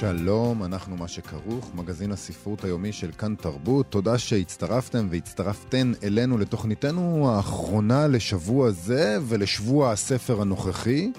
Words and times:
שלום, 0.00 0.64
אנחנו 0.64 0.96
מה 0.96 1.08
שכרוך, 1.08 1.70
מגזין 1.74 2.12
הספרות 2.12 2.64
היומי 2.64 2.92
של 2.92 3.10
כאן 3.18 3.34
תרבות. 3.34 3.86
תודה 3.90 4.18
שהצטרפתם 4.18 5.06
והצטרפתן 5.10 5.92
אלינו 6.02 6.38
לתוכניתנו 6.38 7.30
האחרונה 7.30 8.06
לשבוע 8.06 8.70
זה 8.70 9.18
ולשבוע 9.22 9.92
הספר 9.92 10.40
הנוכחי. 10.40 11.12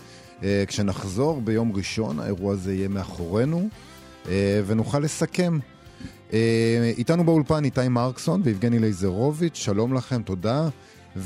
אה, 0.44 0.64
כשנחזור 0.68 1.42
ביום 1.42 1.72
ראשון, 1.76 2.20
האירוע 2.20 2.54
הזה 2.54 2.74
יהיה 2.74 2.88
מאחורינו, 2.88 3.68
אה, 4.28 4.62
ונוכל 4.66 5.00
לסכם. 5.00 5.60
אה, 6.34 6.94
איתנו 6.98 7.24
באולפן 7.24 7.66
איתי 7.66 7.88
מרקסון 7.88 8.42
ויבגני 8.44 8.80
לייזרוביץ', 8.80 9.56
שלום 9.56 9.94
לכם, 9.94 10.22
תודה. 10.24 10.70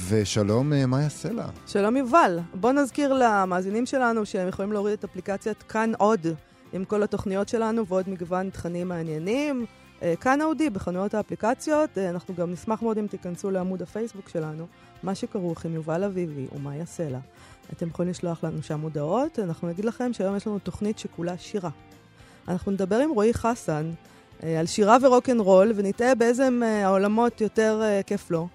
ושלום, 0.08 0.70
מאיה 0.88 1.09
סלע. 1.09 1.45
שלום 1.67 1.95
יובל. 1.95 2.39
בוא 2.53 2.72
נזכיר 2.72 3.13
למאזינים 3.13 3.86
שלנו 3.86 4.25
שהם 4.25 4.47
יכולים 4.47 4.72
להוריד 4.72 4.94
את 4.94 5.03
אפליקציית 5.03 5.63
כאן 5.63 5.91
עוד. 5.97 6.27
עם 6.73 6.86
כל 6.86 7.04
התוכניות 7.04 7.50
שלנו 7.50 7.88
ועוד 7.88 8.09
מגוון 8.09 8.50
תכנים 8.50 8.88
מעניינים. 8.88 9.66
אה, 10.02 10.14
כאן 10.16 10.41
אודי 10.41 10.70
בחנויות 10.70 11.14
האפליקציות, 11.14 11.98
אה, 11.98 12.09
אנחנו 12.09 12.36
גם 12.36 12.52
נשמח 12.52 12.82
מאוד 12.82 12.98
אם 12.98 13.08
תיכנסו 13.08 13.52
לעמוד 13.52 13.82
הפייסבוק 13.82 14.30
שלנו, 14.30 14.67
מה 15.03 15.16
שכרוך 15.16 15.66
עם 15.66 15.73
יובל 15.73 16.03
אביבי 16.03 16.48
ומאיה 16.56 16.86
סלע. 16.86 17.20
אתם 17.73 17.88
יכולים 17.88 18.11
לשלוח 18.11 18.44
לנו 18.44 18.64
שם 18.64 18.81
הודעות, 18.81 19.39
אנחנו 19.39 19.67
נגיד 19.67 19.86
לכם 19.86 20.14
שהיום 20.14 20.36
יש 20.36 20.48
לנו 20.48 20.59
תוכנית 20.59 21.00
שכולה 21.00 21.38
שירה. 21.38 21.70
אנחנו 22.48 22.72
נדבר 22.72 22.95
עם 22.95 23.09
רועי 23.09 23.33
חסן 23.33 23.92
אה, 24.44 24.59
על 24.59 24.66
שירה 24.66 24.98
ורוקנרול, 25.02 25.72
ונתאה 25.76 26.16
באיזה 26.16 26.50
העולמות 26.61 27.42
יותר 27.42 27.81
כיף 28.06 28.31
לו 28.31 28.48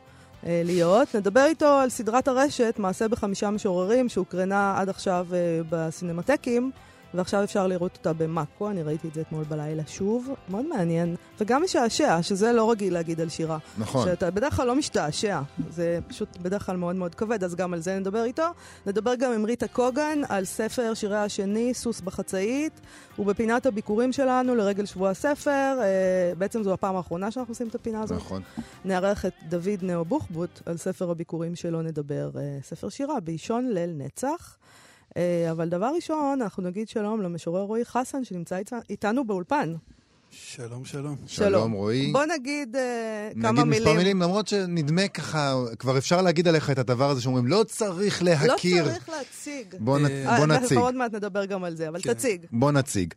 להיות. 0.47 1.17
נדבר 1.17 1.45
איתו 1.45 1.67
על 1.67 1.91
סדרת 1.91 2.29
הרשת, 2.29 2.75
מעשה 2.79 3.09
בחמישה 3.09 3.51
משוררים, 3.51 4.09
שהוקרנה 4.09 4.75
עד 4.79 4.89
עכשיו 4.89 5.27
בסינמטקים. 5.71 6.71
ועכשיו 7.15 7.45
אפשר 7.45 7.67
לראות 7.67 7.97
אותה 7.97 8.13
במאקו, 8.13 8.71
אני 8.71 8.83
ראיתי 8.83 9.09
את 9.09 9.15
זה 9.15 9.21
אתמול 9.21 9.45
בלילה 9.45 9.83
שוב, 9.87 10.29
מאוד 10.49 10.67
מעניין, 10.67 11.17
וגם 11.41 11.63
משעשע, 11.63 12.23
שזה 12.23 12.53
לא 12.53 12.71
רגיל 12.71 12.93
להגיד 12.93 13.21
על 13.21 13.29
שירה. 13.29 13.59
נכון. 13.79 14.05
שאתה 14.05 14.31
בדרך 14.31 14.57
כלל 14.57 14.67
לא 14.67 14.75
משתעשע, 14.75 15.41
זה 15.71 15.99
פשוט 16.09 16.29
בדרך 16.43 16.67
כלל 16.67 16.77
מאוד 16.77 16.97
מאוד 16.97 17.15
כבד, 17.15 17.45
אז 17.45 17.55
גם 17.55 17.75
על 17.75 17.81
זה 17.81 17.99
נדבר 17.99 18.25
איתו. 18.25 18.43
נדבר 18.87 19.15
גם 19.15 19.33
עם 19.33 19.45
ריטה 19.45 19.69
קוגן 19.69 20.19
על 20.29 20.45
ספר 20.45 20.95
שירי 20.95 21.17
השני, 21.17 21.75
סוס 21.75 22.01
בחצאית, 22.01 22.81
ובפינת 23.19 23.67
הביקורים 23.67 24.13
שלנו 24.13 24.55
לרגל 24.55 24.87
שבוע 24.87 25.11
הספר, 25.11 25.79
אה, 25.81 26.33
בעצם 26.39 26.63
זו 26.63 26.73
הפעם 26.73 26.97
האחרונה 26.97 27.31
שאנחנו 27.31 27.53
עושים 27.53 27.69
את 27.69 27.75
הפינה 27.75 28.03
הזאת. 28.03 28.19
נכון. 28.19 28.43
נארח 28.85 29.27
את 29.27 29.33
דוד 29.49 29.83
נאו 29.83 30.05
בוחבוט 30.05 30.61
על 30.67 30.77
ספר 30.77 31.11
הביקורים 31.11 31.57
שלו, 31.57 31.83
נדבר 31.83 32.31
אה, 32.37 32.59
ספר 32.63 32.89
שירה, 32.89 33.21
באישון 33.21 33.71
ליל 33.71 33.91
נצח. 33.97 34.57
אה, 35.17 35.51
אבל 35.51 35.69
דבר 35.69 35.91
ראשון, 35.95 36.43
אנחנו 36.43 36.63
נגיד 36.63 36.89
שלום 36.89 37.23
למשורר 37.23 37.63
רועי 37.63 37.85
חסן, 37.85 38.25
שנמצא 38.25 38.59
איתנו 38.91 39.25
באולפן. 39.27 39.75
שלום, 40.37 40.85
שלום. 40.85 41.17
שלום, 41.27 41.73
רועי. 41.73 42.13
בוא 42.13 42.25
נגיד 42.25 42.77
uh, 42.77 43.43
כמה 43.43 43.53
מילים. 43.53 43.69
נגיד 43.71 43.83
מספר 43.83 43.97
מילים, 43.97 44.23
למרות 44.23 44.49
שנדמה 44.49 45.09
ככה, 45.09 45.55
כבר 45.79 45.99
אפשר 45.99 46.23
להגיד 46.23 46.49
עליך 46.49 46.71
את 46.71 46.79
הדבר 46.79 47.11
הזה 47.11 47.21
שאומרים, 47.23 47.47
לא 47.47 47.65
צריך 47.69 48.23
להכיר. 48.23 48.85
לא 48.85 48.89
צריך 48.91 49.09
להציג. 49.09 49.75
בוא, 49.79 49.99
נ... 49.99 50.07
אה, 50.07 50.37
בוא 50.39 50.47
נציג. 50.47 50.63
אנחנו 50.63 50.81
עוד 50.81 50.95
מעט 50.95 51.15
נדבר 51.15 51.45
גם 51.45 51.65
על 51.65 51.77
זה, 51.77 51.89
אבל 51.89 52.01
כן. 52.03 52.13
תציג. 52.13 52.47
בוא 52.53 52.73
נציג. 52.73 53.15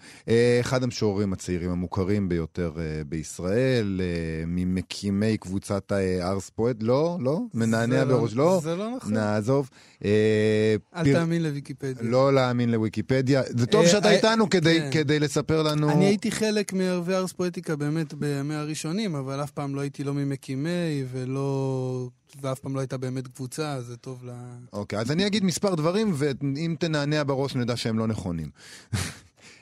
אחד 0.62 0.84
המשוררים 0.84 1.34
הצעירים 1.34 1.72
המוכרים 1.72 2.30
ביותר 2.30 2.72
בישראל, 3.10 4.02
ממקימי 4.48 5.38
קבוצת 5.38 5.92
הארס 5.92 6.50
פואט, 6.50 6.76
לא, 6.82 7.18
לא, 7.22 7.40
מנענע 7.54 8.04
לא- 8.04 8.18
בראש, 8.18 8.34
לא. 8.34 8.60
זה 8.64 8.76
לא 8.76 8.96
נכון. 8.98 9.14
נעזוב. 9.14 9.70
אל 10.06 11.04
פיר... 11.04 11.20
תאמין 11.20 11.44
לוויקיפדיה. 11.44 11.94
לא 12.02 12.34
להאמין 12.34 12.72
לוויקיפדיה. 12.72 13.42
זה 13.48 13.66
טוב 13.66 13.88
שאתה 13.88 14.12
איתנו 14.12 14.50
כדי, 14.50 14.80
כן. 14.80 14.90
כדי 14.92 15.20
לספר 15.20 15.64
לנו... 15.64 15.92
אני 15.92 16.06
הייתי 16.06 16.32
חלק 16.32 16.74
מערבי... 17.08 17.22
וארס 17.22 17.34
פואטיקה 17.34 17.76
באמת 17.76 18.14
בימי 18.14 18.56
הראשונים, 18.56 19.16
אבל 19.16 19.44
אף 19.44 19.52
פעם 19.52 19.76
לא 19.76 19.82
הייתי 19.82 20.04
לא 20.04 20.14
ממקימי 20.14 21.04
ולא... 21.12 22.10
ואף 22.42 22.60
פעם 22.60 22.76
לא 22.76 22.80
הייתה 22.80 22.98
באמת 22.98 23.28
קבוצה, 23.28 23.82
זה 23.82 23.98
טוב 23.98 24.26
ל... 24.26 24.32
אוקיי, 24.74 25.00
אז 25.00 25.12
אני 25.12 25.28
אגיד 25.28 25.44
מספר 25.44 25.76
דברים, 25.76 26.12
ואם 26.16 26.76
תנענע 26.80 27.24
בראש 27.24 27.56
נדע 27.56 27.78
שהם 27.78 28.00
לא 28.00 28.08
נכונים. 28.08 28.50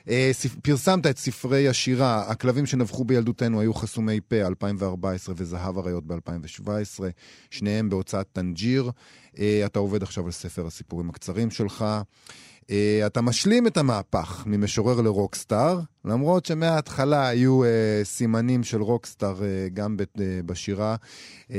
אה, 0.08 0.30
פרסמת 0.62 1.06
את 1.06 1.18
ספרי 1.18 1.68
השירה, 1.68 2.30
הכלבים 2.30 2.66
שנבחו 2.66 3.04
בילדותנו 3.04 3.60
היו 3.60 3.74
חסומי 3.74 4.20
פה, 4.28 4.46
2014, 4.46 5.34
וזהב 5.38 5.78
אריות 5.78 6.06
ב-2017, 6.06 7.00
שניהם 7.50 7.88
בהוצאת 7.88 8.26
טנג'יר. 8.32 8.90
אה, 9.38 9.62
אתה 9.66 9.78
עובד 9.78 10.02
עכשיו 10.02 10.26
על 10.26 10.32
ספר 10.32 10.66
הסיפורים 10.66 11.10
הקצרים 11.10 11.50
שלך. 11.50 11.84
אה, 12.70 13.06
אתה 13.06 13.20
משלים 13.20 13.66
את 13.66 13.76
המהפך 13.76 14.42
ממשורר 14.46 15.00
לרוקסטאר, 15.00 15.80
למרות 16.04 16.46
שמההתחלה 16.46 17.28
היו 17.28 17.64
uh, 17.64 17.66
סימנים 18.04 18.64
של 18.64 18.82
רוקסטאר 18.82 19.38
uh, 19.38 19.42
גם 19.74 19.96
ב, 19.96 20.02
uh, 20.02 20.20
בשירה. 20.46 20.96
Uh, 21.48 21.52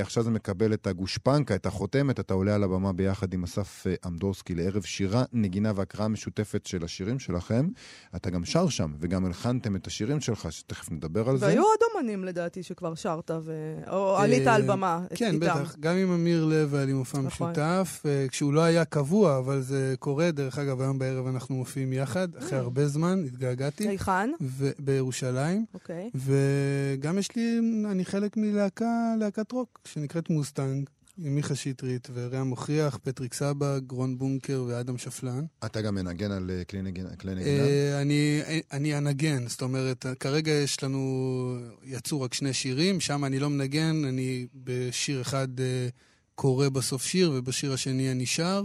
עכשיו 0.00 0.22
זה 0.22 0.30
מקבל 0.30 0.72
את 0.74 0.86
הגושפנקה, 0.86 1.54
את 1.54 1.66
החותמת, 1.66 2.20
אתה 2.20 2.34
עולה 2.34 2.54
על 2.54 2.64
הבמה 2.64 2.92
ביחד 2.92 3.34
עם 3.34 3.44
אסף 3.44 3.86
uh, 3.86 4.08
אמדורסקי 4.08 4.54
לערב 4.54 4.82
שירה, 4.82 5.24
נגינה 5.32 5.72
והקראה 5.74 6.08
משותפת 6.08 6.66
של 6.66 6.84
השירים 6.84 7.18
שלכם. 7.18 7.68
אתה 8.16 8.30
גם 8.30 8.44
שר 8.44 8.68
שם, 8.68 8.94
וגם 9.00 9.24
הלחנתם 9.24 9.76
את 9.76 9.86
השירים 9.86 10.20
שלך, 10.20 10.52
שתכף 10.52 10.90
נדבר 10.90 11.28
על 11.28 11.36
זה. 11.36 11.46
והיו 11.46 11.62
עוד 11.62 11.78
אומנים 11.94 12.24
לדעתי 12.24 12.62
שכבר 12.62 12.94
שרת, 12.94 13.30
ו... 13.30 13.74
או 13.90 14.16
עלית 14.16 14.46
על 14.46 14.62
במה 14.62 15.00
כן. 15.14 15.40
בטח, 15.40 15.76
גם 15.80 15.96
עם 15.96 16.12
אמיר 16.12 16.44
לב 16.44 16.74
היה 16.74 16.84
לי 16.84 16.92
מופע. 16.92 17.18
משותף, 17.18 18.02
כשהוא 18.28 18.52
לא 18.52 18.60
היה 18.60 18.84
קבוע, 18.84 19.38
אבל 19.38 19.60
זה 19.60 19.94
קורה, 19.98 20.30
דרך 20.44 20.58
אגב, 20.58 20.80
היום 20.80 20.98
בערב 20.98 21.26
אנחנו 21.26 21.54
מופיעים 21.54 21.92
יחד, 21.92 22.36
אחרי 22.36 22.58
הרבה 22.58 22.86
זמן, 22.86 23.24
התגעגעתי. 23.26 23.88
היכן? 23.88 24.30
בירושלים. 24.78 25.64
אוקיי. 25.74 26.10
וגם 26.14 27.18
יש 27.18 27.36
לי, 27.36 27.58
אני 27.90 28.04
חלק 28.04 28.36
מלהקה, 28.36 29.14
להקת 29.18 29.52
רוק, 29.52 29.80
שנקראת 29.84 30.30
מוסטנג. 30.30 30.90
עם 31.18 31.34
מיכה 31.34 31.54
שטרית 31.54 32.08
וריאה 32.14 32.44
מוכריח, 32.44 32.98
פטריק 33.02 33.34
סבא, 33.34 33.78
גרון 33.78 34.18
בונקר 34.18 34.64
ואדם 34.68 34.98
שפלן. 34.98 35.44
אתה 35.64 35.80
גם 35.80 35.94
מנגן 35.94 36.30
על 36.30 36.50
אה, 36.50 36.64
כלי 36.64 36.82
נגינה? 36.82 37.08
אה, 37.36 38.02
אני, 38.02 38.40
אני 38.72 38.98
אנגן, 38.98 39.48
זאת 39.48 39.62
אומרת, 39.62 40.06
כרגע 40.20 40.52
יש 40.52 40.82
לנו, 40.82 41.56
יצאו 41.84 42.20
רק 42.20 42.34
שני 42.34 42.52
שירים, 42.52 43.00
שם 43.00 43.24
אני 43.24 43.38
לא 43.38 43.50
מנגן, 43.50 44.04
אני 44.04 44.46
בשיר 44.54 45.20
אחד 45.20 45.60
אה, 45.60 45.88
קורא 46.34 46.68
בסוף 46.68 47.04
שיר, 47.04 47.32
ובשיר 47.34 47.72
השני 47.72 48.12
אני 48.12 48.26
שר. 48.26 48.62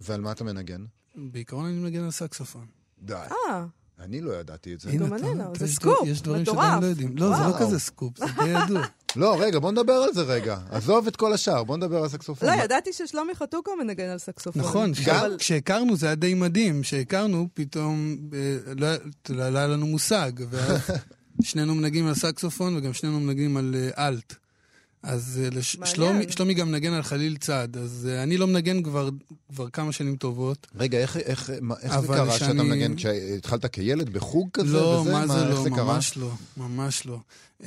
ועל 0.00 0.20
מה 0.20 0.32
אתה 0.32 0.44
מנגן? 0.44 0.84
בעיקרון 1.16 1.64
אני 1.64 1.78
מנגן 1.78 2.04
על 2.04 2.10
סקסופון. 2.10 2.66
די. 3.02 3.14
אה. 3.14 3.66
אני 4.00 4.20
לא 4.20 4.32
ידעתי 4.32 4.74
את 4.74 4.80
זה. 4.80 4.90
גם 4.92 5.14
אני 5.14 5.38
לא, 5.38 5.44
זה 5.58 5.68
סקופ, 5.68 5.92
מטורף. 5.92 6.08
יש 6.08 6.22
דברים 6.22 6.44
שעדיין 6.44 6.80
לא 6.82 6.86
יודעים. 6.86 7.16
לא, 7.16 7.36
זה 7.36 7.42
לא 7.42 7.58
כזה 7.60 7.78
סקופ, 7.78 8.18
זה 8.18 8.24
די 8.36 8.48
ידוע. 8.48 8.82
לא, 9.16 9.36
רגע, 9.40 9.58
בוא 9.58 9.70
נדבר 9.72 9.92
על 9.92 10.12
זה 10.12 10.22
רגע. 10.22 10.58
עזוב 10.70 11.06
את 11.06 11.16
כל 11.16 11.32
השאר, 11.32 11.64
בוא 11.64 11.76
נדבר 11.76 12.02
על 12.02 12.08
סקסופון. 12.08 12.48
לא, 12.48 12.54
ידעתי 12.54 12.92
ששלומי 12.92 13.34
חתוקו 13.34 13.76
מנגן 13.76 14.08
על 14.08 14.18
סקסופון. 14.18 14.62
נכון, 14.62 14.92
כשהכרנו 15.38 15.96
זה 15.96 16.06
היה 16.06 16.14
די 16.14 16.34
מדהים. 16.34 16.82
כשהכרנו, 16.82 17.48
פתאום 17.54 18.16
אה, 18.32 18.74
לא, 18.74 18.88
לא 19.28 19.58
היה 19.58 19.66
לנו 19.66 19.86
מושג. 19.86 20.32
שנינו 21.42 21.74
מנגנים 21.74 22.06
על 22.06 22.14
סקסופון 22.14 22.76
וגם 22.76 22.92
שנינו 22.92 23.20
מנגנים 23.20 23.56
על 23.56 23.74
אה, 23.74 24.08
אלט. 24.08 24.34
אז 25.02 25.40
אה, 25.56 25.62
שלומי, 25.62 26.24
שלומי 26.30 26.54
גם 26.54 26.68
מנגן 26.68 26.92
על 26.92 27.02
חליל 27.02 27.36
צד, 27.36 27.68
אז 27.76 28.08
uh, 28.10 28.22
אני 28.22 28.36
לא 28.36 28.46
מנגן 28.46 28.82
כבר, 28.82 29.08
כבר 29.52 29.70
כמה 29.70 29.92
שנים 29.92 30.16
טובות. 30.16 30.66
רגע, 30.76 30.98
איך, 30.98 31.16
איך, 31.16 31.50
איך 31.82 32.00
זה 32.00 32.06
קרה 32.06 32.38
שאני... 32.38 32.50
שאתה 32.50 32.62
מנגן? 32.62 32.96
כשהתחלת 32.96 33.66
כילד 33.66 34.08
בחוג 34.08 34.48
כזה? 34.52 34.72
לא, 34.72 34.78
וזה? 34.80 35.12
מה 35.12 35.26
זה 35.26 35.32
מה, 35.32 35.50
לא, 35.50 35.64
ממש 35.70 36.10
קרה? 36.10 36.22
לא, 36.24 36.30
ממש 36.56 37.06
לא. 37.06 37.18
אה, 37.62 37.64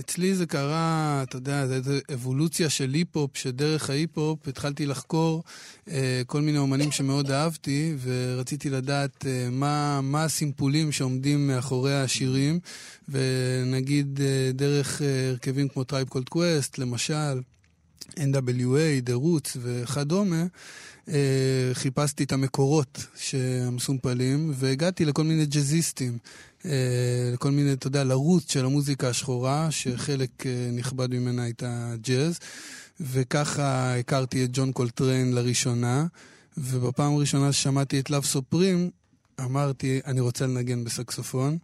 אצלי 0.00 0.34
זה 0.34 0.46
קרה, 0.46 1.20
אתה 1.22 1.36
יודע, 1.36 1.80
זו 1.80 1.92
אבולוציה 2.14 2.70
של 2.70 2.90
היפ-הופ, 2.90 3.36
שדרך 3.36 3.90
ההיפ-הופ 3.90 4.48
התחלתי 4.48 4.86
לחקור 4.86 5.42
אה, 5.86 5.90
כל 6.26 6.40
מיני 6.40 6.58
אומנים 6.58 6.92
שמאוד 6.92 7.30
אהבתי, 7.30 7.94
ורציתי 8.02 8.70
לדעת 8.70 9.24
אה, 9.24 9.26
מה, 9.50 10.00
מה 10.00 10.24
הסימפולים 10.24 10.92
שעומדים 10.92 11.46
מאחורי 11.46 12.00
השירים, 12.00 12.60
ונגיד 13.08 14.18
אה, 14.18 14.56
דרך 14.56 15.00
אה, 15.00 15.04
הרכבים 15.30 15.68
כמו 15.68 15.84
Tribe 15.84 16.08
Called 16.08 16.28
Quest, 16.28 16.78
למשל. 16.78 17.40
NWA, 18.10 19.08
The 19.08 19.12
Roots 19.12 19.56
וכדומה, 19.62 20.46
אה, 21.08 21.70
חיפשתי 21.72 22.24
את 22.24 22.32
המקורות 22.32 23.06
המסומפלים, 23.66 24.52
והגעתי 24.54 25.04
לכל 25.04 25.24
מיני 25.24 25.46
ג'אזיסטים, 25.46 26.18
אה, 26.64 27.30
לכל 27.32 27.50
מיני, 27.50 27.72
אתה 27.72 27.86
יודע, 27.86 28.04
ל 28.04 28.12
roots 28.12 28.52
של 28.52 28.64
המוזיקה 28.64 29.08
השחורה, 29.08 29.70
שחלק 29.70 30.46
אה, 30.46 30.70
נכבד 30.72 31.14
ממנה 31.14 31.42
הייתה 31.42 31.94
ג'אז, 32.00 32.38
וככה 33.00 33.96
הכרתי 33.98 34.44
את 34.44 34.50
ג'ון 34.52 34.72
קולטריין 34.72 35.32
לראשונה, 35.32 36.06
ובפעם 36.56 37.12
הראשונה 37.12 37.52
ששמעתי 37.52 38.00
את 38.00 38.10
Love 38.10 38.24
Supreme, 38.24 38.90
אמרתי, 39.40 40.00
אני 40.06 40.20
רוצה 40.20 40.46
לנגן 40.46 40.84
בסקסופון, 40.84 41.58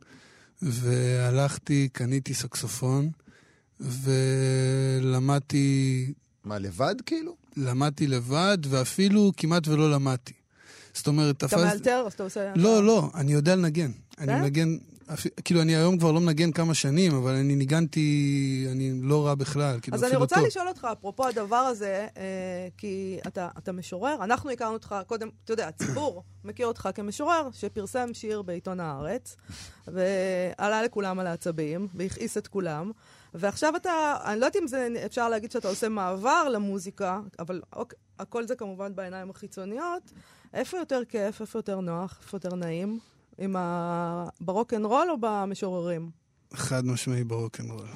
והלכתי, 0.63 1.89
קניתי 1.93 2.35
סקסופון, 2.35 3.11
ולמדתי... 5.01 6.13
מה, 6.45 6.59
לבד 6.59 6.95
כאילו? 7.07 7.37
למדתי 7.57 8.07
לבד, 8.07 8.59
ואפילו 8.69 9.33
כמעט 9.37 9.69
ולא 9.69 9.91
למדתי. 9.91 10.33
זאת 10.95 11.07
אומרת, 11.07 11.39
תפס... 11.39 11.53
אתה 11.53 11.65
מאלתר? 11.65 12.05
אז 12.07 12.13
אתה 12.13 12.23
עושה... 12.23 12.53
לא, 12.57 12.85
לא, 12.85 13.11
אני 13.15 13.33
יודע 13.33 13.57
לנגן. 13.57 13.91
אני 14.19 14.27
כן? 14.27 14.41
מנגן, 14.41 14.77
כאילו, 15.45 15.63
אני 15.63 15.77
היום 15.77 15.99
כבר 15.99 16.13
לא 16.13 16.21
מנגן 16.21 16.53
כמה 16.53 16.75
שנים, 16.75 17.15
אבל 17.15 17.35
אני 17.35 17.57
ניגנתי, 17.57 18.67
אני 18.73 18.93
לא 19.03 19.27
רע 19.27 19.35
בכלל, 19.35 19.79
כאילו, 19.83 19.97
אז 19.97 20.05
אני 20.05 20.17
רוצה 20.17 20.37
טוב. 20.37 20.45
לשאול 20.45 20.69
אותך, 20.69 20.87
אפרופו 20.93 21.27
הדבר 21.27 21.57
הזה, 21.57 22.07
אה, 22.17 22.69
כי 22.77 23.19
אתה, 23.27 23.49
אתה 23.59 23.73
משורר, 23.73 24.17
אנחנו 24.25 24.51
הכרנו 24.51 24.73
אותך 24.73 24.95
קודם, 25.07 25.29
אתה 25.45 25.53
יודע, 25.53 25.69
הציבור 25.69 26.23
מכיר 26.45 26.67
אותך 26.67 26.89
כמשורר, 26.95 27.49
שפרסם 27.53 28.15
שיר 28.15 28.43
בעיתון 28.43 28.81
הארץ, 28.81 29.37
ועלה 29.89 30.83
לכולם 30.83 31.19
על 31.19 31.27
העצבים, 31.27 31.89
והכעיס 31.95 32.37
את 32.37 32.47
כולם. 32.47 32.91
ועכשיו 33.35 33.77
אתה, 33.77 34.17
אני 34.25 34.41
לא 34.41 34.47
יודעת 34.47 34.63
אם 34.63 34.67
זה, 34.67 34.89
אפשר 35.07 35.29
להגיד 35.29 35.53
שאתה 35.53 35.69
עושה 35.69 35.89
מעבר 35.89 36.49
למוזיקה, 36.49 37.21
אבל 37.39 37.61
אוקיי, 37.73 37.99
הכל 38.19 38.47
זה 38.47 38.55
כמובן 38.55 38.95
בעיניים 38.95 39.31
החיצוניות. 39.31 40.13
איפה 40.55 40.79
יותר 40.79 41.03
כיף, 41.09 41.41
איפה 41.41 41.59
יותר 41.59 41.81
נוח, 41.81 42.19
איפה 42.23 42.37
יותר 42.37 42.55
נעים? 42.55 42.99
עם 43.39 43.57
ה... 43.57 44.25
ברוקנרול 44.41 45.11
או 45.11 45.17
במשוררים? 45.21 46.11
חד 46.55 46.87
משמעי 46.87 47.25
ברוקנרול. 47.25 47.87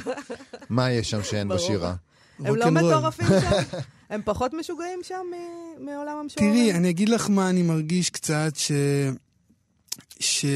מה 0.70 0.90
יש 0.90 1.10
שם 1.10 1.22
שאין 1.22 1.48
בשירה? 1.48 1.94
הם 2.38 2.56
לא 2.56 2.70
מטורפים 2.70 3.26
שם? 3.26 3.78
הם 4.10 4.20
פחות 4.24 4.54
משוגעים 4.54 5.00
שם 5.02 5.26
מעולם 5.78 6.16
המשוררים? 6.16 6.52
תראי, 6.52 6.72
אני 6.72 6.90
אגיד 6.90 7.08
לך 7.08 7.30
מה 7.30 7.50
אני 7.50 7.62
מרגיש 7.62 8.10
קצת, 8.10 8.52
ש... 8.56 8.72
ש... 10.20 10.46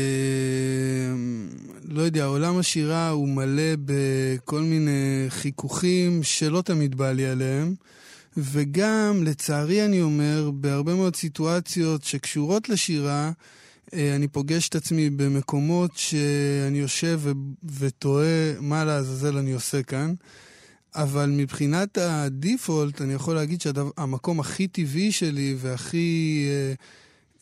לא 1.84 2.02
יודע, 2.02 2.24
עולם 2.24 2.58
השירה 2.58 3.08
הוא 3.08 3.28
מלא 3.28 3.72
בכל 3.84 4.60
מיני 4.60 5.26
חיכוכים 5.28 6.22
שלא 6.22 6.62
תמיד 6.62 6.94
בא 6.94 7.12
לי 7.12 7.26
עליהם. 7.26 7.74
וגם, 8.36 9.22
לצערי 9.24 9.84
אני 9.84 10.02
אומר, 10.02 10.50
בהרבה 10.54 10.94
מאוד 10.94 11.16
סיטואציות 11.16 12.04
שקשורות 12.04 12.68
לשירה, 12.68 13.24
אה, 13.24 13.30
אני 13.94 14.29
פוגש 14.29 14.69
את 14.69 14.75
עצמי 14.75 15.11
במקומות 15.11 15.91
שאני 15.97 16.79
יושב 16.79 17.21
ותוהה 17.79 18.55
מה 18.61 18.85
לעזאזל 18.85 19.37
אני 19.37 19.53
עושה 19.53 19.83
כאן. 19.83 20.15
אבל 20.94 21.31
מבחינת 21.31 21.99
הדיפולט, 21.99 23.03
אני 23.03 23.12
יכול 23.12 23.35
להגיד 23.35 23.61
שהמקום 23.61 24.41
הכי 24.41 24.69
טבעי 24.69 25.12
שלי 25.12 25.56
והכי... 25.59 26.47
אה, 26.49 26.75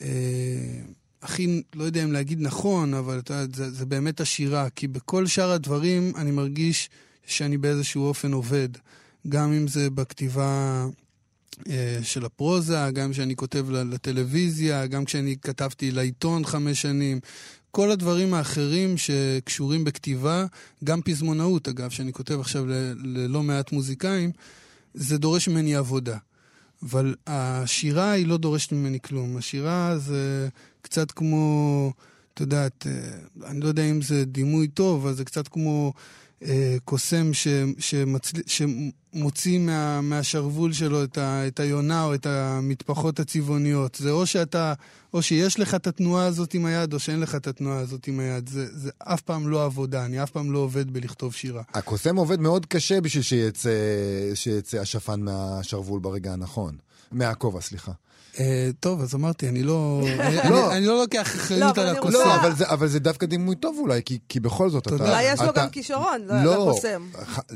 אה, 0.07 0.81
הכי, 1.23 1.63
לא 1.75 1.85
יודע 1.85 2.05
אם 2.05 2.13
להגיד 2.13 2.41
נכון, 2.41 2.95
אבל 2.95 3.19
אתה, 3.19 3.45
זה, 3.55 3.71
זה 3.71 3.87
באמת 3.87 4.21
השירה. 4.21 4.71
כי 4.71 4.89
בכל 4.89 5.27
שאר 5.27 5.51
הדברים 5.51 6.13
אני 6.17 6.31
מרגיש 6.31 6.91
שאני 7.27 7.59
באיזשהו 7.59 8.05
אופן 8.05 8.33
עובד. 8.33 8.69
גם 9.29 9.53
אם 9.53 9.69
זה 9.69 9.91
בכתיבה 9.91 10.43
אה, 10.43 11.04
של 12.03 12.25
הפרוזה, 12.25 12.91
גם 12.93 13.13
כשאני 13.13 13.37
כותב 13.37 13.71
לטלוויזיה, 13.71 14.87
גם 14.87 15.05
כשאני 15.05 15.37
כתבתי 15.43 15.91
לעיתון 15.91 16.45
חמש 16.45 16.83
שנים. 16.83 17.21
כל 17.71 17.91
הדברים 17.91 18.35
האחרים 18.35 18.95
שקשורים 18.97 19.85
בכתיבה, 19.85 20.47
גם 20.85 21.03
פזמונאות 21.03 21.69
אגב, 21.69 21.91
שאני 21.91 22.13
כותב 22.13 22.41
עכשיו 22.41 22.65
ללא 23.05 23.43
מעט 23.43 23.73
מוזיקאים, 23.73 24.31
זה 24.95 25.19
דורש 25.19 25.49
ממני 25.49 25.77
עבודה. 25.77 26.17
אבל 26.83 27.15
השירה 27.27 28.11
היא 28.11 28.27
לא 28.27 28.37
דורשת 28.37 28.73
ממני 28.73 29.01
כלום. 29.01 29.37
השירה 29.37 29.99
זה 29.99 30.49
קצת 30.83 31.11
כמו, 31.11 31.93
את 32.35 32.41
יודעת, 32.41 32.87
אה, 32.87 33.51
אני 33.51 33.61
לא 33.61 33.69
יודע 33.69 33.83
אם 33.83 34.03
זה 34.03 34.25
דימוי 34.25 34.69
טוב, 34.69 35.07
אבל 35.07 35.15
זה 35.15 35.25
קצת 35.25 35.49
כמו 35.49 35.93
אה, 35.93 35.93
קוסם 36.85 37.35
ש, 37.35 37.49
שמצל, 37.79 38.39
שמוציא 38.47 39.59
מה, 39.59 40.01
מהשרוול 40.01 40.73
שלו 40.73 41.05
את, 41.05 41.19
ה, 41.19 41.47
את 41.47 41.61
היונה 41.61 42.05
או 42.05 42.15
את 42.15 42.27
המטפחות 42.27 43.21
הצבעוניות. 43.21 43.95
זה 43.95 44.11
או 44.11 44.27
שאתה, 44.27 44.73
או 45.15 45.23
שיש 45.23 45.61
לך 45.61 45.75
את 45.75 45.87
התנועה 45.87 46.27
הזאת 46.27 46.55
עם 46.55 46.67
היד, 46.67 46.95
או 46.95 46.99
שאין 46.99 47.21
לך 47.21 47.35
את 47.35 47.47
התנועה 47.47 47.79
הזאת 47.79 48.07
עם 48.07 48.21
היד. 48.21 48.49
זה, 48.49 48.67
זה 48.79 48.91
אף 48.99 49.21
פעם 49.21 49.49
לא 49.49 49.65
עבודה, 49.65 50.05
אני 50.05 50.23
אף 50.23 50.31
פעם 50.31 50.53
לא 50.53 50.59
עובד 50.59 50.91
בלכתוב 50.91 51.35
שירה. 51.35 51.63
הקוסם 51.75 52.17
עובד 52.17 52.41
מאוד 52.41 52.67
קשה 52.67 53.01
בשביל 53.01 53.23
שיצא, 53.23 53.71
שיצא 54.35 54.79
השפן 54.79 55.21
מהשרוול 55.21 56.01
ברגע 56.01 56.33
הנכון. 56.33 56.77
מהכובע, 57.13 57.61
סליחה. 57.61 57.93
אה, 58.39 58.71
טוב, 58.81 59.01
אז 59.03 59.15
אמרתי, 59.15 59.49
אני 59.49 59.63
לא... 59.63 60.03
לא. 60.51 60.73
אני 60.77 60.87
לא 60.87 61.01
לוקח 61.01 61.35
אחריות 61.37 61.79
לא, 61.79 61.83
על 61.83 61.97
הקוסם. 61.97 62.13
לא, 62.13 62.35
אבל 62.71 62.89
זה 62.89 62.99
דווקא 62.99 63.27
דימוי 63.27 63.57
טוב 63.57 63.77
אולי, 63.79 64.01
כי 64.29 64.41
בכל 64.41 64.71
זאת 64.71 64.87
אתה... 64.87 64.95
אולי 64.95 65.33
יש 65.33 65.41
לו 65.41 65.53
גם 65.55 65.69
כישרון 65.69 66.21
לא, 66.27 66.69
לקוסם. 66.69 67.09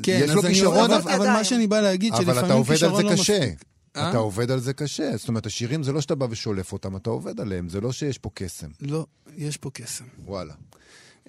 כן, 0.03 0.21
יש 0.25 0.31
לו 0.31 0.43
כישרון, 0.43 0.91
אבל 0.91 1.27
מה 1.27 1.45
שאני 1.45 1.67
בא 1.67 1.81
להגיד, 1.81 2.15
שלפעמים 2.17 2.65
כישרון 2.65 3.05
לא 3.05 3.13
מספיק. 3.13 3.65
אה? 3.97 4.11
אתה 4.11 4.19
עובד 4.19 4.51
על 4.51 4.61
זה 4.61 4.73
קשה. 4.73 5.17
זאת 5.17 5.29
אומרת, 5.29 5.47
השירים 5.47 5.83
זה 5.83 5.93
לא 5.93 6.01
שאתה 6.01 6.15
בא 6.15 6.27
ושולף 6.31 6.73
אותם, 6.73 6.97
אתה 6.97 7.11
עובד 7.11 7.41
עליהם, 7.41 7.69
זה 7.69 7.81
לא 7.81 7.93
שיש 7.93 8.19
פה 8.19 8.31
קסם. 8.35 8.67
לא, 8.81 9.07
יש 9.37 9.57
פה 9.57 9.71
קסם. 9.71 10.05
וואלה. 10.27 10.55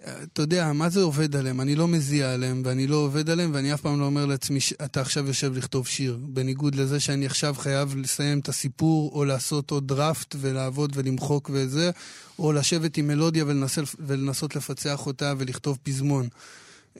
אתה 0.03 0.41
יודע, 0.41 0.73
מה 0.73 0.89
זה 0.89 1.01
עובד 1.01 1.35
עליהם? 1.35 1.61
אני 1.61 1.75
לא 1.75 1.87
מזיע 1.87 2.33
עליהם, 2.33 2.61
ואני 2.65 2.87
לא 2.87 2.95
עובד 2.95 3.29
עליהם, 3.29 3.51
ואני 3.53 3.73
אף 3.73 3.81
פעם 3.81 3.99
לא 3.99 4.05
אומר 4.05 4.25
לעצמי, 4.25 4.59
אתה 4.85 5.01
עכשיו 5.01 5.27
יושב 5.27 5.57
לכתוב 5.57 5.87
שיר. 5.87 6.17
בניגוד 6.21 6.75
לזה 6.75 6.99
שאני 6.99 7.25
עכשיו 7.25 7.55
חייב 7.57 7.95
לסיים 7.95 8.39
את 8.39 8.49
הסיפור, 8.49 9.11
או 9.13 9.25
לעשות 9.25 9.71
עוד 9.71 9.87
דראפט, 9.87 10.35
ולעבוד 10.39 10.91
ולמחוק 10.95 11.49
וזה, 11.53 11.91
או 12.39 12.51
לשבת 12.53 12.97
עם 12.97 13.07
מלודיה 13.07 13.45
ולנסות, 13.45 13.95
ולנסות 13.99 14.55
לפצח 14.55 15.05
אותה 15.07 15.33
ולכתוב 15.37 15.77
פזמון. 15.83 16.27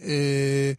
אה, 0.01 0.72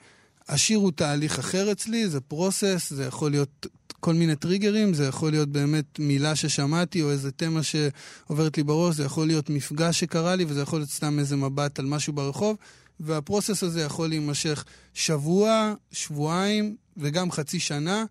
השיר 0.50 0.78
הוא 0.78 0.92
תהליך 0.92 1.38
אחר 1.38 1.72
אצלי, 1.72 2.08
זה 2.08 2.20
פרוסס, 2.20 2.92
זה 2.96 3.04
יכול 3.04 3.30
להיות 3.30 3.66
כל 4.00 4.14
מיני 4.14 4.36
טריגרים, 4.36 4.94
זה 4.94 5.06
יכול 5.06 5.30
להיות 5.30 5.48
באמת 5.48 5.98
מילה 5.98 6.36
ששמעתי 6.36 7.02
או 7.02 7.10
איזה 7.10 7.32
תמה 7.32 7.60
שעוברת 7.62 8.56
לי 8.56 8.62
בראש, 8.62 8.96
זה 8.96 9.04
יכול 9.04 9.26
להיות 9.26 9.50
מפגש 9.50 10.00
שקרה 10.00 10.36
לי 10.36 10.44
וזה 10.48 10.62
יכול 10.62 10.78
להיות 10.78 10.90
סתם 10.90 11.18
איזה 11.18 11.36
מבט 11.36 11.78
על 11.78 11.86
משהו 11.86 12.12
ברחוב, 12.12 12.56
והפרוסס 13.00 13.62
הזה 13.62 13.82
יכול 13.82 14.08
להימשך 14.08 14.64
שבוע, 14.94 15.74
שבועיים 15.92 16.76
וגם 16.96 17.30
חצי 17.30 17.60
שנה, 17.60 18.04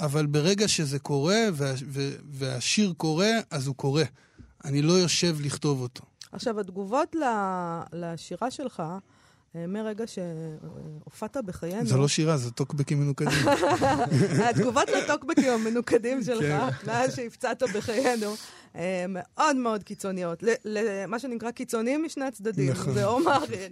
אבל 0.00 0.26
ברגע 0.26 0.68
שזה 0.68 0.98
קורה 0.98 1.40
וה, 1.52 1.72
והשיר 2.30 2.94
קורה, 2.96 3.30
אז 3.50 3.66
הוא 3.66 3.74
קורה. 3.74 4.04
אני 4.64 4.82
לא 4.82 4.92
יושב 4.92 5.36
לכתוב 5.40 5.80
אותו. 5.80 6.04
עכשיו, 6.32 6.60
התגובות 6.60 7.16
לשירה 7.92 8.50
שלך, 8.50 8.82
מרגע 9.54 10.04
שהופעת 10.06 11.36
בחיינו... 11.46 11.86
זה 11.86 11.96
לא 11.96 12.08
שירה, 12.08 12.36
זה 12.36 12.50
טוקבקים 12.50 13.00
מנוקדים. 13.00 13.48
התגובות 14.50 14.88
לטוקבקים 14.88 15.52
המנוקדים 15.52 16.22
שלך, 16.22 16.44
כן. 16.44 16.86
מאז 16.86 17.16
שהפצעת 17.16 17.62
בחיינו, 17.74 18.26
אה, 18.30 18.36
מאוד 19.08 19.56
מאוד 19.56 19.82
קיצוניות. 19.82 20.42
למה 20.64 21.18
שנקרא 21.18 21.50
קיצוניים 21.50 22.04
משני 22.04 22.24
הצדדים. 22.24 22.70
נכון. 22.70 22.94
זה 22.94 23.04
או 23.04 23.18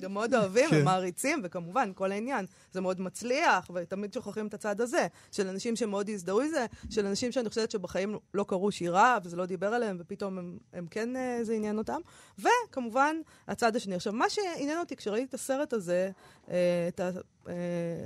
גם 0.00 0.12
מאוד 0.12 0.34
אוהבים 0.34 0.70
כן. 0.70 0.76
ומעריצים, 0.80 1.40
וכמובן, 1.44 1.92
כל 1.94 2.12
העניין. 2.12 2.46
זה 2.72 2.80
מאוד 2.80 3.00
מצליח, 3.00 3.70
ותמיד 3.74 4.12
שוכחים 4.12 4.46
את 4.46 4.54
הצד 4.54 4.80
הזה, 4.80 5.06
של 5.32 5.48
אנשים 5.48 5.76
שמאוד 5.76 6.10
הזדהו 6.10 6.40
עם 6.40 6.48
זה, 6.48 6.66
של 6.90 7.06
אנשים 7.06 7.32
שאני 7.32 7.48
חושבת 7.48 7.70
שבחיים 7.70 8.18
לא 8.34 8.44
קראו 8.48 8.72
שירה, 8.72 9.18
וזה 9.24 9.36
לא 9.36 9.46
דיבר 9.46 9.74
עליהם, 9.74 9.96
ופתאום 10.00 10.38
הם, 10.38 10.58
הם 10.72 10.86
כן, 10.90 11.16
אה, 11.16 11.38
זה 11.42 11.52
עניין 11.52 11.78
אותם. 11.78 12.00
וכמובן, 12.38 13.16
הצד 13.48 13.76
השני. 13.76 13.94
עכשיו, 13.94 14.12
מה 14.12 14.30
שעניין 14.30 14.78
אותי 14.78 14.96
כשראיתי 14.96 15.26
את 15.28 15.34
הסרט 15.34 15.72
הזה, 15.72 16.10
אה, 16.50 16.88
את 16.88 17.00
ה... 17.00 17.10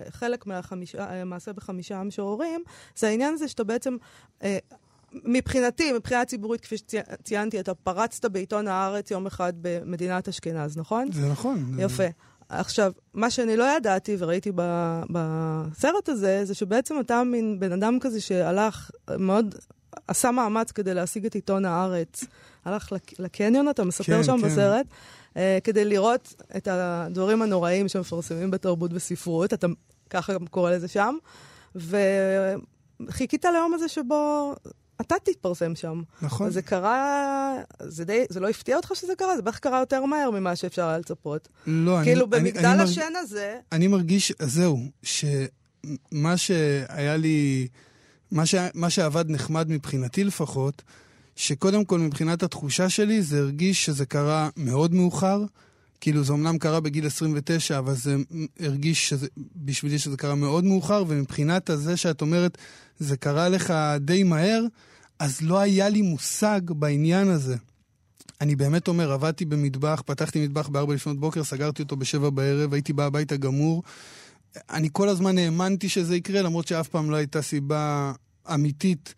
חלק 0.09 0.47
מהחמישה, 0.47 1.25
מעשה 1.25 1.53
בחמישה 1.53 1.97
המשוררים, 1.97 2.63
זה 2.97 3.09
העניין 3.09 3.35
הזה 3.35 3.49
שאתה 3.49 3.65
בעצם 3.65 3.97
מבחינתי, 5.25 5.93
מבחינה 5.93 6.25
ציבורית, 6.25 6.61
כפי 6.61 6.77
שציינתי, 6.77 7.61
אתה 7.61 7.75
פרצת 7.75 8.25
בעיתון 8.25 8.69
הארץ 8.69 9.11
יום 9.11 9.27
אחד 9.27 9.53
במדינת 9.61 10.29
אשכנז, 10.29 10.77
נכון? 10.77 11.13
זה 11.13 11.29
נכון. 11.29 11.77
יפה. 11.79 12.05
עכשיו, 12.49 12.93
מה 13.15 13.31
שאני 13.31 13.57
לא 13.57 13.77
ידעתי 13.77 14.17
וראיתי 14.19 14.53
בסרט 15.11 16.09
הזה, 16.09 16.45
זה 16.45 16.55
שבעצם 16.55 17.01
אתה 17.01 17.25
מין 17.25 17.61
בן 17.61 17.73
אדם 17.73 17.99
כזה 18.01 18.21
שהלך 18.21 18.91
מאוד, 19.19 19.55
עשה 20.09 20.31
מאמץ 20.31 20.73
כדי 20.73 20.95
להשיג 20.95 21.27
את 21.27 21.35
עיתון 21.35 21.65
הארץ. 21.65 22.25
הלך 22.65 22.93
לקניון, 23.19 23.69
אתה 23.69 23.85
מספר 23.85 24.05
כן, 24.05 24.23
שם 24.23 24.37
כן. 24.41 24.49
בסרט, 24.49 24.87
uh, 25.35 25.37
כדי 25.65 25.85
לראות 25.85 26.35
את 26.57 26.69
הדברים 26.71 27.43
הנוראים 27.43 27.89
שמפרסמים 27.89 28.51
בתרבות 28.51 28.91
וספרות, 28.95 29.53
אתה 29.53 29.67
ככה 30.11 30.35
גם 30.35 30.47
קורא 30.47 30.71
לזה 30.71 30.89
שם. 30.89 31.17
וחיכית 31.75 33.45
ליום 33.45 33.75
הזה 33.75 33.89
שבו 33.89 34.55
אתה 35.01 35.15
תתפרסם 35.25 35.75
שם. 35.75 36.03
נכון. 36.23 36.51
זה 36.51 36.63
קרה, 36.63 37.55
זה 37.81 38.05
די, 38.05 38.25
זה 38.29 38.41
לא 38.41 38.49
הפתיע 38.49 38.77
אותך 38.77 38.91
שזה 38.95 39.13
קרה? 39.19 39.37
זה 39.37 39.43
בערך 39.43 39.59
קרה 39.59 39.79
יותר 39.81 40.05
מהר 40.05 40.31
ממה 40.31 40.57
שאפשר 40.57 40.87
היה 40.89 40.99
לצפות. 40.99 41.49
לא, 41.67 41.97
אני... 41.99 42.05
כאילו, 42.05 42.27
אני- 42.27 42.31
במגדל 42.31 42.67
אני 42.67 42.83
השן 42.83 43.01
מרג- 43.13 43.17
הזה, 43.23 43.59
אני 43.73 43.89
מרגיש, 43.89 44.33
זהו, 44.43 44.79
שמה 45.03 46.37
שהיה 46.37 47.17
לי, 47.17 47.69
מה, 48.31 48.47
ש... 48.47 48.55
מה 48.75 48.91
שעבד 48.91 49.25
נחמד 49.31 49.71
מבחינתי 49.71 50.25
לפחות, 50.25 50.83
שקודם 51.37 51.85
כל 51.85 51.99
מבחינת 51.99 52.43
התחושה 52.43 52.89
שלי 52.89 53.23
זה 53.23 53.39
הרגיש 53.39 53.85
שזה 53.87 54.07
קרה 54.07 54.49
מאוד 54.57 54.95
מאוחר. 54.95 55.43
כאילו 56.05 56.25
זה 56.25 56.33
אמנם 56.33 56.59
קרה 56.59 56.81
בגיל 56.81 57.07
29, 57.07 57.79
אבל 57.79 57.95
זה 57.95 58.17
הרגיש 58.61 59.09
שזה, 59.09 59.27
בשבילי 59.57 59.99
שזה 59.99 60.17
קרה 60.17 60.35
מאוד 60.35 60.65
מאוחר, 60.65 61.05
ומבחינת 61.09 61.71
הזה 61.71 61.97
שאת 61.97 62.21
אומרת, 62.21 62.59
זה 62.99 63.17
קרה 63.17 63.49
לך 63.49 63.75
די 64.01 64.23
מהר, 64.23 64.65
אז 65.19 65.43
לא 65.43 65.59
היה 65.59 65.89
לי 65.89 66.03
מושג 66.03 66.61
בעניין 66.69 67.29
הזה. 67.29 67.57
אני 68.41 68.57
באמת 68.57 68.89
אומר, 68.89 69.13
עבדתי 69.13 69.45
במטבח, 69.45 70.03
פתחתי 70.07 70.45
מטבח 70.45 70.69
בארבע 70.69 70.95
לפנות 70.95 71.21
בוקר, 71.21 71.45
סגרתי 71.45 71.83
אותו 71.83 71.97
בשבע 71.97 72.31
בערב, 72.31 72.73
הייתי 72.73 72.93
בא 72.93 73.05
הביתה 73.07 73.37
גמור. 73.37 73.83
אני 74.71 74.89
כל 74.93 75.09
הזמן 75.09 75.39
האמנתי 75.39 75.89
שזה 75.89 76.17
יקרה, 76.17 76.43
למרות 76.43 76.69
שאף 76.69 76.89
פעם 76.89 77.11
לא 77.11 77.17
הייתה 77.17 77.43
סיבה 77.43 78.13
אמיתית 78.55 79.15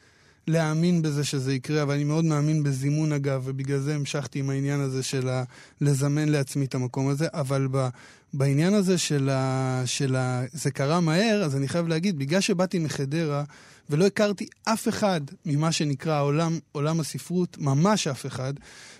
להאמין 0.48 1.02
בזה 1.02 1.24
שזה 1.24 1.54
יקרה, 1.54 1.82
אבל 1.82 1.94
אני 1.94 2.04
מאוד 2.04 2.24
מאמין 2.24 2.62
בזימון 2.62 3.12
אגב, 3.12 3.42
ובגלל 3.44 3.78
זה 3.78 3.94
המשכתי 3.94 4.38
עם 4.38 4.50
העניין 4.50 4.80
הזה 4.80 5.02
של 5.02 5.28
ה... 5.28 5.44
לזמן 5.80 6.28
לעצמי 6.28 6.64
את 6.64 6.74
המקום 6.74 7.08
הזה, 7.08 7.26
אבל 7.32 7.68
ב... 7.70 7.88
בעניין 8.34 8.74
הזה 8.74 8.98
של 8.98 9.28
ה... 9.28 9.82
של 9.86 10.16
ה... 10.16 10.42
זה 10.52 10.70
קרה 10.70 11.00
מהר, 11.00 11.42
אז 11.44 11.56
אני 11.56 11.68
חייב 11.68 11.88
להגיד, 11.88 12.18
בגלל 12.18 12.40
שבאתי 12.40 12.78
מחדרה, 12.78 13.44
ולא 13.90 14.06
הכרתי 14.06 14.46
אף 14.64 14.88
אחד 14.88 15.20
ממה 15.46 15.72
שנקרא 15.72 16.22
עולם, 16.22 16.58
עולם 16.72 17.00
הספרות, 17.00 17.58
ממש 17.58 18.06
אף 18.06 18.26
אחד, 18.26 18.54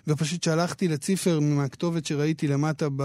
ופשוט 0.07 0.43
שלחתי 0.43 0.89
לציפר 0.89 1.41
מהכתובת 1.41 2.07
שראיתי 2.07 2.49
למטה 2.49 2.87
ב... 2.97 3.03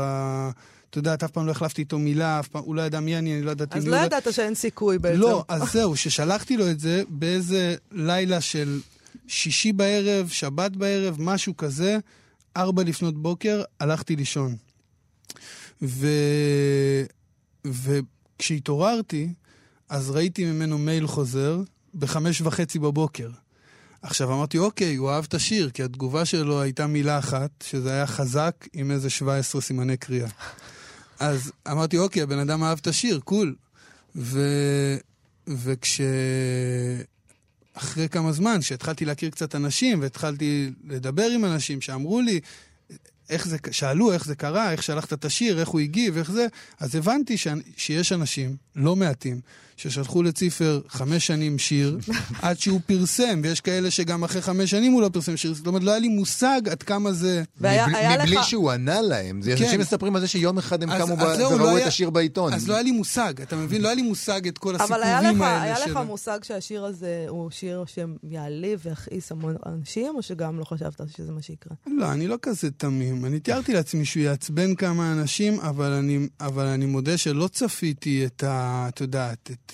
אתה 0.91 0.99
יודע, 0.99 1.13
אף 1.13 1.31
פעם 1.31 1.47
לא 1.47 1.51
החלפתי 1.51 1.81
איתו 1.81 1.99
מילה, 1.99 2.39
אף 2.39 2.47
פעם, 2.47 2.63
הוא 2.63 2.75
לא 2.75 2.81
ידע 2.81 2.99
מי 2.99 3.17
אני, 3.17 3.33
אני 3.33 3.41
לא 3.41 3.51
ידעתי 3.51 3.77
אז 3.77 3.85
מי 3.85 3.91
לא 3.91 3.97
הוא. 3.97 4.05
ידעת 4.05 4.33
שאין 4.33 4.55
סיכוי 4.55 4.99
בעצם. 4.99 5.19
לא, 5.19 5.45
אז 5.47 5.71
זהו, 5.71 5.95
ששלחתי 5.95 6.57
לו 6.57 6.71
את 6.71 6.79
זה 6.79 7.03
באיזה 7.09 7.75
לילה 7.91 8.41
של 8.41 8.79
שישי 9.27 9.73
בערב, 9.73 10.29
שבת 10.29 10.71
בערב, 10.71 11.15
משהו 11.19 11.57
כזה, 11.57 11.97
ארבע 12.57 12.83
לפנות 12.83 13.21
בוקר, 13.21 13.63
הלכתי 13.79 14.15
לישון. 14.15 14.55
ו... 15.81 16.07
וכשהתעוררתי, 17.65 19.29
אז 19.89 20.09
ראיתי 20.09 20.45
ממנו 20.45 20.77
מייל 20.77 21.07
חוזר 21.07 21.61
בחמש 21.95 22.41
וחצי 22.41 22.79
בבוקר. 22.79 23.29
עכשיו 24.01 24.33
אמרתי, 24.33 24.57
אוקיי, 24.57 24.95
הוא 24.95 25.09
אהב 25.09 25.23
את 25.27 25.33
השיר, 25.33 25.69
כי 25.69 25.83
התגובה 25.83 26.25
שלו 26.25 26.61
הייתה 26.61 26.87
מילה 26.87 27.19
אחת, 27.19 27.49
שזה 27.63 27.91
היה 27.91 28.07
חזק 28.07 28.67
עם 28.73 28.91
איזה 28.91 29.09
17 29.09 29.61
סימני 29.61 29.97
קריאה. 29.97 30.27
אז 31.21 31.51
אמרתי, 31.71 31.97
אוקיי, 31.97 32.21
הבן 32.21 32.39
אדם 32.39 32.63
אהב 32.63 32.77
את 32.81 32.87
השיר, 32.87 33.19
קול. 33.19 33.55
ו... 34.15 34.39
וכש... 35.47 36.01
אחרי 37.73 38.09
כמה 38.09 38.31
זמן, 38.31 38.61
שהתחלתי 38.61 39.05
להכיר 39.05 39.29
קצת 39.29 39.55
אנשים, 39.55 40.01
והתחלתי 40.01 40.71
לדבר 40.87 41.25
עם 41.25 41.45
אנשים 41.45 41.81
שאמרו 41.81 42.21
לי, 42.21 42.39
איך 43.29 43.47
זה, 43.47 43.57
שאלו 43.71 44.13
איך 44.13 44.25
זה 44.25 44.35
קרה, 44.35 44.71
איך 44.71 44.83
שלחת 44.83 45.13
את 45.13 45.25
השיר, 45.25 45.59
איך 45.59 45.69
הוא 45.69 45.81
הגיב, 45.81 46.17
איך 46.17 46.31
זה, 46.31 46.47
אז 46.79 46.95
הבנתי 46.95 47.37
ש... 47.37 47.47
שיש 47.77 48.11
אנשים, 48.11 48.55
לא 48.75 48.95
מעטים, 48.95 49.41
ששלחו 49.81 50.23
לציפר 50.23 50.81
חמש 50.87 51.27
שנים 51.27 51.57
שיר, 51.57 51.97
עד 52.41 52.59
שהוא 52.59 52.79
פרסם, 52.85 53.39
ויש 53.43 53.61
כאלה 53.61 53.91
שגם 53.91 54.23
אחרי 54.23 54.41
חמש 54.41 54.71
שנים 54.71 54.91
הוא 54.91 55.01
לא 55.01 55.09
פרסם 55.09 55.37
שיר, 55.37 55.53
זאת 55.53 55.67
אומרת, 55.67 55.83
לא 55.83 55.91
היה 55.91 55.99
לי 55.99 56.07
מושג 56.07 56.61
עד 56.71 56.83
כמה 56.83 57.11
זה... 57.11 57.43
והיה 57.57 57.87
מבלי- 57.87 57.97
היה 57.97 58.23
מבלי 58.23 58.35
לך... 58.35 58.43
שהוא 58.43 58.71
ענה 58.71 59.01
להם. 59.01 59.41
זה 59.41 59.55
כן. 59.57 59.63
אנשים 59.63 59.79
מספרים 59.79 60.15
על 60.15 60.21
זה 60.21 60.27
שיום 60.27 60.57
אחד 60.57 60.83
הם 60.83 60.91
אז- 60.91 61.01
קמו 61.01 61.13
אז 61.13 61.19
ב- 61.19 61.37
זהו, 61.37 61.57
לא 61.57 61.63
וראו 61.63 61.77
את 61.77 61.83
השיר 61.83 62.09
בעיתון. 62.09 62.53
אז 62.53 62.67
לא 62.67 62.73
היה 62.73 62.83
לי 62.83 62.91
מושג, 62.91 63.33
אתה 63.41 63.55
מבין? 63.55 63.81
לא 63.81 63.87
היה 63.87 63.95
לי 63.95 64.01
מושג 64.01 64.47
את 64.47 64.57
כל 64.57 64.75
אבל 64.75 64.81
הסיפורים 64.83 65.03
היה 65.03 65.17
האלה 65.17 65.31
לך, 65.31 65.41
היה 65.41 65.85
לך 65.87 65.99
מושג 66.07 66.39
שהשיר 66.43 66.85
הזה 66.85 67.25
הוא 67.29 67.51
שיר 67.51 67.83
שיעליב 67.87 68.79
ויכעיס 68.85 69.31
המון 69.31 69.55
אנשים, 69.65 70.15
או 70.15 70.21
שגם 70.21 70.59
לא 70.59 70.63
חשבת 70.63 71.01
שזה 71.17 71.31
מה 71.31 71.41
שיקרה? 71.41 71.73
לא, 71.87 72.11
אני 72.11 72.27
לא 72.27 72.37
כזה 72.41 72.71
תמים. 72.71 73.25
אני 73.25 73.39
תיארתי 73.39 73.73
לעצמי 73.73 74.05
שהוא 74.05 74.23
יעצבן 74.23 74.75
כמה 74.75 75.11
אנשים, 75.11 75.59
אבל 75.59 75.91
אני, 75.91 76.27
אבל 76.39 76.65
אני 76.65 76.85
מודה 76.85 77.17
שלא 77.17 77.47
צפיתי 77.47 78.25
את 78.25 78.43
ה... 78.43 78.85
את 78.89 79.01
יודעת, 79.01 79.49
את, 79.51 79.70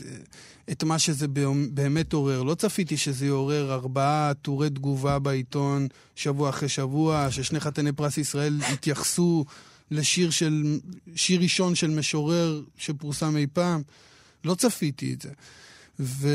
את 0.72 0.84
מה 0.84 1.00
שזה 1.00 1.28
באמת 1.74 2.14
עורר. 2.14 2.44
לא 2.44 2.56
צפיתי 2.56 2.98
שזה 2.98 3.26
יעורר 3.26 3.74
ארבעה 3.74 4.32
טורי 4.42 4.70
תגובה 4.70 5.20
בעיתון 5.20 5.88
שבוע 6.16 6.50
אחרי 6.50 6.70
שבוע, 6.70 7.28
ששני 7.32 7.60
חתני 7.60 7.92
פרס 7.92 8.18
ישראל 8.18 8.60
התייחסו 8.74 9.46
לשיר 9.92 10.30
של... 10.30 10.80
שיר 11.16 11.42
ראשון 11.42 11.76
של 11.76 11.90
משורר 11.90 12.64
שפורסם 12.78 13.38
אי 13.38 13.48
פעם. 13.54 13.82
לא 14.44 14.56
צפיתי 14.56 15.14
את 15.14 15.22
זה. 15.22 15.30
ו... 16.00 16.28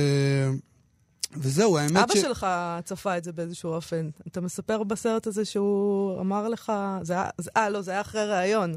וזהו, 1.36 1.78
האמת 1.78 1.96
אבא 1.96 2.14
שלך 2.14 2.46
צפה 2.84 3.16
את 3.16 3.24
זה 3.24 3.32
באיזשהו 3.32 3.70
אופן. 3.70 4.10
אתה 4.26 4.40
מספר 4.40 4.82
בסרט 4.82 5.26
הזה 5.26 5.44
שהוא 5.44 6.20
אמר 6.20 6.48
לך, 6.48 6.72
זה 7.02 7.12
היה, 7.12 7.28
אה, 7.56 7.70
לא, 7.70 7.82
זה 7.82 7.90
היה 7.90 8.00
אחרי 8.00 8.26
ראיון. 8.26 8.74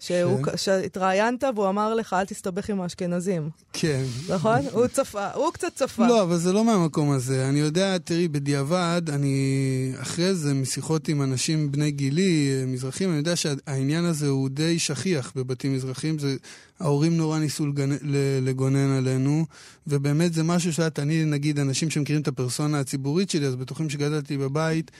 שהוא, 0.00 0.42
כן. 0.42 0.56
שהתראיינת 0.56 1.44
והוא 1.54 1.68
אמר 1.68 1.94
לך, 1.94 2.12
אל 2.12 2.24
תסתבך 2.24 2.70
עם 2.70 2.80
האשכנזים, 2.80 3.50
כן. 3.72 4.04
נכון? 4.28 4.58
הוא 4.72 4.86
צפה, 4.86 5.30
הוא 5.30 5.52
קצת 5.52 5.74
צפה. 5.74 6.06
לא, 6.06 6.22
אבל 6.22 6.36
זה 6.36 6.52
לא 6.52 6.64
מהמקום 6.64 7.10
הזה. 7.10 7.48
אני 7.48 7.58
יודע, 7.58 7.98
תראי, 7.98 8.28
בדיעבד, 8.28 9.02
אני 9.08 9.92
אחרי 9.96 10.34
זה, 10.34 10.54
משיחות 10.54 11.08
עם 11.08 11.22
אנשים 11.22 11.72
בני 11.72 11.90
גילי, 11.90 12.50
אה, 12.52 12.66
מזרחים, 12.66 13.08
אני 13.08 13.18
יודע 13.18 13.36
שהעניין 13.36 14.04
הזה 14.04 14.28
הוא 14.28 14.48
די 14.48 14.78
שכיח 14.78 15.32
בבתים 15.36 15.74
מזרחים. 15.74 16.18
זה, 16.18 16.36
ההורים 16.80 17.16
נורא 17.16 17.38
ניסו 17.38 17.66
לגנ... 17.66 17.96
לגונן 18.42 18.90
עלינו, 18.90 19.46
ובאמת 19.86 20.32
זה 20.32 20.42
משהו 20.42 20.72
שאת, 20.72 20.98
אני, 20.98 21.24
נגיד, 21.24 21.58
אנשים 21.58 21.90
שמכירים 21.90 22.22
את 22.22 22.28
הפרסונה 22.28 22.80
הציבורית 22.80 23.30
שלי, 23.30 23.46
אז 23.46 23.56
בטוחים 23.56 23.90
שגדלתי 23.90 24.38
בבית 24.38 24.90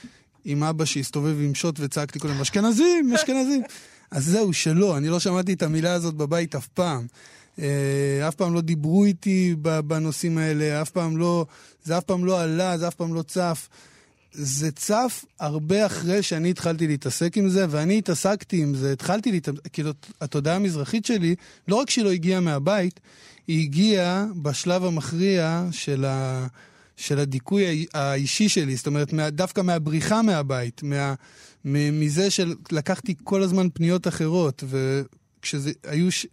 עם 0.45 0.63
אבא 0.63 0.85
שהסתובב 0.85 1.35
עם 1.39 1.55
שוט 1.55 1.75
וצעקתי 1.79 2.19
כל 2.19 2.27
הזמן, 2.27 2.41
אשכנזים, 2.41 3.13
אשכנזים. 3.15 3.61
אז 4.11 4.25
זהו, 4.25 4.53
שלא, 4.53 4.97
אני 4.97 5.09
לא 5.09 5.19
שמעתי 5.19 5.53
את 5.53 5.63
המילה 5.63 5.93
הזאת 5.93 6.13
בבית 6.13 6.55
אף 6.55 6.67
פעם. 6.67 7.07
אה, 7.59 8.27
אף 8.27 8.35
פעם 8.35 8.53
לא 8.53 8.61
דיברו 8.61 9.05
איתי 9.05 9.55
בנושאים 9.87 10.37
האלה, 10.37 10.81
אף 10.81 10.89
פעם 10.89 11.17
לא, 11.17 11.45
זה 11.83 11.97
אף 11.97 12.03
פעם 12.03 12.25
לא 12.25 12.41
עלה, 12.41 12.77
זה 12.77 12.87
אף 12.87 12.95
פעם 12.95 13.13
לא 13.13 13.21
צף. 13.21 13.69
זה 14.31 14.71
צף 14.71 15.25
הרבה 15.39 15.85
אחרי 15.85 16.23
שאני 16.23 16.49
התחלתי 16.49 16.87
להתעסק 16.87 17.37
עם 17.37 17.49
זה, 17.49 17.65
ואני 17.69 17.97
התעסקתי 17.97 18.61
עם 18.61 18.75
זה, 18.75 18.91
התחלתי 18.91 19.31
להתעסק, 19.31 19.67
כאילו, 19.73 19.91
התודעה 20.21 20.55
המזרחית 20.55 21.05
שלי, 21.05 21.35
לא 21.67 21.75
רק 21.75 21.89
שהיא 21.89 22.05
לא 22.05 22.11
הגיעה 22.11 22.39
מהבית, 22.39 22.99
היא 23.47 23.63
הגיעה 23.63 24.25
בשלב 24.41 24.85
המכריע 24.85 25.65
של, 25.71 26.05
ה, 26.05 26.47
של 26.97 27.19
הדיכוי 27.19 27.65
האי- 27.65 27.85
האישי 27.93 28.49
שלי, 28.49 28.75
זאת 28.75 28.87
אומרת, 28.87 29.13
דווקא 29.13 29.61
מהבריחה 29.61 30.21
מהבית, 30.21 30.83
מה, 30.83 31.13
מזה 31.65 32.31
שלקחתי 32.31 33.15
כל 33.23 33.43
הזמן 33.43 33.67
פניות 33.73 34.07
אחרות, 34.07 34.63
וכשזה, 34.67 35.71
היו, 35.83 36.11
ש, 36.11 36.27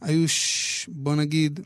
היו 0.00 0.28
ש, 0.28 0.86
בוא 0.92 1.14
נגיד, 1.14 1.60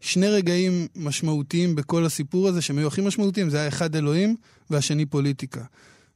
שני 0.00 0.28
רגעים 0.28 0.86
משמעותיים 0.96 1.74
בכל 1.74 2.04
הסיפור 2.04 2.48
הזה, 2.48 2.62
שהם 2.62 2.78
היו 2.78 2.88
הכי 2.88 3.00
משמעותיים, 3.00 3.50
זה 3.50 3.58
היה 3.58 3.68
אחד 3.68 3.96
אלוהים 3.96 4.36
והשני 4.70 5.06
פוליטיקה. 5.06 5.64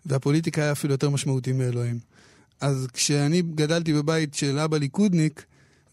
והפוליטיקה 0.07 0.63
היה 0.63 0.73
אפילו 0.73 0.95
יותר 0.95 1.11
משמעותי 1.11 1.53
מאלוהים. 1.53 1.99
אז 2.61 2.87
כשאני 2.93 3.43
גדלתי 3.43 3.93
בבית 3.93 4.35
של 4.35 4.59
אבא 4.59 4.77
ליכודניק, 4.79 5.45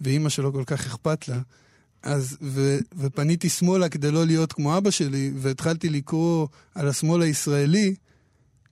ואימא 0.01 0.29
שלו 0.29 0.53
כל 0.53 0.63
כך 0.65 0.85
אכפת 0.85 1.27
לה, 1.27 1.39
אז, 2.03 2.37
ו, 2.41 2.77
ופניתי 2.97 3.49
שמאלה 3.49 3.89
כדי 3.89 4.11
לא 4.11 4.25
להיות 4.25 4.53
כמו 4.53 4.77
אבא 4.77 4.91
שלי, 4.91 5.31
והתחלתי 5.35 5.89
לקרוא 5.89 6.47
על 6.75 6.87
השמאל 6.87 7.21
הישראלי, 7.21 7.95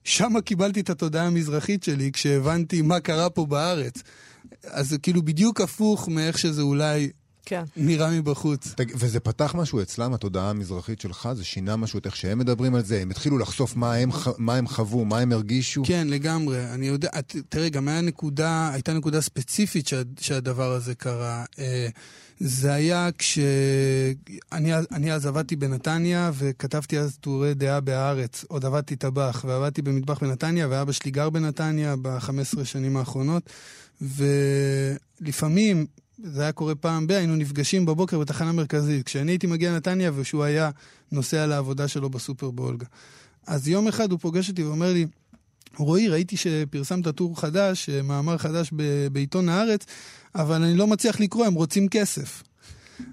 שם 0.04 0.40
קיבלתי 0.44 0.80
את 0.80 0.90
התודעה 0.90 1.26
המזרחית 1.26 1.82
שלי, 1.82 2.12
כשהבנתי 2.12 2.82
מה 2.82 3.00
קרה 3.00 3.30
פה 3.30 3.46
בארץ. 3.46 4.02
אז 4.64 4.88
זה 4.88 4.98
כאילו 4.98 5.22
בדיוק 5.22 5.60
הפוך 5.60 6.08
מאיך 6.08 6.38
שזה 6.38 6.62
אולי 6.62 7.10
כן. 7.48 7.62
נראה 7.76 8.10
מבחוץ. 8.10 8.74
תג- 8.76 8.92
וזה 8.94 9.20
פתח 9.20 9.54
משהו 9.58 9.82
אצלם, 9.82 10.14
התודעה 10.14 10.50
המזרחית 10.50 11.00
שלך? 11.00 11.28
זה 11.34 11.44
שינה 11.44 11.76
משהו 11.76 11.98
את 11.98 12.06
איך 12.06 12.16
שהם 12.16 12.38
מדברים 12.38 12.74
על 12.74 12.84
זה? 12.84 13.00
הם 13.02 13.10
התחילו 13.10 13.38
לחשוף 13.38 13.76
מה 13.76 13.94
הם, 13.94 14.12
ח- 14.12 14.38
מה 14.38 14.54
הם 14.54 14.68
חוו, 14.68 15.04
מה 15.04 15.18
הם 15.18 15.32
הרגישו? 15.32 15.82
כן, 15.86 16.06
לגמרי. 16.10 16.64
אני 16.74 16.86
יודע, 16.86 17.08
תראה, 17.48 17.68
גם 17.68 17.88
היה 17.88 18.00
נקודה, 18.00 18.70
הייתה 18.72 18.92
נקודה 18.92 19.20
ספציפית 19.20 19.86
שה, 19.88 20.02
שהדבר 20.20 20.72
הזה 20.72 20.94
קרה. 20.94 21.44
אה, 21.58 21.88
זה 22.40 22.72
היה 22.72 23.08
כש... 23.18 23.38
אני, 24.52 24.72
אני 24.92 25.12
אז 25.12 25.26
עבדתי 25.26 25.56
בנתניה 25.56 26.30
וכתבתי 26.34 26.98
אז 26.98 27.16
טורי 27.20 27.54
דעה 27.54 27.80
בהארץ. 27.80 28.44
עוד 28.48 28.64
עבדתי 28.64 28.96
טבח, 28.96 29.44
ועבדתי 29.48 29.82
במטבח 29.82 30.18
בנתניה, 30.22 30.66
ואבא 30.70 30.92
שלי 30.92 31.10
גר 31.10 31.30
בנתניה 31.30 31.94
ב-15 32.02 32.30
שנים 32.64 32.96
האחרונות. 32.96 33.50
ולפעמים 35.20 35.86
זה 36.22 36.42
היה 36.42 36.52
קורה 36.52 36.74
פעם 36.74 37.06
ב... 37.06 37.10
היינו 37.10 37.36
נפגשים 37.36 37.86
בבוקר 37.86 38.18
בתחנה 38.18 38.52
מרכזית. 38.52 39.06
כשאני 39.06 39.32
הייתי 39.32 39.46
מגיע 39.46 39.72
לנתניה 39.72 40.10
ושהוא 40.14 40.44
היה 40.44 40.70
נוסע 41.12 41.46
לעבודה 41.46 41.88
שלו 41.88 42.10
בסופר 42.10 42.50
באולגה. 42.50 42.86
אז 43.46 43.68
יום 43.68 43.88
אחד 43.88 44.10
הוא 44.10 44.18
פוגש 44.18 44.48
אותי 44.48 44.64
ואומר 44.64 44.92
לי, 44.92 45.06
רועי, 45.76 46.08
ראיתי 46.08 46.36
שפרסמת 46.36 47.08
טור 47.08 47.40
חדש, 47.40 47.90
מאמר 47.90 48.38
חדש 48.38 48.70
בעיתון 49.12 49.48
הארץ, 49.48 49.86
אבל 50.34 50.62
אני 50.62 50.74
לא 50.74 50.86
מצליח 50.86 51.20
לקרוא, 51.20 51.46
הם 51.46 51.54
רוצים 51.54 51.88
כסף. 51.88 52.42